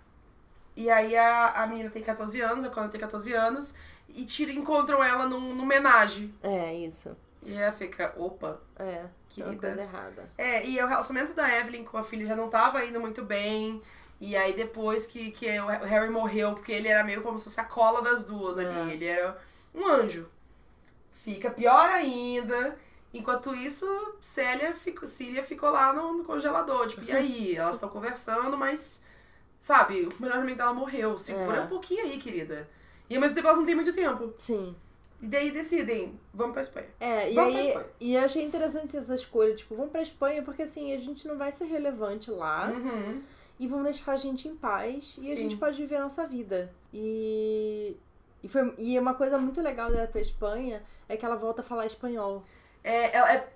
[0.75, 3.73] E aí a, a menina tem 14 anos, a Connor tem 14 anos,
[4.09, 6.31] e tira, encontram ela num, num homenagem.
[6.43, 7.17] É, isso.
[7.43, 8.59] E ela fica, opa.
[8.77, 9.05] É.
[9.33, 9.67] Tem uma Querida.
[9.67, 10.29] coisa errada.
[10.37, 13.81] É, e o relacionamento da Evelyn com a filha já não tava indo muito bem.
[14.21, 17.59] E aí depois que, que o Harry morreu, porque ele era meio como se fosse
[17.59, 18.65] a cola das duas É.
[18.65, 18.93] ali.
[18.93, 19.35] Ele era
[19.77, 20.27] um anjo.
[21.11, 22.77] Fica pior ainda.
[23.13, 23.85] Enquanto isso,
[24.19, 26.87] Célia ficou, Cília ficou lá no, congelador.
[26.87, 27.55] Tipo, e aí?
[27.55, 29.03] Elas estão conversando, mas,
[29.57, 31.17] sabe, o melhor amigo dela morreu.
[31.17, 31.61] Segura É.
[31.61, 32.69] um pouquinho aí, querida.
[33.09, 34.33] E ao mesmo tempo elas não têm muito tempo.
[34.37, 34.75] Sim.
[35.21, 36.87] E daí decidem, vamos pra Espanha.
[36.99, 37.67] É, e Vamos pra aí.
[37.69, 37.87] Espanha.
[37.99, 39.55] E eu achei interessante essa escolha.
[39.55, 42.69] Tipo, vamos pra Espanha, porque assim, a gente não vai ser relevante lá.
[42.69, 43.23] Uhum.
[43.59, 45.15] E vão deixar a gente em paz.
[45.19, 45.37] E a Sim.
[45.43, 46.71] gente pode viver a nossa vida.
[46.93, 47.95] E.
[48.47, 51.65] E, foi, e uma coisa muito legal dela pra Espanha é que ela volta a
[51.65, 52.43] falar espanhol.
[52.83, 53.47] É, ela- é-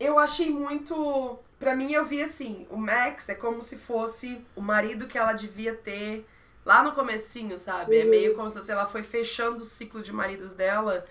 [0.00, 1.38] eu achei muito.
[1.58, 5.32] Pra mim, eu vi assim: o Max é como se fosse o marido que ela
[5.32, 6.26] devia ter
[6.66, 7.96] lá no comecinho, sabe?
[7.98, 8.10] É Uhum.
[8.10, 11.06] meio como se ela foi fechando o ciclo de maridos dela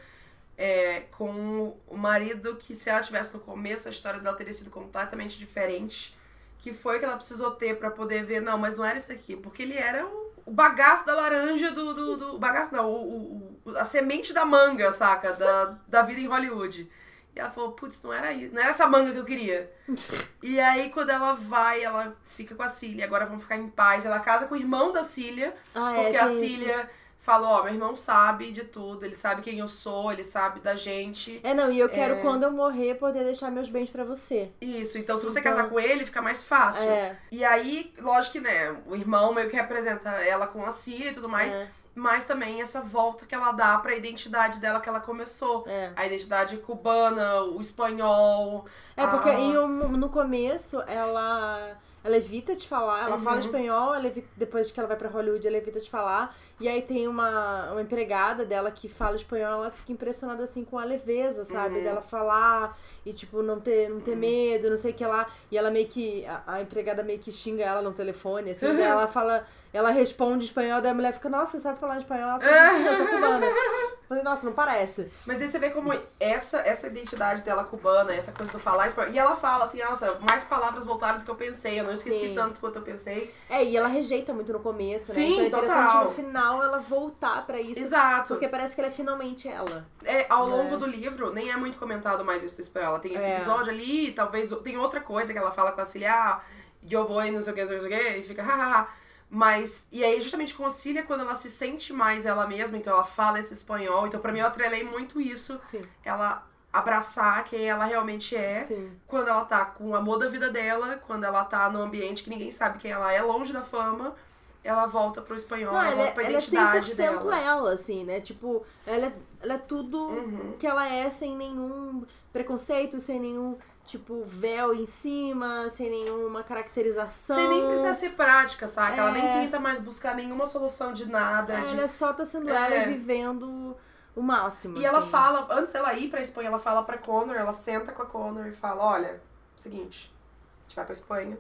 [0.58, 4.70] é, com o marido que, se ela tivesse no começo, a história dela teria sido
[4.70, 6.18] completamente diferente.
[6.58, 9.34] Que foi que ela precisou ter pra poder ver, não, mas não era isso aqui.
[9.38, 10.19] Porque ele era o,
[10.50, 11.94] o bagaço da laranja do.
[11.94, 15.34] do, do- bagaço não, o, o- a semente da manga, saca?
[15.34, 16.90] Da, da vida em Hollywood.
[17.36, 19.72] E ela falou, putz, não era isso, não era essa manga que eu queria.
[20.42, 24.06] e aí, quando ela vai, ela fica com a Cília, agora vão ficar em paz.
[24.06, 26.28] Ela casa com o irmão da Cília, Ah, porque tem a.
[26.28, 26.90] Cília
[27.22, 30.76] falou, ó, meu irmão sabe de tudo, ele sabe quem eu sou, ele sabe da
[30.76, 31.40] gente.
[31.44, 32.22] É, não, e eu quero, É.
[32.22, 34.50] quando eu morrer, poder deixar meus bens pra você.
[34.62, 36.90] Isso, então se você Então- casar com ele, fica mais fácil.
[36.90, 37.18] É.
[37.32, 41.14] E aí, lógico que, né, o irmão meio que representa ela com a Cília e
[41.14, 41.68] tudo mais, É.
[41.94, 45.66] mas também essa volta que ela dá pra identidade dela que ela começou.
[45.68, 45.92] É.
[45.98, 48.66] A identidade cubana, o espanhol.
[48.96, 51.78] É, porque a- em um- no começo ela.
[52.04, 53.40] Ela evita de falar, ela fala Uhum.
[53.42, 56.34] espanhol, ela evita- depois que ela vai pra Hollywood, ela evita de falar.
[56.60, 60.80] E aí tem uma, uma empregada dela que fala espanhol, ela fica impressionada assim com
[60.80, 61.76] a leveza, sabe?
[61.80, 61.84] Uhum.
[61.84, 65.28] Dela falar e, tipo, não ter, não ter medo, não sei o que lá.
[65.52, 66.26] E ela meio que.
[66.26, 69.46] A, a empregada meio que xinga ela no telefone, assim, ela fala.
[69.72, 72.30] Ela responde espanhol, daí a mulher fica, nossa, você sabe falar espanhol?
[72.30, 73.46] Ela fala, sim, eu sou cubana.
[74.10, 75.12] Falei, nossa, não parece.
[75.28, 79.12] Mas aí você vê como essa, essa identidade dela cubana, essa coisa do falar espanhol.
[79.14, 81.80] E ela fala assim, nossa, mais palavras voltaram do que eu pensei.
[81.80, 82.34] Eu não esqueci Sim.
[82.34, 83.32] tanto quanto eu pensei.
[83.48, 85.16] É, e ela rejeita muito no começo, né?
[85.16, 86.04] Sim, então é interessante total.
[86.06, 87.80] no final ela voltar pra isso.
[87.84, 88.30] Exato.
[88.30, 89.86] Porque parece que ela é finalmente ela.
[90.04, 90.56] É, ao né?
[90.56, 92.90] longo do livro, nem é muito comentado mais isso do espanhol.
[92.94, 93.36] Ela tem esse É.
[93.36, 96.42] episódio ali, talvez tem outra coisa que ela fala com a Cília, ah,
[96.90, 98.88] eu vou e não sei o que, não sei o que, e fica, hahaha.
[99.30, 102.94] Mas, e aí justamente com a Cília, quando ela se sente mais ela mesma, então
[102.94, 104.08] ela fala esse espanhol.
[104.08, 105.82] Então pra mim eu atrelei muito isso, Sim.
[106.04, 108.62] ela abraçar quem ela realmente é.
[108.62, 108.92] Sim.
[109.08, 112.30] Quando ela tá com o amor da vida dela, quando ela tá num ambiente que
[112.30, 114.16] ninguém sabe quem ela é, longe da fama,
[114.64, 117.40] ela volta pro espanhol, Não, ela ela, volta é- pra ela é identidade 100% dela.
[117.40, 118.20] ela, assim, né?
[118.22, 120.56] Tipo, ela é, ela é tudo Uhum.
[120.60, 122.04] que ela é sem nenhum
[122.34, 123.58] preconceito, sem nenhum,
[123.90, 127.36] tipo, véu em cima, sem nenhuma caracterização.
[127.36, 128.96] Sem nem precisar ser prática, saca?
[128.98, 129.42] Ela nem É.
[129.42, 131.54] tenta mais buscar nenhuma solução de nada.
[131.54, 132.54] É, de- Ela só tá sendo É.
[132.54, 133.76] ela vivendo
[134.16, 134.78] o máximo.
[134.78, 135.10] E ela assim.
[135.10, 138.46] fala, antes dela ir pra Espanha, ela fala pra Connor, ela senta com a Connor
[138.48, 139.20] e fala, olha,
[139.56, 140.14] seguinte,
[140.60, 141.38] a gente vai pra Espanha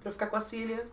[0.00, 0.88] pra eu ficar com a Cília,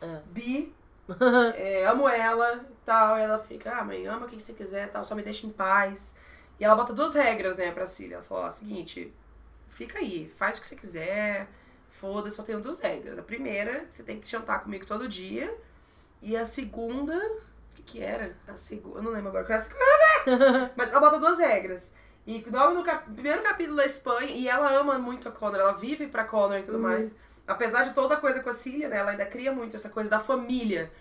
[0.00, 0.20] É.
[0.26, 0.72] bi,
[1.56, 3.18] é, amo ela e tal.
[3.18, 5.50] E ela fica, ah, mãe, ama quem você quiser e tal, só me deixa em
[5.50, 6.16] paz.
[6.60, 8.16] E ela bota duas regras, né, pra Cília.
[8.16, 9.12] Ela falou, ó, seguinte,
[9.70, 11.48] fica aí, faz o que você quiser,
[11.88, 13.18] foda-se, só tenho duas regras.
[13.18, 15.52] A primeira, você tem que jantar comigo todo dia.
[16.22, 17.40] E a segunda, o
[17.74, 18.36] que que era?
[18.46, 20.72] A segunda, eu não lembro agora qual é a segunda.
[20.76, 21.94] Mas ela bota duas regras.
[22.26, 25.72] E logo no cap- primeiro capítulo da Espanha, e ela ama muito a Connor, ela
[25.72, 26.82] vive pra Connor e tudo Uhum.
[26.84, 27.16] mais.
[27.46, 30.08] Apesar de toda a coisa com a Cília, né, ela ainda cria muito essa coisa
[30.10, 30.92] da família.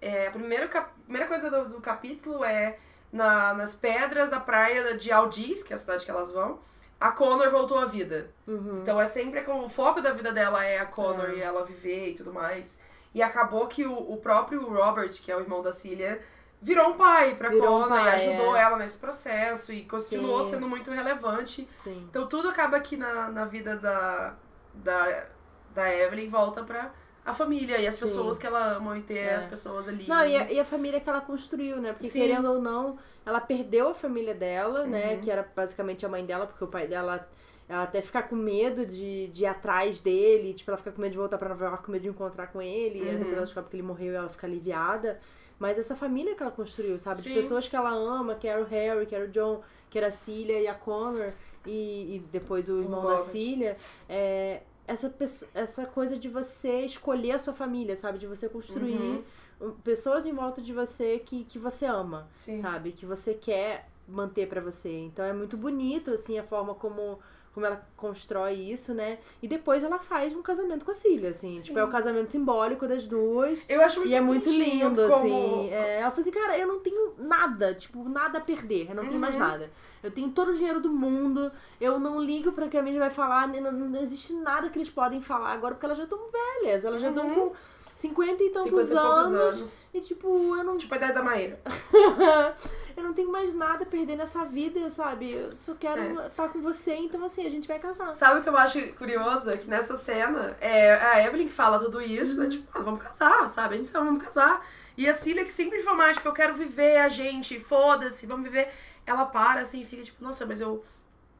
[0.00, 0.24] É.
[0.24, 2.78] É, a primeira, cap- primeira coisa do, do capítulo é
[3.12, 6.58] na, nas pedras da praia de Aldiz, que é a cidade que elas vão,
[7.00, 8.30] a Connor voltou à vida.
[8.46, 8.80] Uhum.
[8.82, 11.34] Então é sempre como o foco da vida dela é a Connor É.
[11.36, 12.82] e ela viver e tudo mais.
[13.14, 16.22] E acabou que o, o próprio Robert, que é o irmão da Cília,
[16.60, 18.60] virou um pai pra Virou um Connor e pai, ajudou é.
[18.60, 20.50] ela nesse processo e continuou Sim.
[20.50, 21.66] sendo muito relevante.
[21.78, 22.06] Sim.
[22.10, 24.34] Então tudo acaba aqui na, na vida da,
[24.74, 25.26] da,
[25.74, 26.92] da Evelyn volta pra
[27.24, 28.02] a família e as Sim.
[28.02, 29.34] pessoas que ela ama e ter É.
[29.34, 30.06] as pessoas ali.
[30.08, 31.92] Não, e a, e a família que ela construiu, né?
[31.92, 32.20] Porque Sim.
[32.20, 35.14] querendo ou não, ela perdeu a família dela, né?
[35.14, 35.20] Uhum.
[35.20, 37.28] Que era basicamente a mãe dela, porque o pai dela
[37.68, 41.12] ela até ficar com medo de, de ir atrás dele, tipo, ela fica com medo
[41.12, 43.44] de voltar pra Nova York, com medo de encontrar com ele, e aí depois ela
[43.44, 45.20] descobre que ele morreu e ela fica aliviada.
[45.56, 47.18] Mas essa família que ela construiu, sabe?
[47.22, 47.34] De Sim.
[47.34, 50.10] pessoas que ela ama, que era o Harry, que era o John, que era a
[50.10, 51.30] Cília e a Connor,
[51.64, 53.24] e, e depois o irmão da Robert.
[53.24, 53.76] Cília.
[54.08, 55.14] É, essa,
[55.54, 58.18] essa coisa de você escolher a sua família, sabe?
[58.18, 59.22] De você construir
[59.60, 62.60] um- pessoas em volta de você que, que você ama Sim.
[62.62, 62.92] sabe?
[62.92, 64.90] Que você quer manter pra você.
[64.90, 67.18] Então é muito bonito, assim, a forma como,
[67.52, 69.18] como ela constrói isso, né?
[69.42, 71.56] E depois ela faz um casamento com a Cília, assim.
[71.56, 71.62] Sim.
[71.62, 73.64] Tipo, é o casamento simbólico das duas.
[73.68, 75.14] Eu acho muito E é muito lindo, como-
[75.62, 75.70] assim.
[75.70, 78.86] É, ela falou assim, cara, eu não tenho nada, tipo, nada a perder.
[78.88, 79.40] Eu não tenho mais Uhum.
[79.40, 79.70] nada.
[80.02, 81.50] Eu tenho todo o dinheiro do mundo.
[81.80, 83.48] Eu não ligo pra que a mídia vai falar.
[83.48, 86.18] Não, não existe nada que eles podem falar agora, porque elas já estão
[86.62, 86.84] velhas.
[86.84, 87.34] Elas já estão Uhum.
[87.50, 87.52] com
[88.00, 89.40] 50 e tantos 50 e poucos anos.
[89.56, 89.84] anos.
[89.92, 91.60] E, tipo, eu não Tipo a ideia da Maíra.
[92.96, 95.32] eu não tenho mais nada a perder nessa vida, sabe?
[95.32, 96.26] Eu só quero É.
[96.26, 98.14] estar com você, então assim, a gente vai casar.
[98.14, 99.50] Sabe o que eu acho curioso?
[99.50, 102.44] É que nessa cena, é a Evelyn que fala tudo isso, Uhum.
[102.44, 102.48] né?
[102.48, 103.74] Tipo, ah, vamos casar, sabe?
[103.74, 104.64] A gente sabe, vamos casar.
[104.96, 108.44] E a Cília, que sempre foi mais, tipo, eu quero viver a gente, foda-se, vamos
[108.44, 108.70] viver.
[109.06, 110.82] Ela para assim e fica tipo, nossa, mas eu.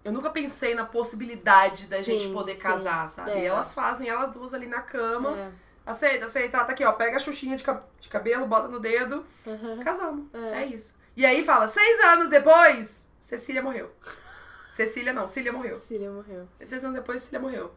[0.03, 2.63] Eu nunca pensei na possibilidade da Sim, gente poder sim.
[2.63, 3.33] casar, sabe?
[3.33, 3.43] É.
[3.43, 5.37] E elas fazem, elas duas ali na cama.
[5.37, 5.51] É.
[5.91, 6.93] Aceita, aceita, tá aqui, ó.
[6.93, 9.25] Pega a xuxinha de, ca- de cabelo, bota no dedo.
[9.47, 9.81] Uhum.
[9.83, 10.27] Casamos.
[10.33, 10.63] É.
[10.63, 10.67] É.
[10.67, 10.99] isso.
[11.17, 13.91] E aí fala, seis anos depois, Cecília morreu.
[14.71, 15.79] Cecília não, Cília morreu.
[15.79, 16.47] Cília morreu.
[16.65, 17.73] Seis anos depois, Cecília morreu.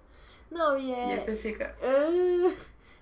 [0.52, 1.20] Não, e E aí é.
[1.20, 1.76] você fica.
[1.82, 2.54] Ah,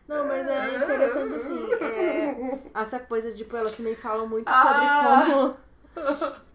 [0.08, 1.70] Não, mas é interessante assim.
[1.84, 5.24] é, Essa coisa, tipo, elas também falam muito sobre Ah.
[5.26, 5.58] como.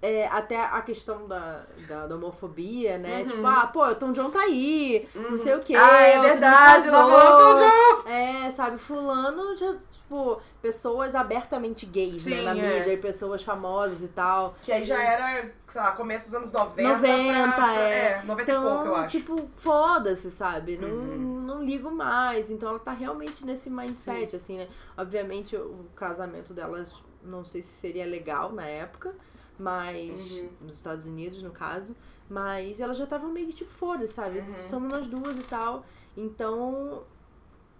[0.02, 3.20] É, até a questão da, da, da homofobia, né?
[3.22, 3.26] Uhum.
[3.26, 5.74] Tipo, ah, pô, o Tom John tá aí, não sei o quê.
[5.74, 7.10] Ah, é verdade, casou.
[7.10, 12.54] ela voltou É, sabe, fulano já, tipo, pessoas abertamente gays, né, Sim, na é.
[12.54, 14.54] mídia, e pessoas famosas e tal.
[14.62, 16.88] Que aí já era, sei lá, começo dos anos 90.
[16.96, 18.22] 90, pra, pra- é.
[18.24, 19.08] 90 então, e pouco, eu acho.
[19.18, 20.76] tipo, foda-se, sabe?
[20.78, 21.42] Não, Uhum.
[21.46, 22.50] não ligo mais.
[22.50, 24.68] Então ela tá realmente nesse mindset, assim, né?
[24.96, 26.92] Obviamente o casamento delas,
[27.26, 29.14] não sei se seria legal na época,
[29.58, 30.30] mas.
[30.32, 30.48] Uhum.
[30.62, 31.96] Nos Estados Unidos, no caso.
[32.28, 34.38] Mas elas já estavam meio que tipo, foda-se, sabe?
[34.40, 34.68] Uhum.
[34.68, 35.84] Somos nós duas e tal.
[36.16, 37.04] Então.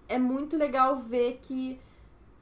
[0.09, 1.81] É muito legal ver que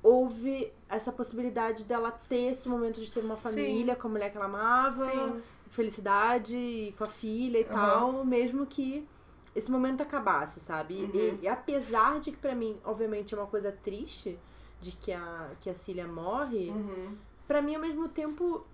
[0.03, 4.37] houve essa possibilidade dela ter esse momento de ter uma família com a mulher que
[4.37, 5.41] ela amava Sim.
[5.71, 7.71] felicidade e com a filha e Aham.
[7.73, 9.09] tal, mesmo que
[9.57, 10.95] esse momento acabasse, sabe?
[10.95, 11.39] E- Uhum.
[11.41, 14.39] E, apesar de que pra mim, obviamente, é uma coisa triste
[14.85, 17.17] de que a, que a Cília morre, Uhum.
[17.49, 18.65] pra mim, ao mesmo tempo,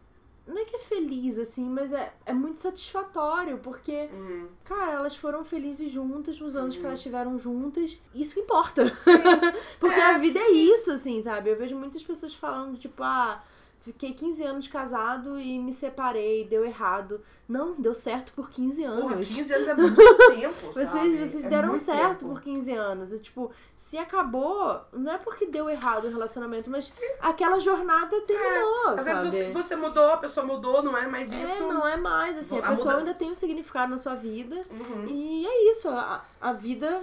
[0.47, 4.49] não é que é feliz, assim, mas é, é muito satisfatório, porque, Uhum.
[4.65, 6.89] cara, elas foram felizes juntas nos anos que Uhum.
[6.89, 8.83] elas estiveram juntas, isso que importa.
[9.79, 10.07] porque É.
[10.15, 11.51] a vida é isso, assim, sabe?
[11.51, 13.41] Eu vejo muitas pessoas falando, tipo, ah.
[13.83, 17.21] Fiquei 15 anos casado e me separei, deu errado.
[17.49, 19.01] Não, deu certo por 15 anos.
[19.01, 19.97] Porra, 15 anos é muito
[20.37, 21.17] tempo, Vocês, sabe?
[21.17, 22.33] vocês É deram certo tempo.
[22.35, 23.11] por 15 anos.
[23.13, 28.89] E, tipo, se acabou, não é porque deu errado o relacionamento, mas aquela jornada terminou,
[28.91, 29.23] Às sabe?
[29.31, 31.67] vezes você, você mudou, a pessoa mudou, não é mais É, isso.
[31.67, 34.57] não é mais, assim, a A pessoa muda- ainda tem um significado na sua vida.
[34.71, 35.07] Uhum.
[35.09, 37.01] E é isso, a, a vida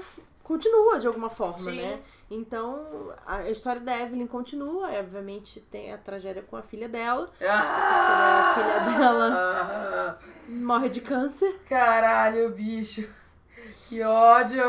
[0.48, 1.76] continua de alguma forma, Sim.
[1.82, 2.00] né?
[2.32, 7.30] Então, a história da Evelyn continua, obviamente tem a tragédia com a filha dela.
[7.42, 10.16] Ah, a filha dela Ah,
[10.48, 11.60] morre de câncer.
[11.68, 13.08] caralho, bicho.
[13.90, 14.64] Que ódio!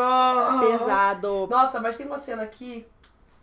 [0.61, 1.47] Pesado.
[1.49, 2.85] Nossa, mas tem uma cena aqui.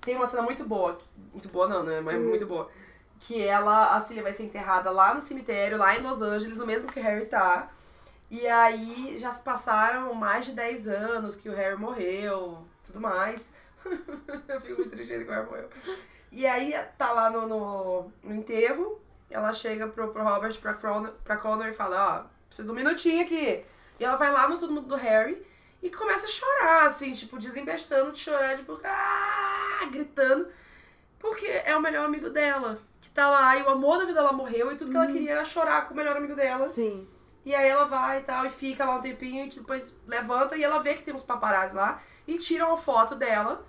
[0.02, 1.00] Tem uma cena muito boa.
[1.32, 2.02] Muito boa não, né?
[2.02, 2.70] Mas muito boa.
[3.20, 6.66] Que ela, a Cillia vai ser enterrada lá no cemitério, lá em Los Angeles, no
[6.66, 7.70] mesmo que Harry tá.
[8.36, 13.56] E aí já se passaram mais de 10 anos que o Harry morreu, tudo mais.
[13.86, 15.70] Eu fico muito triste que o Harry morreu.
[16.34, 21.14] E aí tá lá no, no, no enterro, ela chega pro, pro Robert, pra, Connor,
[21.24, 23.64] pra Connor e fala, ó, preciso de um minutinho aqui.
[23.98, 25.42] E ela vai lá no todo mundo do Harry
[25.82, 30.50] e começa a chorar, assim, tipo, desembestando de chorar, tipo, ah, gritando.
[31.20, 34.34] Porque é o melhor amigo dela, que tá lá, e o amor da vida dela
[34.34, 36.66] morreu, e tudo que ela queria era chorar com o melhor amigo dela.
[36.66, 37.08] Sim.
[37.46, 40.64] E aí ela vai e tal, e fica lá um tempinho, e depois levanta, e
[40.64, 43.64] ela vê que tem uns paparazzi lá, e tiram a foto dela,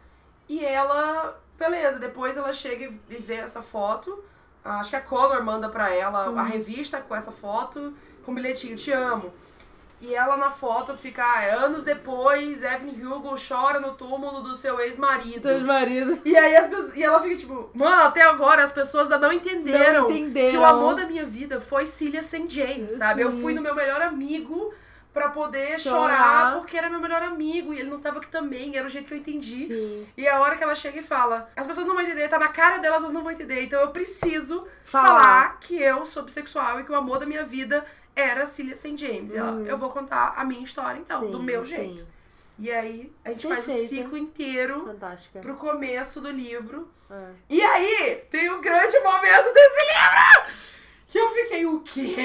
[0.48, 4.24] e ela, beleza, depois ela chega e vê essa foto,
[4.64, 7.94] acho que a Connor manda pra ela a revista com essa foto,
[8.24, 9.32] com um bilhetinho, te amo.
[10.00, 14.78] E ela na foto fica, ah, anos depois, Evelyn Hugo chora no túmulo do seu
[14.78, 15.40] ex-marido.
[15.42, 16.18] Teus maridos.
[16.24, 19.32] E aí as pessoas, e ela fica tipo, mano, até agora as pessoas ainda não
[19.34, 20.50] entenderam, Não entenderam.
[20.50, 22.44] que o amor da minha vida foi Cília St.
[22.48, 23.22] James, sabe?
[23.22, 23.40] Eu Sim.
[23.40, 24.72] fui no meu melhor amigo
[25.14, 25.98] pra poder Chorar.
[26.18, 26.58] chorar.
[26.58, 29.14] porque era meu melhor amigo e ele não tava aqui também, era o jeito que
[29.14, 29.66] eu entendi.
[29.66, 30.06] Sim.
[30.14, 32.48] E a hora que ela chega e fala, as pessoas não vão entender, tá na
[32.48, 33.62] cara delas, elas não vão entender.
[33.62, 35.06] Então eu preciso Falar.
[35.08, 37.82] falar, que eu sou bissexual e que o amor da minha vida
[38.16, 38.96] era Cília St.
[38.96, 39.32] James.
[39.32, 41.74] E ela, eu vou contar a minha história, então, Sim, do meu sim.
[41.76, 42.06] jeito.
[42.58, 45.40] E aí, a gente faz o ciclo inteiro Fantástica.
[45.40, 46.88] pro começo do livro.
[47.10, 47.30] É.
[47.50, 50.66] E aí, tem o grande momento desse livro!
[51.06, 52.16] Que eu fiquei, o quê?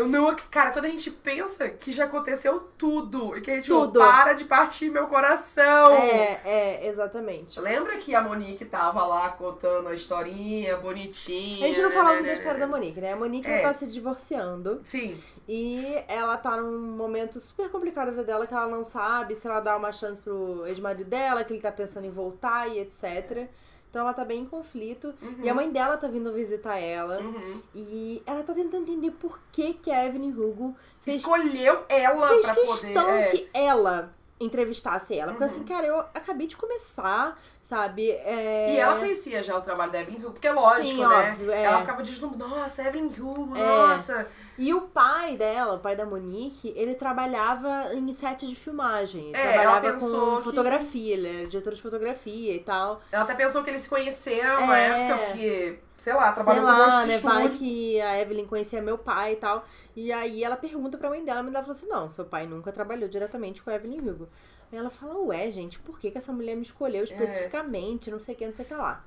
[0.00, 0.34] Eu não.
[0.50, 3.98] Cara, quando a gente pensa que já aconteceu tudo e que a gente Tudo.
[4.00, 5.92] "Oh, para de partir meu coração.
[5.92, 7.60] É, é, exatamente.
[7.60, 11.64] Lembra que a Monique tava lá contando a historinha bonitinha?
[11.64, 13.12] A gente não falou né, muito da né, história né, da Monique, né?
[13.12, 13.60] A Monique É.
[13.60, 15.20] tá se divorciando Sim.
[15.46, 19.46] e ela tá num momento super complicado da vida dela que ela não sabe se
[19.46, 23.48] ela dá uma chance pro ex-marido dela, que ele tá pensando em voltar e etc.
[23.90, 25.12] Então ela tá bem em conflito.
[25.42, 27.18] E a mãe dela tá vindo visitar ela.
[27.20, 27.60] Uhum.
[27.74, 32.46] E ela tá tentando entender por que, que a Evelyn Hugo fez, Escolheu ela fez
[32.46, 33.20] pra questão poder.
[33.20, 33.26] é.
[33.30, 35.32] que ela entrevistasse ela.
[35.32, 35.50] Porque Uhum.
[35.50, 38.10] assim, cara, eu acabei de começar, sabe?
[38.10, 38.72] É...
[38.74, 41.30] E ela conhecia já o trabalho da Evelyn Hugo, porque é lógico, Sim, né?
[41.32, 41.62] óbvio, é.
[41.64, 43.66] Ela ficava deslumbrada, nossa, Evelyn Hugo, É.
[43.66, 44.26] nossa.
[44.60, 49.28] E o pai dela, o pai da Monique, ele trabalhava em set de filmagem.
[49.28, 53.00] Ele É, ela trabalhava com que- fotografia, ele era diretor de fotografia e tal.
[53.10, 54.86] Ela até pensou que eles se conheceram na É.
[55.10, 57.18] época, porque, sei lá, Sei trabalhou com um lá, monte de né?
[57.18, 59.64] Vai que a Evelyn conhecia meu pai e tal.
[59.96, 62.46] E aí ela pergunta pra mãe dela, a mãe dela falou assim: não, seu pai
[62.46, 64.28] nunca trabalhou diretamente com a Evelyn Hugo.
[64.70, 66.64] Aí ela fala, ué, gente, por que, que essa mulher me É.
[66.64, 68.10] escolheu especificamente?
[68.10, 69.04] Não sei o que, não sei o que lá.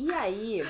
[0.00, 0.62] E aí,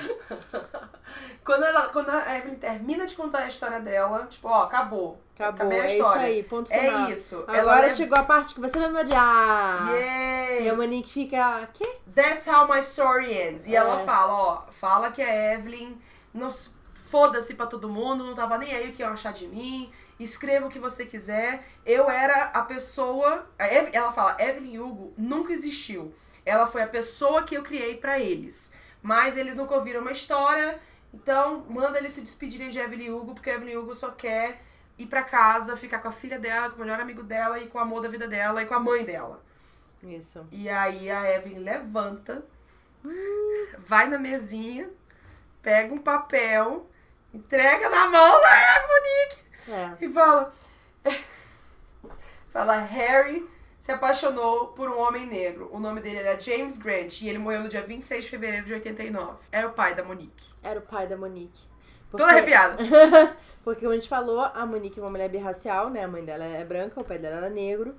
[1.45, 5.19] Quando, ela, quando a Evelyn termina de contar a história dela, tipo, ó, acabou.
[5.35, 7.09] acabou, Acabei a é isso aí, ponto final.
[7.09, 7.45] É isso.
[7.49, 9.89] Ela Agora leva- chegou a parte que você vai me odiar.
[9.95, 10.65] Yay!
[10.65, 11.87] E a Monique fica, quê?
[12.15, 13.67] That's how my story ends.
[13.67, 13.79] E É.
[13.79, 15.97] ela fala, ó, fala que a Evelyn
[16.35, 16.51] não
[17.07, 19.91] foda-se pra todo mundo, não tava nem aí o que iam achar de mim.
[20.21, 21.67] Escreva o que você quiser.
[21.87, 23.47] Eu era a pessoa.
[23.59, 26.15] a Eve- Ela fala, Evelyn Hugo nunca existiu.
[26.45, 28.73] Ela foi a pessoa que eu criei pra eles.
[29.09, 30.79] Mas eles nunca ouviram uma história.
[31.15, 34.61] Então, manda eles se despedirem de Evelyn Hugo, porque a Evelyn Hugo só quer
[34.99, 37.79] ir pra casa, ficar com a filha dela, com o melhor amigo dela e com
[37.79, 39.43] o amor da vida dela e com a mãe dela.
[40.03, 40.47] Isso.
[40.53, 42.45] E aí a Evelyn levanta,
[43.79, 44.91] vai na mesinha,
[45.63, 46.87] pega um papel,
[47.33, 49.39] entrega na mão da Monique
[50.03, 50.05] É.
[50.05, 50.53] e fala.
[52.53, 53.49] Fala, Harry
[53.89, 55.71] se apaixonou por um homem negro.
[55.73, 58.75] O nome dele era James Grant e ele morreu no dia 26 de fevereiro de
[58.75, 59.39] 89.
[59.51, 60.53] Era o pai da Monique.
[60.63, 61.67] Era o pai da Monique.
[62.11, 62.77] Toda arrepiada.
[63.65, 66.05] Porque como a gente falou, a Monique é uma mulher birracial, né?
[66.05, 67.95] A mãe dela é branca, o pai dela era negro.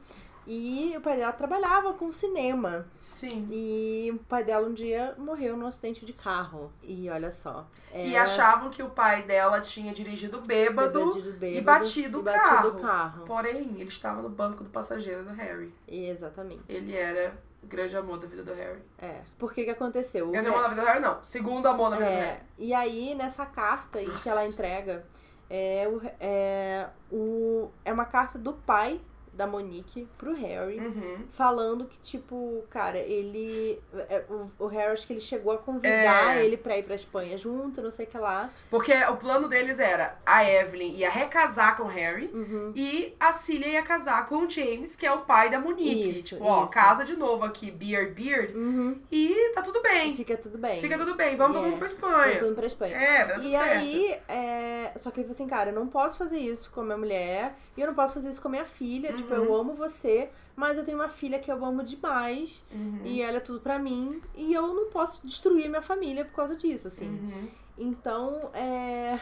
[0.51, 2.87] E o pai dela trabalhava com cinema.
[2.97, 3.47] Sim.
[3.51, 6.71] E o pai dela um dia morreu num acidente de carro.
[6.81, 7.67] E olha só.
[7.93, 12.21] E ela- achavam que o pai dela tinha dirigido bêbado, Bêbado, bêbado, e batido e
[12.21, 12.69] o batido carro.
[12.69, 13.25] o carro.
[13.25, 15.71] Porém, ele estava no banco do passageiro do Harry.
[15.87, 16.63] Exatamente.
[16.67, 18.79] Ele era o grande amor da vida do Harry.
[18.97, 19.21] É.
[19.37, 20.29] Por que que aconteceu?
[20.29, 21.23] O Grande amor da vida do Harry, não.
[21.23, 22.39] Segundo amor da vida do É, Harry.
[22.57, 25.05] e aí, nessa carta aí que ela entrega,
[25.47, 25.87] é,
[26.19, 28.99] é, o, é uma carta do pai
[29.39, 31.17] da Monique pro Harry, Uhum.
[31.31, 33.79] falando que, tipo, cara, ele.
[34.09, 36.45] é, o, o Harry, acho que ele chegou a convidar É.
[36.45, 38.49] ele pra ir pra Espanha junto, não sei o que lá.
[38.69, 42.73] Porque o plano deles era a Evelyn ia recasar com o Harry Uhum.
[42.75, 46.09] e a Cília ia casar com o James, que é o pai da Monique.
[46.11, 46.73] Isso, tipo, ó, isso.
[46.73, 48.99] casa de novo aqui, Beard Beard, Uhum.
[49.11, 50.15] e tá tudo bem.
[50.15, 50.81] Fica tudo bem.
[50.81, 51.69] Fica tudo bem, vamos todo É.
[51.69, 52.39] mundo pra Vamos Espanha.
[52.39, 52.95] tudo pra Espanha.
[52.97, 53.71] É, vai E certo.
[53.71, 54.91] aí, é...
[54.97, 57.55] só que ele falou assim, cara, eu não posso fazer isso com a minha mulher
[57.77, 59.13] e eu não posso fazer isso com a minha filha.
[59.13, 59.43] Tipo, Uhum.
[59.45, 63.01] eu amo você, mas eu tenho uma filha que eu amo demais Uhum.
[63.05, 66.55] e ela é tudo pra mim e eu não posso destruir minha família por causa
[66.55, 67.07] disso, assim.
[67.07, 67.47] Uhum.
[67.77, 69.19] Então, é...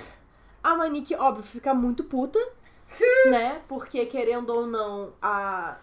[0.63, 2.39] a Manique, óbvio, fica muito puta,
[3.29, 3.61] né?
[3.67, 5.77] Porque, querendo ou não, a...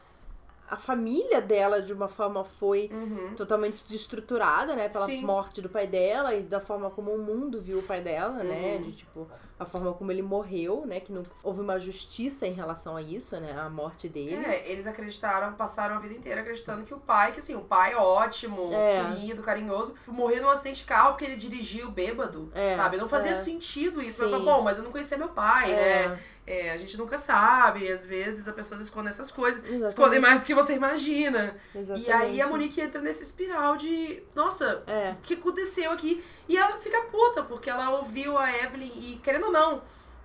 [0.70, 3.34] A família dela, de uma forma, foi Uhum.
[3.36, 4.88] totalmente destruturada, né?
[4.88, 5.22] Pela Sim.
[5.22, 8.76] morte do pai dela e da forma como o mundo viu o pai dela, né?
[8.76, 8.82] Uhum.
[8.84, 9.28] De tipo,
[9.58, 11.00] a forma como ele morreu, né?
[11.00, 13.52] Que não houve uma justiça em relação a isso, né?
[13.58, 14.42] A morte dele.
[14.44, 17.94] É, eles acreditaram, passaram a vida inteira acreditando que o pai, que assim, o pai
[17.94, 19.04] ótimo, É.
[19.14, 22.96] querido, carinhoso, morreu num acidente de carro porque ele dirigiu bêbado, É, sabe?
[22.96, 23.34] Não fazia é.
[23.34, 24.18] sentido isso.
[24.18, 24.24] Sim.
[24.24, 26.08] Eu falei, bom, mas eu não conhecia meu pai, É.
[26.08, 26.20] né?
[26.46, 29.88] É, a gente nunca sabe, às vezes as pessoas escondem essas coisas, Exatamente.
[29.88, 31.56] escondem mais do que você imagina.
[31.74, 32.08] Exatamente.
[32.08, 35.12] E aí a Monique entra nesse espiral de, nossa, É.
[35.12, 36.22] o que aconteceu aqui?
[36.46, 39.82] E ela fica puta, porque ela ouviu a Evelyn e, querendo ou não,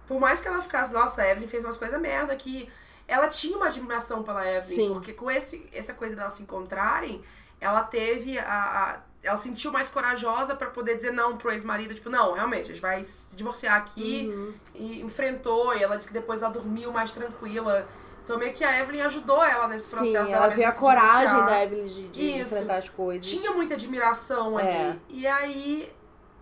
[0.09, 2.69] por mais que ela ficasse, nossa, a Evelyn fez umas coisas merda aqui,
[3.07, 4.93] ela tinha uma admiração pela Evelyn, Sim.
[4.93, 7.23] porque com esse, essa coisa delas se encontrarem,
[7.61, 8.43] ela teve a.
[8.45, 12.63] a- ela se sentiu mais corajosa pra poder dizer não pro ex-marido, tipo, não, realmente,
[12.63, 14.31] a gente vai se divorciar aqui.
[14.33, 14.53] Uhum.
[14.75, 17.87] E enfrentou, e ela disse que depois ela dormiu mais tranquila.
[18.23, 20.31] Então meio que a Evelyn ajudou ela nesse Sim, processo.
[20.31, 21.45] ela dela vê a coragem divorciar.
[21.47, 23.27] da Evelyn de, de enfrentar as coisas.
[23.27, 24.67] Tinha muita admiração ali.
[24.67, 24.95] É.
[25.09, 25.91] E aí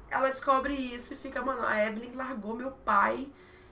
[0.10, 3.28] ela descobre isso e fica, mano, a Evelyn largou meu pai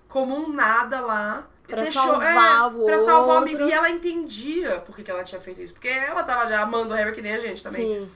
[0.07, 1.45] como um nada lá.
[1.68, 3.38] Pra deixou, salvar é, o Pra salvar o outro.
[3.38, 3.64] amigo.
[3.64, 5.73] E ela entendia por que, que ela tinha feito isso.
[5.73, 8.02] Porque ela tava já amando o Harry que nem a gente também.
[8.02, 8.11] Sim.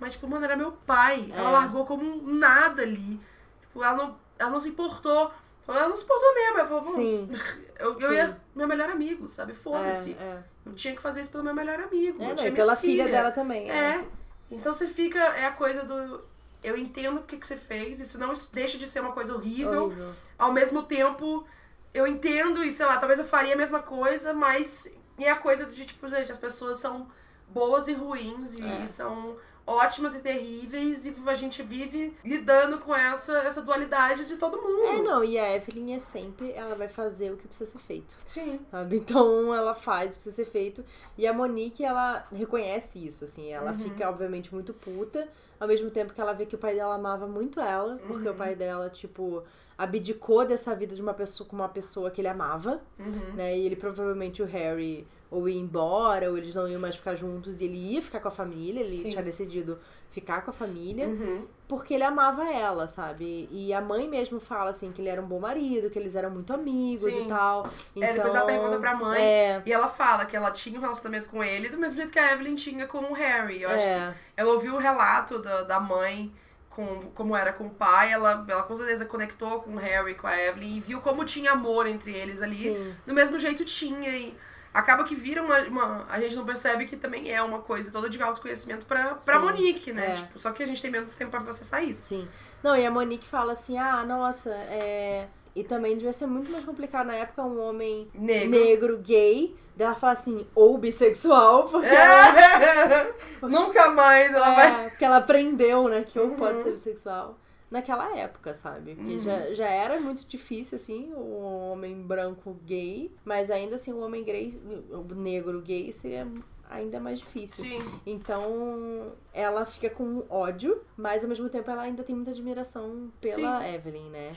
[0.00, 1.30] Mas, tipo, mano, era meu pai.
[1.34, 1.52] Ela É.
[1.52, 3.20] largou como um nada ali.
[3.62, 5.30] Tipo, ela não, ela não se importou.
[5.66, 6.58] Ela não se importou mesmo.
[6.58, 7.28] Ela falou, "Pô, Sim.
[7.78, 8.14] eu, eu Sim.
[8.14, 8.40] ia.
[8.54, 9.52] Meu melhor amigo, sabe?
[9.52, 10.12] É, Foda-se.
[10.12, 10.42] é.
[10.66, 12.22] Eu tinha que fazer isso pelo meu melhor amigo.
[12.22, 13.70] É, não, pela filha dela também.
[13.70, 14.04] É.
[14.50, 15.18] Então você fica.
[15.18, 16.22] É a coisa do.
[16.62, 18.00] Eu entendo o que, que você fez.
[18.00, 19.84] Isso não deixa de ser uma coisa horrível.
[19.84, 20.12] Horrível.
[20.38, 21.46] Ao mesmo tempo,
[21.92, 24.90] eu entendo e, sei lá, talvez eu faria a mesma coisa, mas.
[25.18, 27.06] E é a coisa de, tipo, gente, as pessoas são
[27.48, 28.84] boas e ruins e É.
[28.86, 29.36] são
[29.66, 34.86] ótimas e terríveis e a gente vive lidando com essa, essa dualidade de todo mundo.
[34.88, 38.14] É, não, e a Evelyn é sempre, ela vai fazer o que precisa ser feito.
[38.26, 38.60] Sim.
[38.70, 38.96] Sabe?
[38.96, 40.84] Então ela faz o que precisa ser feito.
[41.16, 43.50] E a Monique, ela reconhece isso, assim.
[43.52, 43.78] Ela Uhum.
[43.78, 45.26] fica, obviamente, muito puta.
[45.58, 47.96] Ao mesmo tempo que ela vê que o pai dela amava muito ela.
[48.06, 48.34] Porque Uhum.
[48.34, 49.42] o pai dela, tipo,
[49.78, 52.80] abdicou dessa vida de uma pessoa com uma pessoa que ele amava.
[52.98, 53.34] Uhum.
[53.34, 53.56] Né?
[53.58, 57.60] E ele provavelmente, o Harry, ou ia embora, ou eles não iam mais ficar juntos.
[57.60, 58.80] E ele ia ficar com a família.
[58.80, 59.10] Ele Sim.
[59.10, 59.78] tinha decidido
[60.10, 61.06] ficar com a família.
[61.08, 61.46] Uhum.
[61.66, 63.48] Porque ele amava ela, sabe?
[63.50, 66.30] E a mãe mesmo fala, assim, que ele era um bom marido, que eles eram
[66.30, 67.24] muito amigos Sim.
[67.24, 67.68] e tal.
[67.96, 69.20] Então, É, depois ela pergunta pra mãe.
[69.20, 72.18] É, E ela fala que ela tinha um relacionamento com ele do mesmo jeito que
[72.18, 73.62] a Evelyn tinha com o Harry.
[73.62, 74.14] Eu acho que é.
[74.36, 76.32] ela ouviu o relato da, da mãe,
[76.70, 78.12] com, como era com o pai.
[78.12, 81.52] Ela, ela com certeza conectou com o Harry, com a Evelyn, e viu como tinha
[81.52, 82.54] amor entre eles ali.
[82.54, 82.94] Sim.
[83.04, 84.10] Do mesmo jeito tinha.
[84.10, 84.36] E
[84.74, 88.10] acaba que vira uma, uma- A gente não percebe que também é uma coisa toda
[88.10, 89.38] de autoconhecimento pra, pra Sim.
[89.38, 90.10] Monique, né?
[90.12, 90.14] É.
[90.16, 92.02] Tipo, só que a gente tem menos tempo pra processar isso.
[92.02, 92.28] Sim.
[92.62, 95.26] Não, e a Monique fala assim, ah, nossa, é...
[95.56, 98.50] E também devia ser muito mais complicado na época um homem Negro.
[98.50, 99.54] negro, gay.
[99.76, 103.14] Daí ela fala assim, ou bissexual, porque, É.
[103.42, 104.86] Nunca mais ela ela, vai.
[104.86, 106.36] é, porque ela aprendeu, né, que ou Uhum.
[106.36, 107.38] pode ser bissexual.
[107.74, 108.94] Naquela época, sabe?
[108.94, 109.18] Porque Uhum.
[109.18, 111.40] já, já era muito difícil, assim, o
[111.72, 113.12] homem branco gay.
[113.24, 116.24] Mas ainda assim, o homem gay, o negro gay seria
[116.70, 117.64] ainda mais difícil.
[117.64, 117.80] Sim.
[118.06, 123.68] Então, ela fica com ódio, mas ao mesmo tempo ela ainda tem muita admiração pela
[123.68, 124.36] Evelyn, né?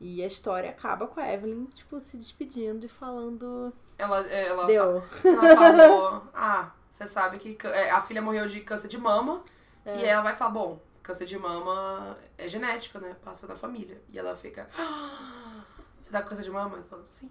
[0.00, 3.70] E a história acaba com a Evelyn, tipo, se despedindo e falando.
[3.98, 5.02] Ela, é, ela, Deu.
[5.02, 9.42] fa- ela falou: Ah, você sabe que é, a filha morreu de câncer de mama.
[9.84, 9.98] É.
[9.98, 13.16] E ela vai falar: Bom, câncer de mama é genético, né?
[13.24, 13.98] Passa na família.
[14.12, 15.62] E ela fica: "Ah,
[16.00, 16.76] Você dá câncer de mama?
[16.76, 17.30] Ela fala: Sim.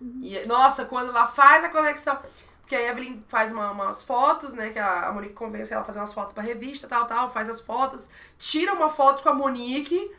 [0.00, 0.20] Uhum.
[0.22, 2.18] E, nossa, quando ela faz a conexão.
[2.60, 4.70] Porque a Evelyn faz uma- umas fotos, né?
[4.70, 7.30] Que a, a Monique convence ela a fazer umas fotos pra revista, tal, tal.
[7.32, 8.10] Faz as fotos.
[8.38, 10.10] Tira uma foto com a Monique.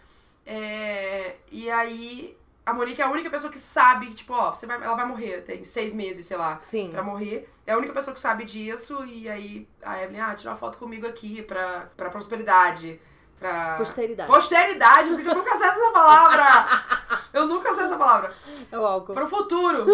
[0.45, 2.37] é, e aí.
[2.65, 5.41] A Monique é a única pessoa que sabe tipo, ó, você vai, ela vai morrer,
[5.41, 6.89] tem seis meses, sei lá, Sim.
[6.89, 7.47] pra morrer.
[7.67, 9.05] É a única pessoa que sabe disso.
[9.05, 12.99] E aí a Evelyn, ah, tira uma foto comigo aqui pra, pra prosperidade.
[13.37, 13.75] Pra.
[13.77, 14.31] Posteridade.
[14.31, 16.43] Posteridade, porque eu nunca acerto essa palavra!
[17.33, 18.33] Eu nunca acerto essa palavra.
[18.71, 19.13] É o álcool.
[19.13, 19.85] Para o futuro.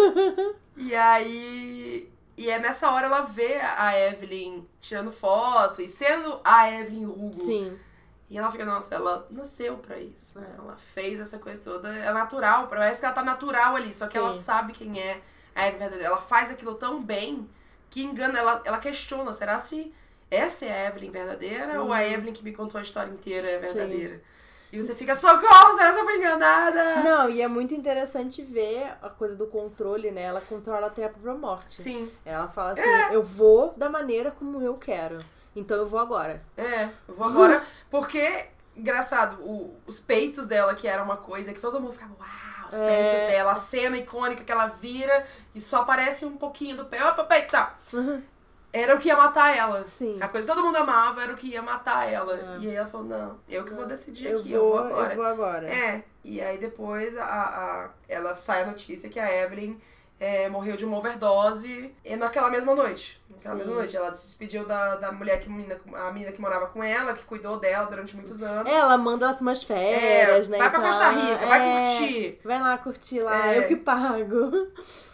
[0.76, 2.10] e aí.
[2.36, 7.34] E é nessa hora ela vê a Evelyn tirando foto e sendo a Evelyn Hugo.
[7.34, 7.78] Sim.
[8.32, 10.40] E ela fica, nossa, ela nasceu pra isso.
[10.40, 10.46] né?
[10.54, 10.58] É.
[10.58, 11.94] Ela fez essa coisa toda.
[11.94, 12.66] É natural.
[12.66, 13.92] Parece que ela tá natural ali.
[13.92, 14.18] Só que Sim.
[14.18, 15.20] ela sabe quem é
[15.54, 16.06] a Evelyn verdadeira.
[16.08, 17.46] Ela faz aquilo tão bem
[17.90, 18.38] que engana.
[18.38, 19.92] Ela, ela questiona: será se
[20.30, 22.02] essa é a Evelyn verdadeira ou a Uhum.
[22.02, 24.22] Evelyn que me contou a história inteira é verdadeira?
[24.72, 27.02] E você fica, socorro, será que eu fui enganada?
[27.02, 30.22] Não, e é muito interessante ver a coisa do controle, né?
[30.22, 31.74] Ela controla até a própria morte.
[31.74, 32.10] Sim.
[32.24, 33.14] Ela fala assim, É.
[33.14, 35.22] eu vou da maneira como eu quero.
[35.54, 36.42] Então eu vou agora.
[36.56, 37.64] É, eu vou agora.
[37.90, 38.46] Porque,
[38.76, 42.74] engraçado, o- os peitos dela, que era uma coisa que todo mundo ficava, uau, os
[42.74, 42.86] É.
[42.86, 47.04] peitos dela, a cena icônica que ela vira e só aparece um pouquinho do peito.
[47.06, 47.76] Opa, peito, tá.
[48.72, 49.86] Era o que ia matar ela.
[49.86, 50.16] Sim.
[50.18, 52.34] A coisa que todo mundo amava era o que ia matar ela.
[52.34, 52.58] É.
[52.58, 55.12] E aí ela falou, não, eu que vou decidir Eu aqui, vou, eu vou agora.
[55.12, 55.68] eu vou agora.
[55.68, 59.76] É, e aí depois a, a- ela sai a notícia que a Evelyn
[60.18, 63.20] é, morreu de uma overdose e naquela mesma noite.
[63.32, 63.58] Naquela Sim.
[63.60, 63.96] mesma noite.
[63.96, 67.24] Ela se despediu da, da mulher que menina, a menina que morava com ela, que
[67.24, 68.70] cuidou dela durante muitos anos.
[68.72, 70.58] Ela manda ela pra umas férias, É, né?
[70.58, 70.80] vai pra.
[70.80, 72.40] Costa Rica, vai É, curtir.
[72.44, 73.58] Vai lá curtir lá, É.
[73.58, 74.68] eu que pago.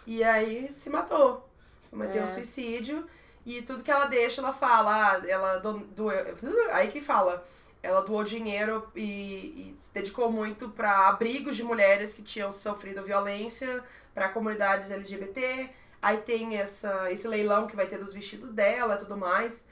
[0.05, 1.49] E aí se matou.
[1.89, 2.25] Cometeu É.
[2.25, 3.07] um suicídio.
[3.45, 5.13] E tudo que ela deixa, ela fala.
[5.13, 6.35] ah, Ela do, doeu.
[6.71, 7.43] Aí que fala.
[7.81, 13.01] Ela doou dinheiro e, e se dedicou muito pra abrigos de mulheres que tinham sofrido
[13.03, 13.81] violência,
[14.13, 15.69] pra comunidades LGBT.
[16.01, 19.67] Aí tem essa, esse leilão que vai ter dos vestidos dela e tudo mais.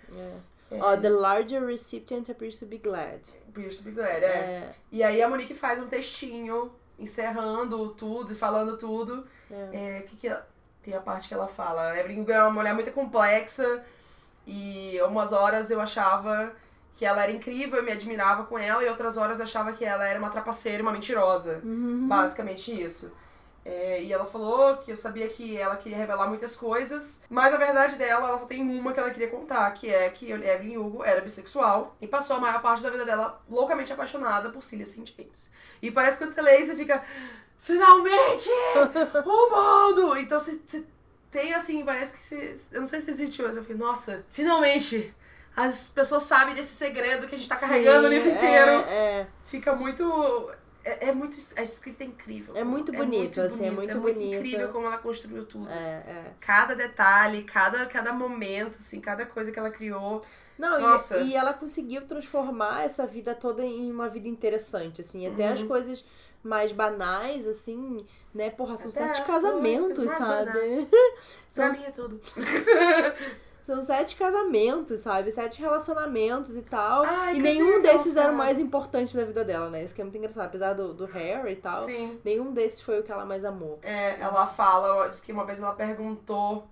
[0.72, 3.22] Ó, the larger recipient appears to be glad.
[3.54, 4.28] Pierce Bigler, é.
[4.28, 9.26] É, E aí a Monique faz um textinho encerrando tudo e falando tudo.
[9.50, 9.98] é.
[9.98, 10.46] É, que que ela-
[10.84, 11.92] tem a parte que ela fala.
[11.92, 13.84] A Evelyn é uma mulher muito complexa
[14.46, 16.52] e umas horas eu achava
[16.96, 19.86] que ela era incrível, eu me admirava com ela, e outras horas eu achava que
[19.86, 21.62] ela era uma trapaceira, uma mentirosa.
[21.64, 22.08] Uhum.
[22.08, 23.12] Basicamente isso.
[23.68, 27.58] É, e ela falou que eu sabia que ela queria revelar muitas coisas, mas a
[27.58, 31.04] verdade dela, ela só tem uma que ela queria contar, que é que Evelyn Hugo
[31.04, 35.14] era bissexual e passou a maior parte da vida dela loucamente apaixonada por Cillia St.
[35.18, 35.52] James.
[35.82, 37.04] E parece que quando você lê isso, você fica,
[37.60, 38.50] finalmente!
[39.26, 40.18] o mundo!
[40.18, 40.86] Então você, você
[41.30, 44.24] tem assim, parece que você, eu não sei se você sentiu, mas eu fiquei, nossa,
[44.30, 45.14] finalmente!
[45.54, 48.86] As pessoas sabem desse segredo que a gente tá carregando o livro inteiro.
[48.88, 49.28] É, é.
[49.44, 50.06] Fica muito
[50.88, 51.38] é, é, muito.
[51.56, 52.56] A escrita é incrível.
[52.56, 54.36] É muito bonito, assim, é muito é muito bonito.
[54.38, 55.70] incrível como ela construiu tudo.
[55.70, 56.34] É, é.
[56.40, 60.24] Cada detalhe, cada, cada momento, assim, cada coisa que ela criou.
[60.58, 61.18] Não, Nossa.
[61.20, 65.28] e, e ela conseguiu transformar essa vida toda em uma vida interessante, assim.
[65.28, 65.54] Até Uhum.
[65.54, 66.06] as coisas
[66.44, 68.50] mais banais, assim, né?
[68.50, 70.52] Porra, são Até sete as casamentos, sabe?
[70.52, 70.90] banais.
[71.52, 72.20] São, Pra mim é tudo.
[73.68, 75.30] são sete casamentos, sabe?
[75.32, 77.04] Sete relacionamentos e tal.
[77.04, 79.84] Ai, e nenhum desses era o mais importante da vida dela, né?
[79.84, 80.46] Isso que é muito engraçado.
[80.46, 82.18] Apesar do, do Harry e tal, Sim.
[82.24, 83.78] nenhum desses foi o que ela mais amou.
[83.84, 86.66] É, ela fala, diz que uma vez ela perguntou: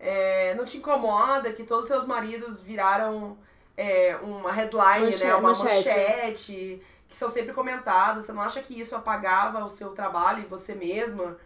[0.00, 3.38] é, não te incomoda que todos os seus maridos viraram
[3.76, 5.34] é, uma headline, Manche- né?
[5.36, 5.88] Uma manchete.
[5.88, 8.24] manchete, que são sempre comentadas.
[8.26, 11.36] Você não acha que isso apagava o seu trabalho e você mesma?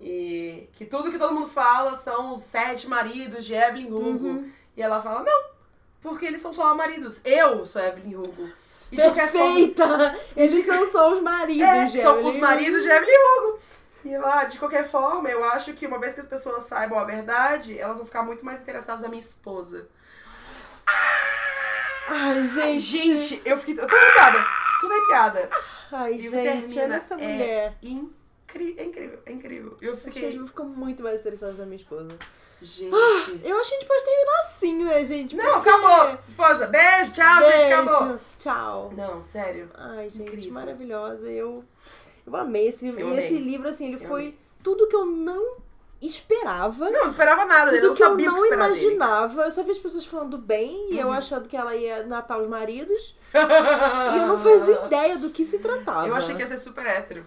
[0.00, 4.26] E que tudo que todo mundo fala são os sete maridos de Evelyn Hugo.
[4.28, 4.50] Uhum.
[4.76, 5.44] E ela fala: não,
[6.02, 7.22] porque eles são só maridos.
[7.24, 8.50] Eu sou Evelyn Hugo.
[8.92, 10.18] E de qualquer forma- Perfeita!
[10.36, 13.58] Eles são só os maridos, é, de são Evelyn os maridos de Evelyn Hugo.
[14.04, 17.02] E lá, de qualquer forma, eu acho que uma vez que as pessoas saibam a
[17.04, 19.88] verdade, elas vão ficar muito mais interessadas na minha esposa.
[22.08, 22.80] Ai, gente.
[22.80, 23.74] Gente, eu fiquei.
[23.82, 24.44] Eu tô arrepiada.
[24.80, 25.50] Tudo arrepiada.
[25.90, 27.74] Ai, E gente, termina, olha essa é mulher.
[27.82, 28.16] Incri...
[28.54, 29.76] É incrível, é incrível.
[29.80, 30.32] Eu Acho que a fiquei.
[30.32, 32.08] gente ficou muito mais interessado na minha esposa.
[32.62, 32.90] Gente.
[33.44, 35.36] Eu acho que a gente pode terminar assim, né, gente?
[35.36, 36.18] Não, Porque- acabou.
[36.28, 37.74] Esposa, beijo, tchau, gente, Beijo.
[37.90, 38.18] acabou.
[38.38, 38.92] Tchau.
[38.96, 39.68] Não, sério.
[39.74, 40.52] Ai, gente, Incrível.
[40.52, 41.30] maravilhosa.
[41.30, 41.64] Eu,
[42.26, 43.24] eu amei esse, Eu e amei.
[43.26, 45.56] esse livro, assim, ele Eu foi tudo que eu não
[46.00, 46.90] esperava.
[46.90, 48.54] Não, não esperava nada dele, eu Tudo não que eu sabia o que não dele.
[48.54, 49.42] imaginava.
[49.44, 51.12] Eu só vi as pessoas falando bem e eu Uhum.
[51.12, 53.16] achando que ela ia matar os maridos.
[53.34, 56.08] E eu não fazia ideia do que se tratava.
[56.08, 57.24] Eu achei que ia ser super hétero.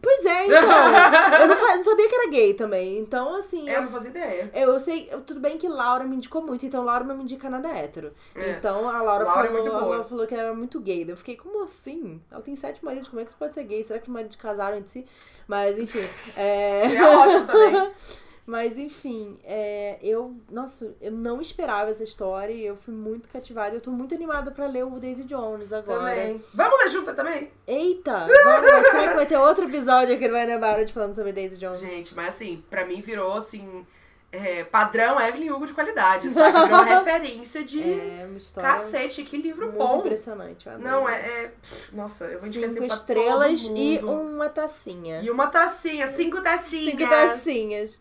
[0.00, 0.60] Pois é, então.
[1.40, 2.98] eu não, fa- eu sabia que era gay também.
[2.98, 3.68] Então, assim.
[3.68, 4.50] Eu não fazia ideia.
[4.54, 7.50] Eu sei, eu- tudo bem que Laura me indicou muito, então Laura não me indica
[7.50, 8.12] nada hétero.
[8.34, 8.50] É.
[8.52, 9.80] Então a Laura, Laura é falou.
[9.80, 11.04] Laura falou que ela era muito gay.
[11.08, 12.20] Eu fiquei, como assim?
[12.30, 13.84] Ela tem sete maridos, como é que isso pode ser gay?
[13.84, 15.06] Será que os maridos casaram entre si?
[15.46, 16.00] Mas enfim.
[16.36, 16.82] é...
[16.88, 17.90] Seria ótimo também.
[18.46, 20.34] Mas enfim, é, eu.
[20.50, 23.74] Nossa, eu não esperava essa história e eu fui muito cativada.
[23.74, 26.10] Eu tô muito animada pra ler o Daisy Jones agora.
[26.14, 26.44] Também.
[26.52, 27.50] Vamos ler junto também?
[27.66, 28.26] Eita!
[28.26, 31.80] Vamos, será que vai ter outro episódio aqui no Vai Barod falando sobre Daisy Jones?
[31.80, 33.86] Gente, mas assim, pra mim virou assim.
[34.30, 36.66] é, padrão Evelyn Hugo de qualidade, sabe?
[36.66, 38.28] Virou referência de É
[38.60, 40.00] cacete, que livro bom.
[40.00, 40.68] impressionante.
[40.80, 41.14] Não, é.
[41.18, 41.52] é-
[41.92, 45.22] nossa, eu vou indicar Cinco pra estrelas e uma tacinha.
[45.22, 46.90] E uma tacinha, cinco tacinhas.
[46.90, 48.00] Cinco tacinhas.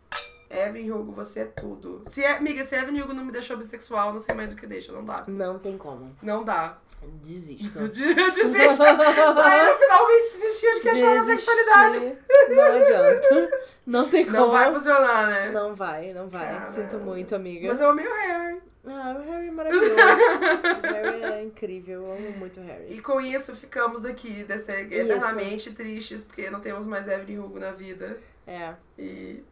[0.53, 2.03] Evelyn Hugo, você é tudo.
[2.07, 4.67] Se é, amiga, se Evelyn Hugo não me deixou bissexual, não sei mais o que
[4.67, 5.23] deixa, não dá.
[5.27, 6.15] Não tem como.
[6.21, 6.77] Não dá.
[7.21, 7.79] Desisto.
[7.79, 8.83] Eu desisto.
[8.83, 12.17] Aí eu finalmente desisti de questionar a sexualidade.
[12.49, 13.51] Não adianta.
[13.85, 14.37] Não tem como.
[14.37, 15.51] Não vai funcionar, né?
[15.51, 16.65] Não vai, não vai.
[16.69, 17.67] Sinto muito, amiga.
[17.67, 18.61] Mas eu amei o Harry.
[18.85, 19.91] Ah, o Harry é maravilhoso.
[19.93, 22.03] o Harry é incrível.
[22.05, 22.87] Eu amo muito o Harry.
[22.89, 27.71] E com isso ficamos aqui desse, eternamente tristes, porque não temos mais Evelyn Hugo na
[27.71, 28.17] vida.
[28.47, 29.43] É, E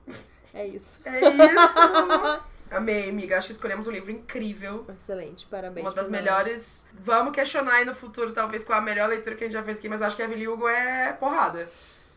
[0.53, 1.01] é isso.
[1.05, 2.51] é isso.
[2.71, 3.37] Amei, amiga.
[3.37, 4.85] Acho que escolhemos um livro incrível.
[4.97, 5.85] Excelente, parabéns.
[5.85, 6.21] Uma das nós.
[6.21, 6.87] melhores.
[6.93, 9.77] Vamos questionar aí no futuro, talvez, qual a melhor leitura que a gente já fez
[9.77, 11.67] aqui, mas acho que Evelyn Hugo é porrada.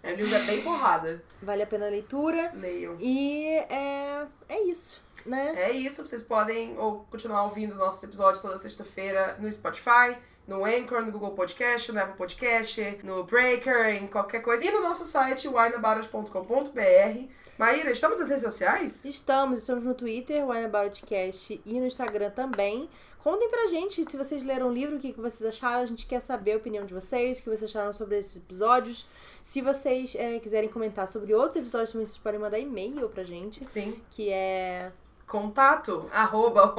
[0.04, 1.20] Evelyn Hugo é bem porrada.
[1.42, 2.52] Vale a pena a leitura.
[2.54, 2.96] Leiam.
[3.00, 5.54] E é, é isso, né?
[5.56, 10.16] É isso, vocês podem ou continuar ouvindo nossos episódios toda sexta-feira no Spotify,
[10.46, 14.64] no Anchor, no Google Podcast, no Apple Podcast, no Breaker, em qualquer coisa.
[14.64, 17.43] E no nosso site, wineabout.com.br.
[17.56, 19.04] Maíra, estamos nas redes sociais?
[19.04, 22.88] Estamos, estamos no Twitter, Wine About Cast, e no Instagram também.
[23.22, 25.82] Contem pra gente se vocês leram o livro, o que, que vocês acharam.
[25.82, 29.06] A gente quer saber a opinião de vocês, o que vocês acharam sobre esses episódios.
[29.44, 33.64] Se vocês eh, quiserem comentar sobre outros episódios, também vocês podem mandar e-mail pra gente,
[33.64, 34.02] Sim.
[34.10, 34.90] que é.
[35.26, 36.74] Contato, arroba.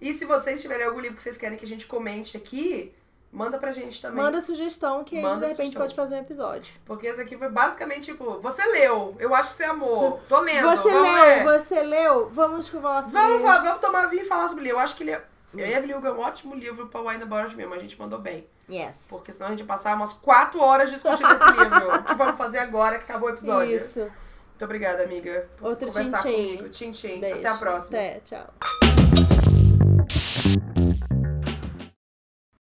[0.00, 2.92] E se vocês tiverem algum livro que vocês querem que a gente comente aqui,
[3.32, 4.22] manda pra gente também.
[4.22, 5.82] Manda sugestão, que Manda de repente sugestão.
[5.82, 6.72] pode fazer um episódio.
[6.84, 10.68] Porque esse aqui foi basicamente tipo, você leu, eu acho que você amou, tô lendo,
[10.68, 11.44] Você vamos leu, ler.
[11.44, 12.28] você leu?
[12.28, 14.72] Vamos falar sobre Vamos, fa- vamos tomar vinho e falar sobre ele.
[14.72, 15.24] Eu acho que ele é.
[15.54, 18.46] Evelyn Hugo é um ótimo livro pra Wine About mesmo, a gente mandou bem.
[18.70, 19.08] Yes.
[19.10, 21.94] Porque senão a gente ia passar umas 4 horas discutindo esse livro.
[21.94, 23.76] O que vamos fazer agora que acabou o episódio?
[23.76, 24.00] Isso.
[24.00, 26.56] Muito obrigada, amiga, por Outro conversar tchim-tchim.
[26.56, 26.68] comigo.
[26.70, 27.20] Tchim, tchim.
[27.20, 27.38] Beijo.
[27.40, 27.98] Até a próxima.
[27.98, 28.46] Até, tchau.